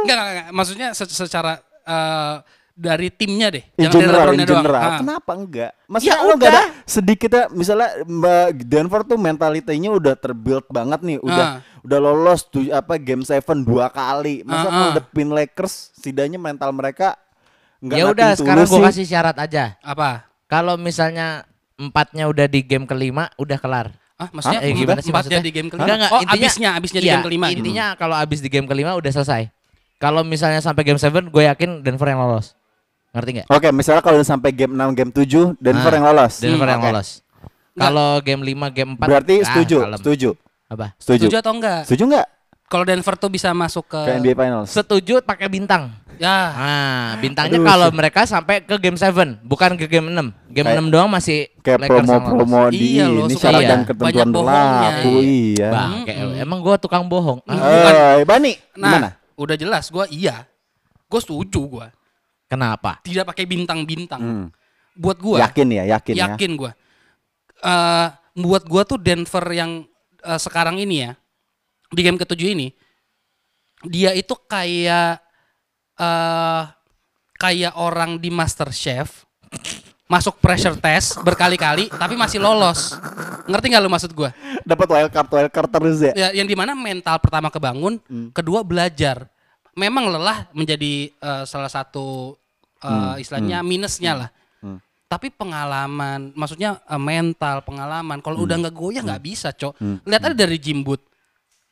Enggak, 0.04 0.14
enggak, 0.14 0.28
enggak. 0.28 0.48
Maksudnya 0.52 0.88
se- 0.92 1.08
secara 1.08 1.56
eh, 1.80 2.34
dari 2.74 3.06
timnya 3.08 3.48
deh, 3.48 3.62
In 3.72 3.86
jangan 3.86 3.92
dari 3.94 4.02
general, 4.02 4.18
in 4.18 4.26
LeBronnya 4.26 4.44
doang. 4.44 4.58
general. 4.60 4.82
Ah. 4.82 4.98
Kenapa 4.98 5.30
enggak? 5.32 5.70
Maksudnya 5.86 6.12
Ya 6.12 6.20
lo 6.20 6.32
enggak 6.34 6.50
ada 6.50 6.58
udah. 6.58 6.66
sedikitnya 6.84 7.44
misalnya 7.48 7.88
Mbak 8.02 8.46
Denver 8.66 9.00
tuh 9.04 9.16
mentalitinya 9.16 9.90
udah 9.92 10.14
terbuild 10.14 10.66
banget 10.68 11.00
nih, 11.00 11.18
udah 11.20 11.46
Ah. 11.46 11.58
udah 11.80 11.98
lolos 12.00 12.40
tuh 12.44 12.68
apa 12.68 12.98
game 12.98 13.22
7 13.22 13.40
dua 13.62 13.86
kali. 13.88 14.42
Masa 14.42 14.68
ah. 14.68 14.92
depin 14.92 15.30
Lakers 15.30 15.94
setidaknya 15.94 16.36
mental 16.36 16.68
mereka 16.70 17.14
enggak 17.78 17.96
Ya 17.96 18.04
udah 18.06 18.28
sekarang 18.34 18.66
sih. 18.66 18.82
kasih 18.82 19.06
syarat 19.06 19.36
aja. 19.38 19.78
Apa? 19.80 20.26
Kalau 20.44 20.74
misalnya 20.76 21.46
empatnya 21.76 22.24
udah 22.26 22.46
di 22.46 22.60
game 22.62 22.84
kelima 22.84 23.30
udah 23.34 23.58
kelar. 23.58 23.90
Ah, 24.14 24.30
maksudnya 24.30 24.62
Eh, 24.62 24.70
gimana 24.70 25.02
sih 25.02 25.10
empatnya 25.10 25.10
maksudnya? 25.10 25.40
di 25.42 25.50
game 25.50 25.68
kelima? 25.68 25.84
Enggak, 25.84 25.96
enggak, 25.98 26.12
oh, 26.12 26.20
intinya- 26.22 26.38
abisnya, 26.38 26.70
abisnya 26.72 27.00
di 27.00 27.06
Iya, 27.06 27.12
game 27.12 27.26
kelima. 27.26 27.46
gitu. 27.46 27.58
Intinya 27.58 27.86
kalau 27.94 28.14
abis 28.14 28.38
di 28.38 28.48
game 28.48 28.66
kelima 28.66 28.90
udah 28.94 29.10
selesai. 29.10 29.42
Kalau 29.98 30.22
misalnya 30.22 30.60
sampai 30.60 30.82
game 30.82 30.98
7 30.98 31.26
gue 31.26 31.44
yakin 31.44 31.70
Denver 31.80 32.06
yang 32.06 32.20
lolos. 32.20 32.54
Ngerti 33.10 33.30
nggak? 33.32 33.46
Oke, 33.48 33.68
misalnya 33.70 34.02
kalau 34.02 34.18
udah 34.18 34.28
sampai 34.28 34.50
game 34.50 34.70
6, 34.72 34.90
game 34.92 35.10
7 35.10 35.54
Denver 35.56 35.90
Ah, 35.90 35.96
yang 35.96 36.04
lolos. 36.04 36.34
Denver 36.38 36.68
yang 36.68 36.82
Oke. 36.82 36.88
lolos. 36.90 37.08
Kalau 37.74 38.10
game 38.20 38.42
5, 38.44 38.66
game 38.70 38.90
4 38.94 39.06
Berarti 39.06 39.34
ah, 39.38 39.46
setuju, 39.50 39.78
kalem. 39.82 39.98
setuju. 39.98 40.30
Apa? 40.64 40.86
Setuju. 40.98 41.26
Setuju 41.26 41.36
atau 41.38 41.52
enggak? 41.54 41.80
Setuju 41.86 42.02
enggak 42.06 42.26
Kalau 42.74 42.82
Denver 42.82 43.14
tuh 43.14 43.30
bisa 43.30 43.54
masuk 43.54 43.86
ke, 43.86 44.02
ke 44.02 44.10
NBA 44.18 44.34
Finals? 44.34 44.66
Setuju 44.74 45.22
pakai 45.22 45.46
bintang. 45.46 45.94
ya 46.18 46.30
Ah, 46.50 47.10
bintangnya 47.22 47.62
kalau 47.62 47.86
mereka 47.94 48.26
sampai 48.26 48.66
ke 48.66 48.74
game 48.82 48.98
7, 48.98 49.38
bukan 49.42 49.78
ke 49.78 49.86
game 49.86 50.10
6. 50.10 50.34
Game 50.50 50.66
Kayak- 50.66 50.82
6 50.82 50.90
doang 50.90 51.06
masih 51.06 51.54
Kayak 51.62 51.86
promo-promo 51.86 52.70
di 52.74 52.98
Iya 52.98 53.06
loh, 53.06 53.26
ini 53.26 53.34
syarat 53.34 53.62
iya. 53.62 53.70
dan 53.70 53.80
ketentuan 53.82 54.28
berlaku. 54.30 55.12
Iya. 55.22 55.68
Bang, 55.70 55.92
kayak 56.02 56.18
emang 56.42 56.58
gua 56.62 56.74
tukang 56.78 57.06
bohong. 57.06 57.38
Ah, 57.46 57.54
Bukan. 57.54 57.94
Eh, 57.94 58.22
Bani, 58.26 58.52
Nah, 58.74 58.90
gimana? 58.90 59.08
udah 59.38 59.54
jelas 59.54 59.86
gua 59.86 60.06
iya. 60.10 60.46
Gue 61.06 61.20
setuju 61.22 61.60
gua. 61.66 61.86
Kenapa? 62.50 62.98
Tidak 63.06 63.22
pakai 63.22 63.46
bintang-bintang. 63.46 64.18
Hmm. 64.18 64.46
Buat 64.94 65.18
gua 65.18 65.46
Yakin 65.46 65.66
ya, 65.70 65.82
yakin, 65.94 66.14
ya. 66.14 66.26
yakin 66.34 66.50
gua. 66.54 66.74
Eh 67.58 68.06
buat 68.34 68.66
gua 68.66 68.82
tuh 68.82 68.98
Denver 68.98 69.46
yang 69.50 69.86
eh, 70.22 70.38
sekarang 70.38 70.78
ini 70.78 71.06
ya 71.06 71.14
di 71.94 72.02
game 72.02 72.18
ketujuh 72.18 72.52
ini 72.52 72.74
dia 73.88 74.12
itu 74.16 74.34
kayak 74.48 75.20
eh 75.94 76.62
kayak 77.38 77.74
orang 77.76 78.16
di 78.16 78.32
Master 78.32 78.72
Chef 78.72 79.24
masuk 80.04 80.36
pressure 80.38 80.76
test 80.76 81.16
berkali-kali 81.24 81.88
tapi 81.88 82.14
masih 82.14 82.38
lolos. 82.38 82.96
Ngerti 83.44 83.66
nggak 83.72 83.82
lu 83.84 83.90
maksud 83.92 84.12
gua? 84.16 84.30
Dapat 84.64 84.88
wild 84.88 85.10
card, 85.12 85.28
wild 85.32 85.52
card 85.52 85.68
terus 85.68 85.98
ya. 86.00 86.12
Ya, 86.16 86.28
yang 86.32 86.48
di 86.48 86.56
mana 86.56 86.72
mental 86.72 87.20
pertama 87.20 87.48
kebangun, 87.52 88.00
kedua 88.32 88.64
belajar. 88.64 89.28
Memang 89.74 90.06
lelah 90.06 90.46
menjadi 90.54 91.10
eh, 91.10 91.44
salah 91.44 91.68
satu 91.68 92.36
eh, 92.80 93.20
istilahnya 93.20 93.60
minusnya 93.64 94.12
lah. 94.24 94.28
Hmm. 94.64 94.78
Tapi 95.08 95.28
pengalaman, 95.34 96.32
maksudnya 96.32 96.80
mental, 96.96 97.60
pengalaman. 97.64 98.20
Kalau 98.24 98.44
udah 98.44 98.56
nggak 98.60 98.76
goyah 98.76 99.02
nggak 99.04 99.24
bisa, 99.24 99.52
cok. 99.52 99.76
Lihat 100.04 100.22
aja 100.30 100.36
dari 100.36 100.56
Jimbut. 100.56 101.00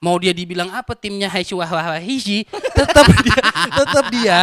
Mau 0.03 0.18
dia 0.18 0.34
dibilang 0.34 0.66
apa 0.74 0.98
timnya 0.98 1.30
Haishu 1.30 1.62
Hiji, 1.62 2.42
tetap 2.74 3.07
dia, 3.26 3.42
tetap 3.70 4.05
dia 4.11 4.38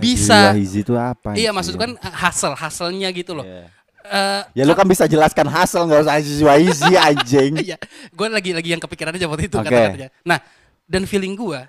bisa. 0.00 0.56
Easy 0.56 0.80
itu 0.80 0.96
apa? 0.96 1.36
Iya, 1.36 1.52
maksud 1.52 1.76
kan 1.76 1.92
hasil 2.00 2.56
hasilnya 2.56 3.12
gitu 3.12 3.36
loh. 3.36 3.44
Iya. 3.44 3.68
Eh, 4.02 4.42
Ya 4.58 4.62
lu 4.66 4.74
kan 4.74 4.88
bisa 4.88 5.06
jelaskan 5.06 5.46
hasil 5.46 5.84
nggak 5.86 6.00
usah 6.08 6.16
siswa 6.24 6.52
easy 6.56 6.92
anjing. 7.12 7.60
Iya, 7.60 7.76
gue 8.10 8.28
lagi 8.32 8.50
lagi 8.56 8.68
yang 8.72 8.82
kepikiran 8.82 9.14
aja 9.14 9.28
waktu 9.28 9.52
itu 9.52 9.56
Oke. 9.60 9.68
kata-katanya. 9.68 10.08
Nah, 10.24 10.40
dan 10.88 11.04
feeling 11.06 11.36
gue, 11.36 11.60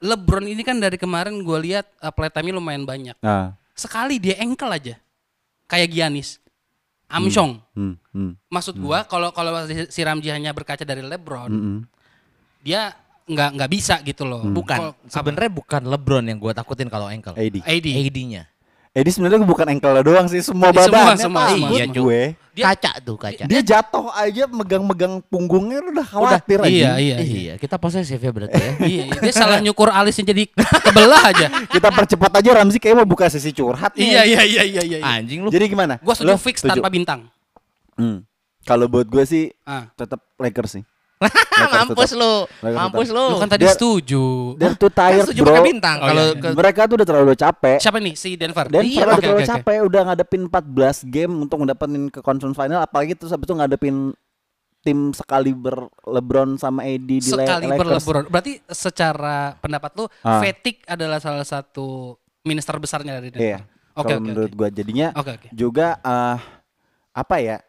LeBron 0.00 0.46
ini 0.46 0.62
kan 0.64 0.78
dari 0.78 0.96
kemarin 0.96 1.36
gue 1.42 1.58
lihat 1.60 1.90
uh, 2.00 2.08
playtime-nya 2.14 2.54
lumayan 2.56 2.86
banyak. 2.86 3.18
Nah, 3.20 3.58
Sekali 3.76 4.20
dia 4.20 4.36
ankle 4.40 4.72
aja, 4.76 4.94
kayak 5.64 5.88
Giannis, 5.88 6.36
Amsyong. 7.08 7.58
Hmm, 7.72 7.96
hmm, 8.12 8.32
Maksud 8.52 8.76
gua 8.76 9.08
kalau 9.08 9.32
kalau 9.32 9.64
si 9.88 10.00
Ramji 10.04 10.28
hanya 10.28 10.52
berkaca 10.52 10.84
dari 10.84 11.00
LeBron, 11.00 11.48
hmm, 11.48 11.62
hmm. 11.64 11.80
Dia 12.60 12.92
nggak 13.24 13.48
nggak 13.56 13.70
bisa 13.70 13.94
gitu 14.02 14.22
loh. 14.22 14.42
Bukan, 14.42 14.78
Kalau- 14.90 14.94
sebenarnya 15.06 15.50
bukan 15.50 15.82
LeBron 15.86 16.24
yang 16.24 16.38
gue 16.38 16.52
takutin 16.52 16.86
kalau 16.86 17.06
ankle. 17.06 17.34
AD. 17.34 17.62
AD. 17.62 17.86
AD-nya. 17.86 18.42
AD 18.90 19.06
sebenarnya 19.06 19.46
bukan 19.46 19.70
ankle 19.70 20.02
doang 20.02 20.26
sih, 20.26 20.42
semua 20.42 20.74
badannya 20.74 20.90
semua, 20.90 21.06
takut 21.14 21.22
semua, 21.22 21.42
Iya, 21.70 21.84
semua. 21.86 21.94
gue. 21.94 22.20
Dia- 22.50 22.64
kaca 22.66 22.92
tuh 22.98 23.14
kaca. 23.14 23.44
Dia 23.46 23.60
jatuh 23.62 24.10
aja 24.10 24.44
megang-megang 24.50 25.22
punggungnya 25.22 25.78
udah 25.78 26.02
khawatir 26.02 26.58
aja. 26.58 26.66
Iya, 26.66 26.90
iya, 26.98 27.16
iya. 27.22 27.38
Iya, 27.38 27.54
kita 27.54 27.78
posesif 27.78 28.18
ya 28.18 28.32
berarti 28.34 28.58
ya. 28.58 28.72
Iya, 28.90 29.04
dia 29.14 29.30
salah 29.32 29.62
nyukur 29.62 29.94
alisnya 29.94 30.34
jadi 30.34 30.50
kebelah 30.82 31.22
aja. 31.22 31.46
Kita 31.70 31.86
percepat 31.88 32.42
aja 32.42 32.50
Ramzi 32.50 32.82
kayaknya 32.82 33.06
mau 33.06 33.08
buka 33.08 33.30
sesi 33.30 33.54
curhat 33.54 33.94
nih. 33.94 34.10
iya, 34.10 34.22
iya, 34.26 34.42
iya, 34.42 34.62
iya, 34.66 34.82
iya. 34.82 34.98
Anjing 35.06 35.46
lu. 35.46 35.54
Jadi 35.54 35.70
gimana? 35.70 36.02
Gua 36.02 36.18
setuju 36.18 36.34
Lo 36.34 36.36
fix 36.36 36.58
setuju? 36.58 36.82
tanpa 36.82 36.90
bintang. 36.90 37.30
Hmm. 37.94 38.26
Kalau 38.60 38.90
buat 38.90 39.06
gue 39.06 39.22
sih 39.22 39.54
Ah. 39.62 39.86
tetap 39.94 40.18
Lakers 40.34 40.70
sih. 40.76 40.84
Mampus 41.70 42.10
lu. 42.12 42.34
Mampus 42.62 43.08
lu. 43.08 43.24
Lu 43.26 43.36
kan 43.36 43.48
tadi 43.48 43.64
Dia- 43.64 43.76
setuju. 43.76 44.56
They're 44.56 44.72
too 44.74 44.88
Kan 44.88 44.98
tired 45.12 45.24
setuju 45.28 45.40
bro. 45.40 45.52
pakai 45.52 45.64
bintang 45.66 45.96
Oh, 45.98 46.06
kalau 46.06 46.24
iya, 46.24 46.32
iya. 46.32 46.40
ke 46.42 46.48
Mereka 46.56 46.80
tuh 46.82 46.94
udah 46.96 47.06
terlalu 47.06 47.32
capek. 47.34 47.78
Siapa 47.78 47.98
nih 47.98 48.14
si 48.14 48.30
Denver? 48.34 48.66
Dan 48.66 48.82
Iya, 48.82 49.04
udah 49.04 49.12
oke, 49.12 49.22
terlalu 49.22 49.38
oke. 49.38 49.50
capek 49.50 49.76
udah 49.84 50.00
ngadepin 50.06 50.42
14 50.46 50.96
game 51.04 51.32
untuk 51.38 51.56
ngedapetin 51.58 52.02
ke 52.08 52.20
conference 52.20 52.56
final 52.56 52.80
apalagi 52.80 53.12
terus 53.12 53.30
habis 53.30 53.44
itu 53.44 53.54
ngadepin 53.54 53.96
tim 54.80 55.12
sekaliber 55.12 55.76
LeBron 56.02 56.56
sama 56.56 56.80
AD 56.82 57.04
di 57.04 57.20
Sekali 57.20 57.68
Lakers. 57.68 57.80
berlebron. 58.00 58.24
Berarti 58.26 58.52
secara 58.66 59.52
pendapat 59.54 59.92
lu, 59.92 60.08
Ah. 60.24 60.40
fatigue 60.40 60.80
adalah 60.86 61.20
salah 61.20 61.44
satu 61.44 62.16
minister 62.40 62.72
besarnya 62.76 63.20
dari 63.20 63.28
Denver. 63.28 63.44
Iya. 63.46 63.60
Oke, 63.92 64.08
Kalau 64.08 64.16
oke, 64.16 64.24
menurut 64.24 64.48
oke. 64.48 64.56
gua 64.56 64.68
jadinya 64.70 65.12
Oke, 65.12 65.30
oke. 65.36 65.48
juga 65.52 66.00
eh 66.00 66.38
apa 67.12 67.36
ya? 67.36 67.60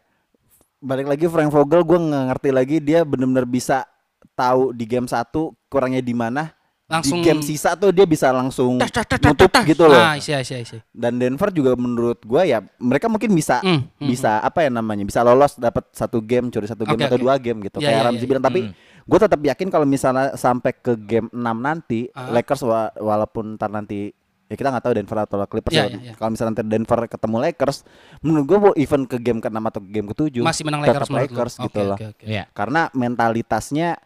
Balik 0.82 1.06
lagi 1.06 1.24
Frank 1.26 1.48
Vogel 1.48 1.80
gua 1.80 1.96
nggak 1.96 2.24
ngerti 2.28 2.48
lagi 2.50 2.76
dia 2.76 3.00
benar-benar 3.02 3.46
bisa 3.46 3.86
tahu 4.34 4.74
di 4.74 4.82
game 4.82 5.06
satu 5.06 5.54
kurangnya 5.66 6.02
di 6.02 6.10
mana. 6.12 6.50
Langsung- 6.90 7.22
di 7.22 7.24
game 7.24 7.40
sisa 7.40 7.72
tuh 7.72 7.88
dia 7.88 8.04
bisa 8.04 8.28
langsung 8.28 8.76
Tas, 8.76 8.92
tas, 8.92 9.06
tas, 9.06 9.16
nutup 9.16 9.48
gitu 9.64 9.88
loh. 9.88 9.96
Ah, 9.96 10.12
isi, 10.12 10.28
isi, 10.28 10.60
isi. 10.60 10.76
Dan 10.92 11.16
Denver 11.16 11.48
juga 11.48 11.72
menurut 11.72 12.20
gua 12.20 12.42
ya 12.42 12.60
mereka 12.76 13.08
mungkin 13.08 13.32
bisa 13.32 13.64
Hmm, 13.64 13.88
hmm, 13.96 14.04
bisa 14.04 14.36
apa 14.38 14.60
ya 14.60 14.68
namanya? 14.68 15.00
Bisa 15.00 15.24
lolos 15.24 15.56
dapat 15.56 15.88
satu 15.90 16.20
game, 16.20 16.50
curi 16.50 16.68
satu 16.68 16.84
game 16.84 16.98
Oke, 16.98 17.06
atau 17.06 17.16
oke. 17.16 17.24
dua 17.24 17.34
game 17.38 17.64
gitu. 17.64 17.78
Ya, 17.78 17.88
Kayak 17.88 17.96
ya, 17.96 18.04
Ramzi 18.04 18.20
ya, 18.20 18.28
bilang 18.28 18.44
tapi 18.44 18.60
gue 19.02 19.18
tetap 19.18 19.40
yakin 19.40 19.68
kalau 19.68 19.86
misalnya 19.86 20.36
sampai 20.36 20.72
ke 20.74 20.92
game 20.96 21.32
6 21.32 21.56
nanti 21.56 22.12
Ah. 22.12 22.28
Lakers 22.28 22.60
wa- 22.60 22.92
walaupun 22.92 23.56
ntar 23.56 23.72
nanti 23.72 24.12
ya 24.52 24.54
kita 24.54 24.68
nggak 24.68 24.84
tahu 24.84 24.92
Denver 24.92 25.18
atau 25.18 25.36
Clippers 25.42 25.72
Ya, 25.72 25.84
ya. 25.84 25.96
ya, 25.96 25.98
ya. 26.02 26.14
Kalau 26.14 26.30
misalnya 26.30 26.50
nanti 26.52 26.62
Denver 26.62 27.00
ketemu 27.06 27.36
Lakers, 27.40 27.78
menurut 28.20 28.44
gue 28.44 28.58
even 28.76 29.02
ke 29.02 29.16
game 29.16 29.40
ke-6 29.40 29.56
atau 29.58 29.80
ke 29.80 29.88
game 29.90 30.06
ke-7 30.06 30.34
Masih 30.38 30.62
menang 30.62 30.80
Lakers? 30.80 31.08
Lakers 31.08 31.54
gitu 31.56 31.72
Oke, 31.72 31.80
loh. 31.82 31.96
oke, 31.96 32.06
oke. 32.12 32.24
Iya. 32.24 32.44
Karena 32.52 32.92
mentalitasnya 32.92 33.96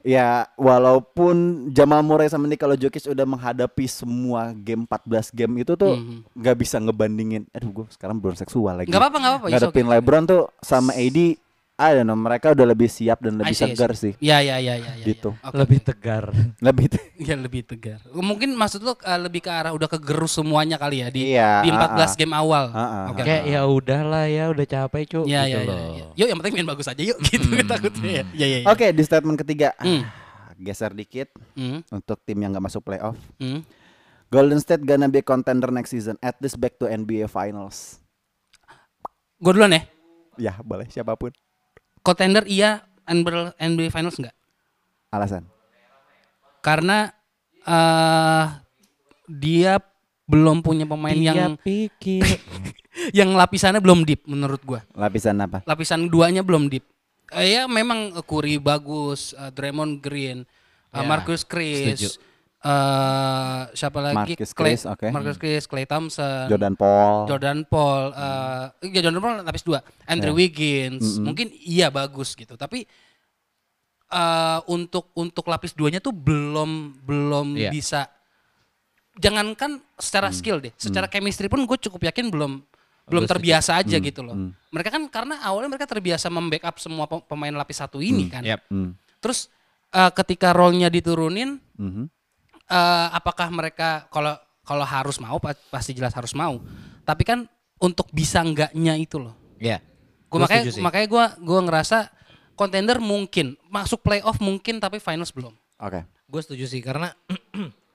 ya 0.00 0.46
walaupun 0.54 1.36
Jamal 1.68 1.98
Murray 2.00 2.30
sama 2.30 2.46
Nikola 2.46 2.74
Jokic 2.74 3.02
udah 3.04 3.26
menghadapi 3.26 3.84
semua 3.84 4.54
game 4.54 4.86
14 4.86 5.34
game 5.34 5.60
itu 5.60 5.74
tuh 5.74 5.98
Mhm. 5.98 6.30
nggak 6.32 6.56
bisa 6.56 6.78
ngebandingin 6.78 7.42
aduh 7.50 7.74
gue 7.74 7.86
sekarang 7.90 8.14
belum 8.14 8.32
seksual 8.32 8.78
lagi 8.78 8.86
Nggak 8.86 9.02
apa-apa, 9.02 9.18
nggak 9.18 9.32
apa-apa. 9.34 9.46
ngadepin 9.50 9.82
okay. 9.82 9.94
LeBron 9.98 10.24
tuh 10.24 10.42
sama 10.62 10.94
AD 10.94 11.18
I 11.76 11.92
don't 11.92 12.08
know 12.08 12.16
mereka 12.16 12.56
udah 12.56 12.72
lebih 12.72 12.88
siap 12.88 13.20
dan 13.20 13.36
lebih 13.36 13.52
I 13.52 13.54
see, 13.54 13.60
I 13.60 13.68
see. 13.68 13.76
segar 13.76 13.92
sih 13.92 14.12
Ya, 14.16 14.40
ya, 14.40 14.56
ya, 14.56 14.80
ya, 14.80 14.96
ya. 14.96 15.04
Gitu. 15.04 15.28
ya. 15.30 15.44
Oke, 15.44 15.56
Lebih 15.60 15.78
tegar. 15.84 16.24
lebih 16.56 16.86
Ya 17.28 17.36
lebih 17.36 17.62
tegar. 17.62 18.00
Mungkin 18.10 18.56
maksud 18.56 18.80
lu 18.80 18.92
uh, 18.92 19.18
lebih 19.20 19.40
ke 19.40 19.52
arah 19.52 19.72
udah 19.72 19.84
kegerus 19.86 20.36
semuanya 20.36 20.76
kali 20.76 21.04
ya 21.04 21.08
di 21.08 21.32
Iya, 21.32 21.60
di 21.60 21.68
ah, 21.68 21.92
14 21.92 22.00
ah. 22.00 22.08
game 22.16 22.32
awal. 22.32 22.64
Ah, 22.70 22.80
ah, 22.80 23.04
Oke. 23.12 23.20
Kayak 23.20 23.42
ya 23.44 23.60
udahlah 23.64 24.24
ya 24.24 24.44
udah 24.48 24.64
capek 24.64 25.02
cu. 25.04 25.20
Ya, 25.24 25.44
gitu 25.44 25.52
ya, 25.52 25.60
ya, 25.60 25.68
loh. 25.68 25.76
ya. 25.92 26.06
Yuk 26.16 26.26
yang 26.28 26.38
penting 26.40 26.54
main 26.56 26.68
bagus 26.68 26.86
aja 26.88 27.02
yuk 27.02 27.18
gitu 27.28 27.44
takutnya 27.62 28.10
ya. 28.10 28.24
Ya, 28.32 28.46
ya, 28.46 28.58
ya. 28.58 28.66
oke 28.66 28.86
di 28.88 29.02
statement 29.02 29.36
ketiga 29.38 29.68
Hmm. 29.76 30.08
geser 30.56 30.92
dikit 30.92 31.28
Hmm, 31.52 31.84
untuk 31.90 32.16
tim 32.22 32.40
yang 32.40 32.48
nggak 32.50 32.64
masuk 32.64 32.80
playoff 32.82 33.20
hmm. 33.36 33.60
Golden 34.26 34.56
State 34.56 34.80
gonna 34.82 35.06
be 35.06 35.20
contender 35.20 35.68
next 35.68 35.92
season 35.92 36.16
at 36.18 36.40
least 36.40 36.56
back 36.56 36.76
to 36.76 36.84
NBA 36.84 37.26
Finals 37.26 38.00
Gue 39.36 39.52
duluan 39.52 39.68
ya. 39.70 39.84
ya 40.40 40.52
boleh 40.58 40.88
siapa 40.88 41.12
pun 41.12 41.28
Contender 42.06 42.46
iya, 42.46 42.86
NBA 43.58 43.90
Finals 43.90 44.14
enggak? 44.22 44.36
alasan 45.10 45.42
Karena 46.62 47.10
eh 47.66 48.46
dia 49.26 49.82
belum 50.26 50.62
punya 50.62 50.86
pemain 50.86 51.14
Dia 51.14 51.34
yang 51.34 51.54
pikir 51.58 52.22
yang 53.18 53.34
lapisannya 53.34 53.82
belum 53.82 54.06
deep 54.06 54.22
menurut 54.26 54.62
gua. 54.62 54.80
lapisan 54.94 55.38
apa 55.42 55.66
Lapisan 55.66 56.06
duanya 56.06 56.46
belum 56.46 56.70
deep. 56.70 56.86
Eh, 57.34 57.58
ya 57.58 57.66
memang 57.66 58.14
Curry 58.22 58.62
bagus, 58.62 59.34
eh, 59.34 59.50
Draymond 59.50 59.98
Green, 59.98 60.46
eh, 60.94 61.02
Ya, 61.02 61.02
Marcus 61.02 61.42
setuju. 61.42 62.22
Eh 62.66 63.60
siapa 63.72 63.98
lagi? 64.02 64.34
Marcus 64.34 64.50
Clay- 64.50 64.74
Chris, 64.74 64.82
oke. 64.84 65.06
Marcus 65.08 65.38
Chris, 65.38 65.64
Clay 65.64 65.86
Thompson, 65.86 66.50
Jordan 66.50 66.74
Paul 66.74 67.30
Jordan 67.30 67.58
Paul, 67.62 68.10
eh 68.10 68.64
ya 68.90 69.00
Jordan 69.00 69.20
Paul 69.20 69.34
lapis 69.40 69.62
dua, 69.62 69.78
Andrew 70.04 70.34
Ya. 70.34 70.38
Wiggins, 70.40 71.22
mungkin 71.22 71.46
iya 71.54 71.88
bagus 71.88 72.34
gitu, 72.34 72.54
tapi 72.54 72.82
eh 74.06 74.58
untuk 74.66 75.14
untuk 75.14 75.46
lapis 75.46 75.72
duanya 75.72 75.98
tuh 75.98 76.10
belum 76.10 76.98
belum 77.00 77.54
Iya. 77.54 77.70
bisa. 77.70 78.00
Jangankan 79.14 79.78
Hmm. 79.78 79.86
secara 79.96 80.28
skill 80.28 80.58
deh, 80.58 80.74
secara 80.76 81.06
chemistry 81.06 81.46
pun 81.46 81.62
gue 81.62 81.78
cukup 81.80 82.04
yakin 82.04 82.28
belum 82.28 82.60
belum 83.06 83.22
terbiasa 83.24 83.78
aja 83.78 83.96
gitu 83.96 84.20
loh. 84.20 84.34
Hmm. 84.34 84.50
Mereka 84.68 84.90
kan 84.90 85.02
karena 85.06 85.38
awalnya 85.40 85.70
mereka 85.70 85.86
terbiasa 85.86 86.26
membackup 86.26 86.74
semua 86.76 87.06
pe- 87.06 87.22
pemain 87.24 87.54
lapis 87.54 87.78
satu 87.78 88.02
ini 88.02 88.26
kan. 88.26 88.42
Yap. 88.42 88.66
Hmm. 88.66 88.98
Terus 89.22 89.46
eh, 89.88 90.10
ketika 90.12 90.50
role-nya 90.50 90.90
diturunin, 90.90 91.62
Mhm. 91.78 92.10
Eh, 92.66 93.08
apakah 93.10 93.48
mereka 93.48 94.06
kalau 94.08 94.34
kalau 94.60 94.82
harus 94.82 95.16
mau 95.16 95.38
pa- 95.38 95.58
pasti 95.70 95.90
jelas 95.90 96.10
harus 96.10 96.32
mau. 96.32 96.58
Tapi 97.02 97.22
kan 97.22 97.46
untuk 97.78 98.10
bisa 98.10 98.40
enggaknya 98.40 98.94
itu 98.94 99.16
loh. 99.16 99.34
Ya. 99.56 99.78
Gua 100.26 100.42
Gua 100.42 100.44
makanya 100.44 100.64
makanya 100.80 101.06
gua 101.06 101.24
gua 101.38 101.60
ngerasa 101.62 101.98
contender 102.52 102.98
mungkin 102.98 103.54
masuk 103.66 104.00
playoff 104.00 104.38
mungkin 104.38 104.76
tapi 104.76 104.96
finals 104.96 105.30
belum. 105.30 105.52
oke 105.76 106.02
Gue 106.26 106.40
setuju 106.40 106.66
sih 106.66 106.80
karena 106.80 107.12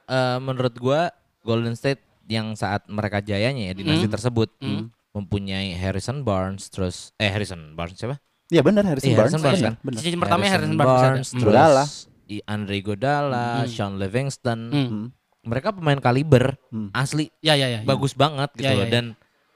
eh, 0.08 0.38
menurut 0.40 0.72
gua 0.76 1.12
Golden 1.42 1.74
State 1.74 2.00
yang 2.26 2.54
saat 2.54 2.86
mereka 2.88 3.20
jayanya 3.20 3.68
ya 3.68 3.74
dinasti 3.74 4.06
Hmm. 4.06 4.14
tersebut 4.14 4.50
Hmm. 4.58 4.88
mempunyai 5.12 5.74
Harrison 5.74 6.22
Barnes 6.22 6.70
terus 6.70 7.12
eh 7.18 7.28
Harrison 7.28 7.74
Barnes 7.74 7.98
siapa? 7.98 8.22
Iya 8.48 8.62
benar 8.62 8.86
Harrison 8.86 9.10
Iya, 9.10 9.18
Barnes. 9.18 9.34
Harrison 9.34 9.42
Barnes 9.42 9.60
benar, 9.60 9.74
kan? 9.74 9.84
benar. 9.84 10.00
Cincin 10.00 10.20
pertamanya 10.20 10.52
Harrison 10.54 10.78
Barnes 10.78 11.28
ada. 11.28 11.40
terus. 11.42 11.92
I- 11.92 12.11
Andre 12.42 12.80
Godala, 12.80 13.68
Sean 13.68 14.00
Livingston. 14.00 14.60
Hmm. 14.70 15.06
Mereka 15.42 15.74
pemain 15.74 15.98
kaliber 15.98 16.56
Hmm. 16.70 16.88
asli 16.92 17.28
Ya 17.42 17.54
ya 17.54 17.68
ya. 17.68 17.80
bagus 17.82 18.14
banget 18.14 18.48
gitu 18.54 18.64
Ya, 18.64 18.72
loh 18.72 18.86
ya, 18.86 18.88
ya. 18.88 18.94
dan 18.94 19.06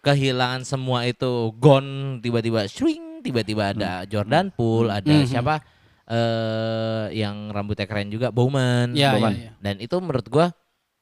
kehilangan 0.02 0.62
semua 0.62 1.06
itu 1.06 1.32
gone 1.56 2.20
tiba-tiba 2.20 2.68
swing 2.68 3.22
tiba-tiba 3.22 3.72
ada 3.72 4.04
Jordan 4.04 4.50
Poole 4.50 4.92
ada 4.92 5.08
Hmm. 5.08 5.26
siapa 5.26 5.64
eh 6.06 7.06
yang 7.16 7.50
rambutnya 7.50 7.86
keren 7.86 8.08
juga 8.08 8.30
Bowman 8.30 8.94
Ya, 8.94 9.14
Bowman. 9.14 9.34
ya, 9.34 9.42
ya. 9.44 9.52
dan 9.58 9.76
itu 9.78 9.96
menurut 9.98 10.28
gua 10.28 10.48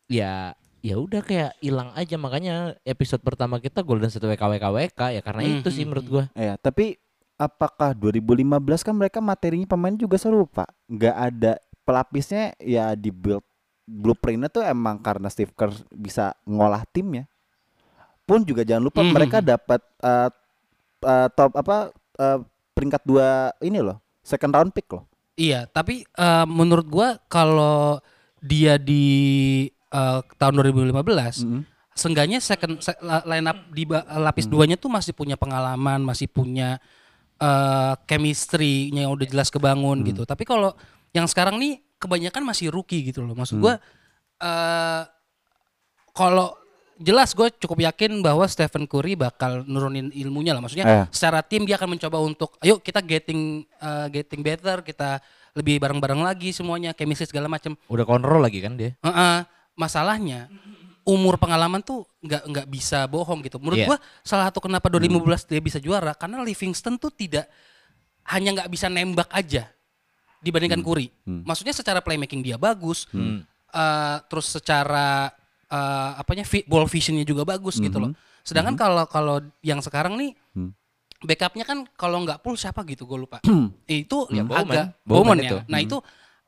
ya 0.08 0.56
ya 0.80 0.96
udah 0.96 1.20
kayak 1.20 1.56
hilang 1.60 1.92
aja 1.94 2.16
makanya 2.16 2.56
episode 2.84 3.20
pertama 3.20 3.56
kita 3.58 3.80
Golden 3.82 4.08
State 4.08 4.24
WKWKWK 4.26 5.02
ya 5.12 5.22
karena 5.22 5.42
Hmm, 5.42 5.54
itu 5.58 5.70
sih 5.70 5.84
hmm, 5.84 5.90
menurut 5.90 6.08
gua 6.10 6.24
Iya, 6.34 6.56
tapi 6.58 7.00
apakah 7.44 7.92
2015 7.94 8.56
kan 8.82 8.94
mereka 8.94 9.20
materinya 9.20 9.68
pemain 9.68 9.94
juga 9.94 10.16
serupa? 10.16 10.64
Nggak 10.86 11.16
ada 11.16 11.54
pelapisnya 11.82 12.56
ya 12.58 12.94
di 12.94 13.10
build 13.10 13.44
blueprintnya 13.84 14.48
tuh 14.48 14.64
emang 14.64 14.96
karena 14.98 15.28
Steve 15.28 15.52
Kerr 15.52 15.72
bisa 15.90 16.32
ngolah 16.44 16.88
timnya. 16.88 17.28
Pun 18.24 18.42
juga 18.42 18.64
jangan 18.64 18.84
lupa 18.84 19.04
Mhm. 19.04 19.12
mereka 19.12 19.38
dapat 19.40 19.84
eh, 20.00 20.30
eh, 21.04 21.28
top 21.30 21.52
apa 21.54 21.92
eh, 22.16 22.40
peringkat 22.72 23.04
dua 23.04 23.28
ini 23.60 23.78
loh, 23.78 24.00
second 24.20 24.50
round 24.50 24.72
pick 24.72 24.88
loh. 24.88 25.04
Iya, 25.36 25.68
tapi 25.68 26.08
eh, 26.08 26.46
menurut 26.46 26.88
gua 26.88 27.20
kalau 27.26 28.00
dia 28.40 28.76
di 28.78 29.04
eh, 29.90 30.20
tahun 30.34 30.54
2015 30.58 31.44
Mhm. 31.44 31.62
seenggaknya 31.94 32.40
second 32.40 32.80
se- 32.80 32.98
line 33.04 33.46
up 33.46 33.70
di 33.70 33.84
ba- 33.84 34.02
Hmm. 34.02 34.24
lapis 34.24 34.48
duanya 34.48 34.74
tuh 34.74 34.90
masih 34.90 35.12
punya 35.12 35.36
pengalaman, 35.36 36.02
masih 36.02 36.26
punya 36.26 36.82
eh 37.36 37.94
chemistry 38.06 38.90
yang 38.90 39.10
udah 39.10 39.26
jelas 39.26 39.48
kebangun 39.48 40.02
Hmm. 40.02 40.08
gitu. 40.08 40.22
Tapi 40.24 40.44
kalau 40.44 40.74
yang 41.12 41.26
sekarang 41.26 41.58
nih 41.58 41.80
kebanyakan 41.98 42.44
masih 42.44 42.70
rookie 42.70 43.06
gitu 43.06 43.22
loh. 43.22 43.34
Maksud 43.34 43.58
gua 43.58 43.78
Hmm. 43.78 43.84
eh 44.42 45.04
kalau 46.14 46.54
jelas 46.96 47.34
gue 47.34 47.50
cukup 47.58 47.84
yakin 47.84 48.22
bahwa 48.22 48.46
Stephen 48.46 48.86
Curry 48.86 49.18
bakal 49.18 49.66
nurunin 49.66 50.14
ilmunya 50.14 50.54
lah. 50.54 50.62
Maksudnya 50.62 50.86
Eh. 50.86 51.06
secara 51.10 51.42
tim 51.42 51.66
dia 51.66 51.76
akan 51.76 51.98
mencoba 51.98 52.18
untuk 52.18 52.54
ayo 52.60 52.78
kita 52.78 53.02
getting 53.02 53.66
eh, 53.66 54.08
getting 54.10 54.40
better, 54.40 54.80
kita 54.80 55.18
lebih 55.54 55.78
bareng-bareng 55.78 56.22
lagi 56.22 56.50
semuanya, 56.50 56.94
chemistry 56.94 57.26
segala 57.26 57.46
macam. 57.46 57.74
udah 57.86 58.06
kontrol 58.06 58.42
lagi 58.42 58.58
kan 58.58 58.74
dia 58.74 58.94
Heeh. 59.00 59.46
masalahnya 59.74 60.50
umur 61.04 61.36
pengalaman 61.36 61.80
tuh 61.80 62.08
nggak 62.20 62.44
nggak 62.46 62.68
bisa 62.68 63.04
bohong 63.06 63.44
gitu. 63.44 63.60
Menurut 63.60 63.78
Iya. 63.78 63.88
gua 63.88 63.98
salah 64.22 64.48
satu 64.48 64.60
kenapa 64.60 64.88
2015 64.88 65.44
dia 65.46 65.60
bisa 65.60 65.78
juara 65.78 66.12
karena 66.12 66.40
Livingston 66.40 66.96
tuh 66.96 67.10
tidak 67.10 67.48
hanya 68.26 68.56
nggak 68.56 68.70
bisa 68.70 68.88
nembak 68.88 69.28
aja 69.30 69.68
dibandingkan 70.40 70.80
Curry. 70.80 71.12
Maksudnya 71.26 71.72
secara 71.72 72.00
playmaking 72.00 72.40
dia 72.42 72.56
bagus. 72.56 73.08
eh, 73.74 74.18
terus 74.28 74.48
secara 74.50 75.34
eh, 75.66 76.12
apanya 76.16 76.46
ball 76.64 76.86
visionnya 76.86 77.24
juga 77.24 77.44
bagus 77.44 77.82
gitu 77.82 77.98
loh. 77.98 78.12
Sedangkan 78.42 78.76
kalau 78.76 79.04
kalau 79.06 79.36
yang 79.60 79.80
sekarang 79.80 80.14
nih 80.14 80.32
backupnya 81.20 81.64
kan 81.64 81.88
kalau 81.94 82.20
nggak 82.22 82.40
full 82.40 82.54
siapa 82.54 82.84
gitu 82.84 83.04
gue 83.04 83.18
lupa. 83.18 83.40
itu 83.86 84.18
Ya, 84.30 84.44
Bowman. 84.44 84.68
agak 84.68 84.86
Bowman 85.02 85.16
Bowman, 85.34 85.38
itu. 85.40 85.56
ya. 85.58 85.64
Nah 85.66 85.80
itu 85.80 85.98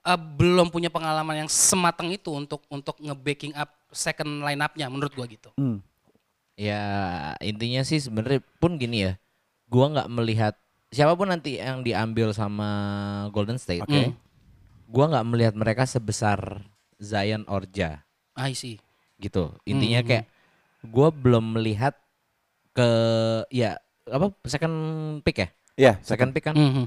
eh, 0.05 0.19
belum 0.19 0.67
punya 0.67 0.87
pengalaman 0.87 1.35
yang 1.37 1.49
sematang 1.49 2.07
itu 2.09 2.29
untuk 2.29 2.61
untuk 2.69 2.95
nge-backing 2.99 3.51
up 3.53 3.71
second 3.95 4.43
line 4.43 4.59
up-nya 4.59 4.85
menurut 4.87 5.11
gua 5.11 5.25
gitu. 5.25 5.49
Hmm. 5.55 5.79
Ya 6.55 6.83
intinya 7.39 7.81
sih 7.81 7.97
sebenarnya 7.97 8.39
pun 8.57 8.75
gini 8.75 9.03
ya, 9.03 9.13
gua 9.65 9.91
nggak 9.91 10.09
melihat 10.09 10.53
siapa 10.87 11.11
pun 11.13 11.27
nanti 11.27 11.59
yang 11.59 11.81
diambil 11.81 12.31
sama 12.31 12.69
Golden 13.31 13.55
State, 13.55 13.83
Oke. 13.83 14.15
gua 14.87 15.05
nggak 15.09 15.27
melihat 15.27 15.53
mereka 15.53 15.83
sebesar 15.83 16.63
Zion 16.95 17.43
Orja 17.45 18.03
I 18.33 18.51
see. 18.51 18.79
gitu. 19.17 19.51
Intinya 19.63 19.99
Hmm. 19.99 20.07
kayak 20.07 20.25
gua 20.85 21.09
belum 21.09 21.55
melihat 21.55 21.95
ke 22.71 22.87
ya 23.49 23.79
apa 24.05 24.31
second 24.43 24.75
pick 25.23 25.37
ya, 25.37 25.47
Iya, 25.75 25.93
second 25.99 26.31
pick 26.31 26.45
kan 26.45 26.55
Mhm. 26.55 26.85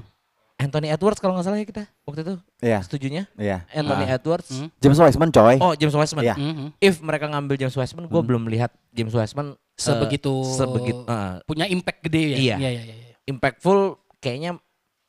Anthony 0.59 0.91
Edwards 0.91 1.17
kalau 1.17 1.33
nggak 1.33 1.45
salah 1.47 1.55
ya 1.55 1.63
kita 1.63 1.83
waktu 2.03 2.19
itu 2.21 2.35
Iya, 2.59 2.79
setujunya 2.83 3.23
iya. 3.33 3.63
Anthony 3.71 4.03
Ah. 4.03 4.19
Edwards. 4.19 4.51
Hmm. 4.51 4.67
James 4.77 4.99
Wiseman 4.99 5.31
coy. 5.31 5.55
Oh 5.57 5.71
James 5.73 5.95
Wiseman. 5.95 6.21
Iya. 6.21 6.35
Mhm. 6.35 6.75
If 6.77 6.99
mereka 6.99 7.25
ngambil 7.25 7.55
James 7.55 7.73
Wiseman, 7.73 8.05
gua 8.05 8.19
belum 8.19 8.43
melihat 8.43 8.67
James 8.91 9.09
Wiseman 9.09 9.55
eh, 9.55 9.57
Sebegitu 9.79 10.43
sebegitu 10.51 11.07
ah, 11.07 11.39
punya 11.47 11.63
impact 11.65 12.03
gede 12.03 12.35
ya. 12.35 12.37
Iya. 12.37 12.55
Iya 12.59 12.69
iya 12.69 12.83
iya. 12.83 12.95
iya. 12.99 13.15
impactful 13.25 13.95
kayaknya 14.19 14.59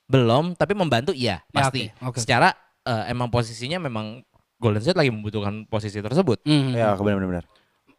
belum 0.07 0.55
tapi 0.55 0.73
membantu 0.73 1.11
iya 1.11 1.43
Ya, 1.43 1.51
pasti 1.51 1.89
oke, 1.89 1.99
oke, 1.99 2.09
oke. 2.15 2.19
secara 2.21 2.49
eh, 2.83 3.11
emang 3.11 3.27
posisinya 3.27 3.81
memang 3.81 4.23
Golden 4.57 4.79
State 4.79 4.95
lagi 4.95 5.11
membutuhkan 5.11 5.67
posisi 5.67 5.99
tersebut 5.99 6.47
Mhm. 6.47 6.79
Iya, 6.79 6.95
benar-benar. 6.95 7.45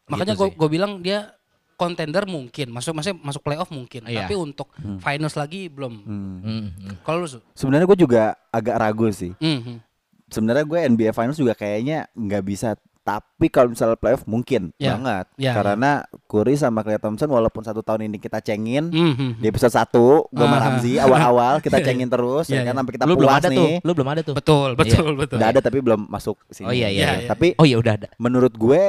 Makanya 0.08 0.34
Gitu 0.34 0.56
gue 0.56 0.68
bilang 0.68 1.04
dia 1.04 1.36
contender 1.74 2.24
mungkin, 2.24 2.68
masuk 2.68 2.92
masuk 2.92 3.16
masuk 3.18 3.40
playoff 3.40 3.68
mungkin, 3.68 4.04
Iya. 4.04 4.24
tapi 4.24 4.34
untuk 4.34 4.70
finals 4.98 5.34
lagi 5.34 5.66
belum. 5.66 5.94
Hmm. 5.98 6.36
Hmm, 6.38 6.64
hmm. 6.70 6.96
Kalau 7.02 7.22
lu 7.22 7.28
Su? 7.28 7.38
Sebenarnya 7.52 7.86
gue 7.86 7.98
juga 7.98 8.22
agak 8.48 8.76
ragu 8.76 9.06
sih. 9.08 9.32
Mhm. 9.36 9.80
Sebenarnya 10.26 10.64
gue 10.64 10.78
NBA 10.86 11.12
Finals 11.12 11.36
juga 11.36 11.52
kayaknya 11.52 12.08
nggak 12.10 12.42
bisa. 12.42 12.72
Tapi 13.02 13.50
kalau 13.50 13.66
misalnya 13.68 13.98
playoff 13.98 14.22
mungkin 14.24 14.70
Ya, 14.76 14.94
banget. 14.94 15.26
ya, 15.34 15.52
Karena 15.52 15.90
Curry 16.22 16.54
sama 16.54 16.80
Klay 16.80 16.96
Thompson 16.96 17.26
walaupun 17.26 17.60
satu 17.60 17.82
tahun 17.82 18.06
ini 18.06 18.16
kita 18.16 18.38
cengin 18.38 18.88
Mhm. 18.88 19.42
di 19.42 19.46
episode 19.46 19.74
1 19.74 20.22
gue 20.24 20.38
sama 20.38 20.56
Ah. 20.56 20.62
Ramzi 20.70 20.92
awal-awal 20.96 21.58
kita 21.58 21.82
cengin 21.98 22.06
terus 22.06 22.46
Iya, 22.46 22.62
ya 22.62 22.62
kan 22.62 22.66
iya. 22.68 22.78
sampai 22.78 22.92
kita 22.94 23.04
lu 23.04 23.18
belum 23.18 23.26
puas 23.26 23.42
ada 23.42 23.48
tuh 23.50 23.66
nih. 23.66 23.76
lu 23.82 23.90
belum 23.92 24.08
ada 24.08 24.20
tuh 24.22 24.34
Betul, 24.38 24.68
betul, 24.72 25.06
betul. 25.18 25.34
Udah 25.34 25.48
ada 25.50 25.58
tapi 25.60 25.78
belum 25.82 26.00
masuk 26.06 26.38
sini. 26.48 26.64
Oh, 26.64 26.72
iya, 26.72 26.88
iya, 26.88 27.06
iya. 27.18 27.28
Tapi 27.28 27.58
oh 27.58 27.66
iya 27.66 27.76
udah 27.76 27.92
ada 27.92 28.08
menurut 28.16 28.54
gue 28.54 28.82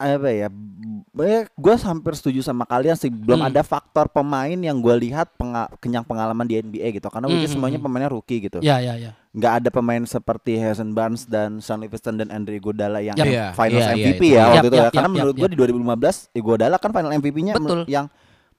apa 0.00 0.28
ya 0.32 0.48
gue 1.44 1.74
hampir 1.76 2.12
setuju 2.14 2.40
sama 2.40 2.64
kalian 2.64 2.96
sih 2.96 3.12
belum 3.12 3.36
Hmm. 3.36 3.48
ada 3.48 3.60
faktor 3.60 4.08
pemain 4.08 4.54
yang 4.54 4.78
gue 4.78 4.96
lihat 5.02 5.36
penga- 5.36 5.68
kenyang 5.76 6.00
pengalaman 6.00 6.42
di 6.42 6.56
NBA 6.56 6.96
gitu 6.96 7.06
karena 7.06 7.28
Hmm, 7.28 7.44
semuanya 7.44 7.76
hmm, 7.76 7.84
pemainnya 7.84 8.08
rookie 8.08 8.40
gitu 8.40 8.58
Ya, 8.60 8.80
ya, 8.80 8.96
ya. 8.96 9.12
nggak 9.30 9.52
ada 9.60 9.68
pemain 9.68 10.00
seperti 10.02 10.56
Harrison 10.56 10.90
Barnes 10.90 11.24
dan 11.24 11.60
Sean 11.60 11.78
Livingston 11.78 12.16
dan 12.16 12.28
Andre 12.30 12.56
Iguodala 12.56 12.98
yang. 12.98 13.14
Iya, 13.14 13.52
Finals 13.52 13.84
iya, 13.84 13.92
iya, 13.92 13.96
MVP 14.00 14.22
itu. 14.22 14.24
ya 14.24 14.40
Yap, 14.40 14.48
waktu 14.50 14.66
itu 14.66 14.76
yap, 14.76 14.80
ya 14.80 14.90
karena 14.90 15.04
yap, 15.04 15.14
menurut 15.14 15.34
gue 15.36 15.48
di 15.48 15.56
2015 15.56 16.16
Iguodala 16.32 16.76
kan 16.76 16.90
Final 16.90 17.12
MVP-nya 17.14 17.54
yang 17.86 18.06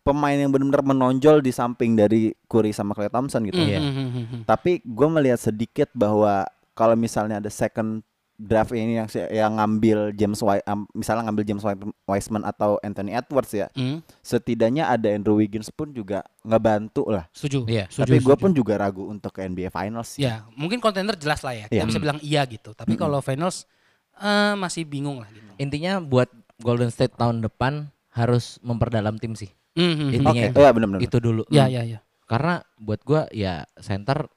pemain 0.02 0.34
yang 0.36 0.50
benar-benar 0.50 0.84
menonjol 0.84 1.40
di 1.40 1.52
samping 1.52 1.94
dari 1.94 2.22
Curry 2.46 2.70
sama 2.70 2.94
Klay 2.94 3.10
Thompson 3.10 3.42
gitu 3.44 3.58
Iya. 3.58 3.80
Mhm, 3.80 3.90
mhm, 3.90 4.06
mhm. 4.06 4.40
tapi 4.46 4.82
gue 4.82 5.08
melihat 5.10 5.38
sedikit 5.38 5.90
bahwa 5.92 6.46
kalau 6.72 6.94
misalnya 6.94 7.38
ada 7.38 7.50
second 7.50 8.02
draft 8.42 8.74
ini 8.74 8.98
yang 8.98 9.06
yang 9.30 9.52
ngambil 9.54 10.10
James 10.12 10.42
Wi- 10.42 10.66
am- 10.66 10.90
misalnya 10.92 11.30
ngambil 11.30 11.46
James 11.46 11.62
Wi- 11.62 11.78
Wiseman 12.04 12.42
atau 12.42 12.82
Anthony 12.82 13.14
Edwards 13.14 13.54
ya 13.54 13.70
Mhm. 13.72 14.02
setidaknya 14.18 14.90
ada 14.90 15.08
Andrew 15.08 15.38
Wiggins 15.38 15.70
pun 15.70 15.94
juga 15.94 16.26
ngebantu 16.42 17.06
lah 17.06 17.30
Setuju. 17.30 17.70
Iya. 17.70 17.86
setuju, 17.86 18.02
tapi 18.02 18.16
gue 18.16 18.26
setuju. 18.28 18.42
pun 18.42 18.52
juga 18.52 18.74
ragu 18.76 19.04
untuk 19.06 19.30
ke 19.32 19.44
NBA 19.44 19.70
Finals 19.70 20.18
sih. 20.18 20.26
Ya, 20.26 20.42
mungkin 20.52 20.78
kontender 20.78 21.14
jelas 21.14 21.40
lah 21.40 21.54
ya. 21.54 21.66
Kita 21.66 21.78
Iya. 21.78 21.86
bisa 21.86 22.00
bilang 22.00 22.18
iya 22.20 22.42
gitu. 22.44 22.74
Tapi 22.74 22.96
kalau 22.96 23.22
finals 23.22 23.70
eh, 24.14 24.54
masih 24.54 24.84
bingung 24.84 25.18
lah 25.18 25.30
gitu. 25.30 25.46
intinya 25.58 25.98
buat 25.98 26.30
Golden 26.58 26.90
State 26.90 27.14
tahun 27.16 27.42
depan 27.42 27.90
harus 28.10 28.58
memperdalam 28.60 29.16
tim 29.16 29.34
sih 29.34 29.50
Mhm. 29.72 30.08
Intinya 30.12 30.30
Oke, 30.32 30.46
itu. 30.48 30.58
oh 30.58 30.64
ya 30.64 30.72
benar-benar. 30.72 31.02
itu 31.02 31.18
dulu 31.18 31.42
Ya, 31.48 31.66
ya, 31.66 31.82
ya. 31.82 32.00
karena 32.26 32.60
buat 32.76 33.00
gua 33.02 33.26
ya 33.30 33.64
center 33.78 34.28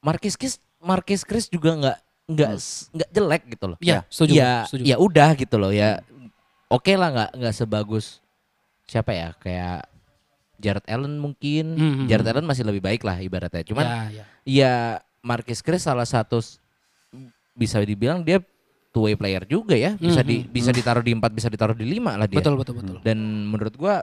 Marquis 0.00 0.36
Chris 0.36 0.60
Marquis 0.78 1.24
Chris 1.24 1.48
juga 1.48 1.74
nggak 1.74 1.98
nggak 2.24 2.50
nggak 2.90 3.10
jelek 3.10 3.42
gitu 3.48 3.64
loh 3.66 3.78
Ya, 3.78 4.00
setuju. 4.08 4.32
ya 4.32 4.52
setuju. 4.64 4.82
ya 4.82 4.96
udah 4.96 5.30
gitu 5.34 5.56
loh 5.56 5.68
ya 5.68 6.00
oke 6.66 6.92
lah 6.92 7.08
nggak 7.10 7.30
nggak 7.36 7.54
sebagus 7.54 8.24
siapa 8.84 9.12
ya 9.12 9.28
kayak 9.36 9.84
Jared 10.56 10.86
Allen 10.86 11.18
mungkin 11.18 11.74
Mhm. 11.74 12.04
Jared 12.06 12.24
Allen 12.26 12.44
masih 12.44 12.64
lebih 12.64 12.80
baik 12.80 13.02
lah 13.02 13.18
ibaratnya 13.18 13.60
cuman 13.62 13.84
ya, 13.84 14.00
ya. 14.10 14.24
ya 14.44 14.72
Marquis 15.20 15.60
Chris 15.60 15.82
salah 15.82 16.04
satu 16.04 16.40
bisa 17.54 17.78
dibilang 17.80 18.20
dia 18.20 18.40
two 18.88 19.04
way 19.04 19.14
player 19.14 19.44
juga 19.44 19.74
ya 19.74 19.94
bisa 19.94 20.20
di 20.20 20.42
Mhm. 20.42 20.48
bisa 20.48 20.70
ditaruh 20.70 21.00
di 21.00 21.12
empat 21.12 21.30
bisa 21.30 21.46
ditaruh 21.46 21.74
di 21.74 21.84
lima 21.84 22.14
lah 22.14 22.24
dia 22.24 22.38
Betul, 22.38 22.56
betul, 22.56 22.74
betul. 22.76 22.98
dan 23.00 23.18
menurut 23.44 23.74
gua 23.74 24.00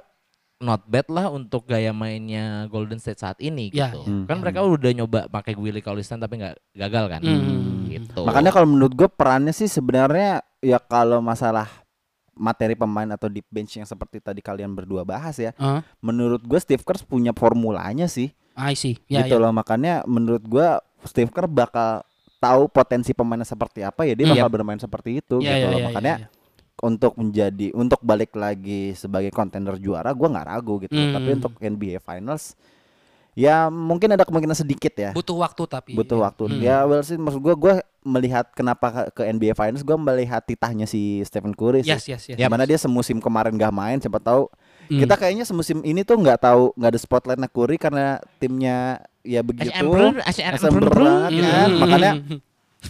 not 0.59 0.86
bad 0.86 1.09
lah 1.09 1.26
untuk 1.28 1.65
gaya 1.65 1.89
mainnya 1.89 2.67
Golden 2.67 2.97
State 2.97 3.17
saat 3.17 3.38
ini 3.39 3.72
Ya, 3.72 3.89
gitu. 3.89 4.05
ya. 4.05 4.30
Kan 4.30 4.38
mereka 4.39 4.61
udah 4.61 4.91
nyoba 4.93 5.26
pakai 5.26 5.57
Willie 5.57 5.82
Cauley-Stein 5.82 6.22
tapi 6.22 6.38
nggak 6.38 6.53
gagal 6.78 7.05
kan. 7.09 7.22
Hmm. 7.24 7.70
Gitu. 8.02 8.22
Makanya 8.22 8.49
kalau 8.49 8.66
menurut 8.66 8.91
gue 8.91 9.06
perannya 9.06 9.52
sih 9.52 9.66
sebenarnya 9.66 10.41
ya 10.58 10.78
kalau 10.78 11.20
masalah 11.20 11.70
materi 12.32 12.74
pemain 12.74 13.06
atau 13.08 13.28
deep 13.28 13.45
bench 13.47 13.76
yang 13.76 13.86
seperti 13.86 14.18
tadi 14.18 14.39
kalian 14.39 14.72
berdua 14.72 15.04
bahas 15.04 15.38
ya, 15.38 15.54
Heeh. 15.54 15.82
menurut 15.99 16.41
gue 16.41 16.58
Steve 16.58 16.82
Kerr 16.82 16.97
punya 17.04 17.30
formulanya 17.32 18.08
sih, 18.08 18.34
I 18.54 18.74
see. 18.74 18.97
Ya, 19.06 19.22
gitu 19.22 19.38
ya. 19.38 19.41
loh. 19.41 19.52
Makanya 19.52 20.02
menurut 20.04 20.41
gue 20.41 20.68
Steve 21.04 21.30
Kerr 21.30 21.45
bakal 21.45 22.02
tahu 22.38 22.66
potensi 22.68 23.14
pemainnya 23.14 23.45
seperti 23.45 23.86
apa 23.86 24.02
ya 24.02 24.18
dia 24.18 24.26
Hmm. 24.26 24.34
bakal 24.34 24.49
bermain 24.52 24.78
seperti 24.78 25.22
itu 25.22 25.38
Ya, 25.39 25.54
gitu 25.54 25.66
ya, 25.66 25.70
loh. 25.70 25.78
ya, 25.78 25.86
Makanya 25.91 26.14
ya, 26.18 26.26
ya. 26.26 26.30
untuk 26.82 27.14
menjadi 27.14 27.68
untuk 27.78 27.99
balik 28.02 28.34
lagi 28.34 28.97
sebagai 28.97 29.30
kontender 29.30 29.78
juara 29.78 30.10
gue 30.10 30.26
nggak 30.26 30.47
ragu 30.47 30.82
gitu. 30.82 30.97
Hmm. 30.97 31.14
Tapi 31.14 31.30
untuk 31.38 31.54
NBA 31.56 32.02
Finals 32.02 32.58
ya 33.32 33.71
mungkin 33.71 34.11
ada 34.11 34.27
kemungkinan 34.27 34.53
sedikit 34.53 34.91
ya. 34.91 35.11
butuh 35.11 35.38
waktu 35.39 35.63
tapi 35.65 35.91
butuh 35.95 36.19
ya. 36.19 36.23
waktu. 36.27 36.43
Hmm. 36.47 36.59
Ya 36.59 36.77
well 36.84 36.99
sih 36.99 37.15
maksud 37.15 37.39
gua 37.39 37.55
gua 37.55 37.73
melihat 38.01 38.49
kenapa 38.51 39.07
ke, 39.09 39.23
NBA 39.23 39.53
Finals 39.53 39.82
gua 39.82 39.95
melihat 39.95 40.43
titahnya 40.43 40.84
si 40.84 41.23
Stephen 41.23 41.55
Curry 41.55 41.86
sih. 41.86 41.95
Yes, 41.95 42.05
yes, 42.09 42.23
yes. 42.27 42.38
Ya 42.38 42.51
mana 42.51 42.67
dia 42.67 42.75
semusim 42.75 43.21
kemarin 43.21 43.55
gak 43.55 43.71
main 43.71 43.97
siapa 43.97 44.19
tahu 44.19 44.51
Hmm. 44.91 44.99
kita 44.99 45.15
kayaknya 45.15 45.47
semusim 45.47 45.79
ini 45.88 46.03
tuh 46.03 46.19
nggak 46.19 46.43
tahu 46.43 46.75
nggak 46.75 46.91
ada 46.91 46.99
spotlightnya 46.99 47.47
Curry 47.47 47.79
karena 47.79 48.19
timnya 48.43 48.99
ya 49.23 49.39
begitu 49.39 49.71
SM 49.71 49.88
banget 50.91 51.32
Hmm. 51.32 51.47
kan. 51.47 51.69
Makanya 51.79 52.11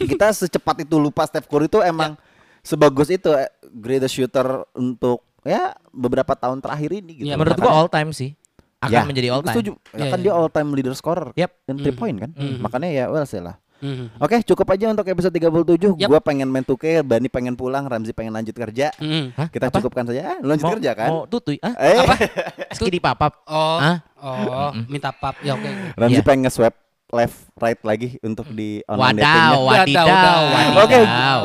kita 0.10 0.28
secepat 0.34 0.82
itu 0.82 0.96
lupa 0.98 1.30
Steph 1.30 1.46
Curry 1.46 1.70
tuh 1.70 1.86
emang 1.86 2.18
sebagus 2.66 3.14
itu 3.14 3.30
eh, 3.38 3.52
greatest 3.70 4.18
shooter 4.18 4.66
untuk 4.74 5.22
ya 5.46 5.78
beberapa 5.92 6.34
tahun 6.34 6.58
terakhir 6.58 6.90
ini 6.90 7.12
gitu. 7.22 7.28
Ya, 7.30 7.38
Menurut 7.38 7.60
gua 7.60 7.70
all 7.86 7.90
time 7.92 8.10
sih. 8.16 8.34
Akan 8.82 8.92
Ya, 8.92 9.02
menjadi 9.06 9.28
all 9.30 9.40
gua 9.40 9.46
time. 9.46 9.56
Setuju. 9.56 9.72
Ya, 9.88 9.96
Ya, 9.96 10.06
kan 10.08 10.18
ya. 10.18 10.24
dia 10.26 10.34
all 10.34 10.50
time 10.50 10.70
leader 10.74 10.94
scorer 10.94 11.30
Yap. 11.34 11.52
dan 11.64 11.76
three 11.78 11.90
Hmm. 11.90 12.02
point 12.02 12.18
kan. 12.18 12.30
Hmm. 12.34 12.58
Makanya 12.60 12.90
ya 12.90 13.06
well 13.08 13.24
sih 13.24 13.38
lah. 13.38 13.62
Mhm. 13.78 14.14
Oke, 14.18 14.42
cukup 14.44 14.68
aja 14.68 14.90
untuk 14.90 15.06
episode 15.06 15.34
37. 15.34 15.98
Yap. 15.98 16.06
Gua 16.08 16.18
pengen 16.20 16.46
main 16.46 16.62
2K, 16.62 17.02
Bani 17.02 17.26
pengen 17.28 17.54
pulang, 17.54 17.82
Ramzi 17.84 18.10
pengen 18.10 18.30
lanjut 18.32 18.54
kerja. 18.54 18.94
Mhm. 18.96 19.34
Hah? 19.34 19.48
Kita 19.48 19.70
Apa? 19.70 19.78
cukupkan 19.78 20.06
saja. 20.06 20.22
Ah, 20.28 20.40
Lanjut 20.40 20.66
Mau, 20.66 20.74
kerja 20.76 20.92
kan? 20.94 21.10
Mau 21.10 21.22
tutui? 21.26 21.58
Ah? 21.60 21.74
Eh, 21.76 21.98
Apa? 22.00 22.14
Skidi 22.78 22.98
papap. 22.98 23.42
Oh, 23.44 23.78
Hah? 23.78 23.98
oh, 24.18 24.70
minta 24.86 25.10
pap. 25.10 25.38
Ya 25.42 25.54
oke. 25.54 25.66
Ramzi 25.94 26.14
Iya. 26.16 26.22
pengen 26.24 26.46
nge-swap 26.46 26.74
left 27.12 27.38
right 27.56 27.82
lagi 27.82 28.22
untuk 28.22 28.50
di 28.50 28.86
online 28.88 29.18
datingnya. 29.20 29.34
Wadaw, 29.36 29.60
Wadaw, 29.60 29.82
wadidaw, 29.84 30.06
wadaw. 30.08 30.42
wadidaw. 30.48 30.80
Oke, 30.80 31.00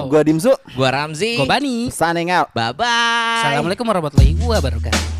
gua 0.07 0.21
Dimsu 0.23 0.53
Gua 0.73 0.89
Ramzi. 0.91 1.33
Gue 1.35 1.49
Bani. 1.49 1.89
signing 1.91 2.29
out. 2.29 2.49
Bye 2.53 2.73
bye. 2.73 3.41
Assalamualaikum 3.43 3.85
warahmatullahi 3.85 4.33
wabarakatuh. 4.37 5.16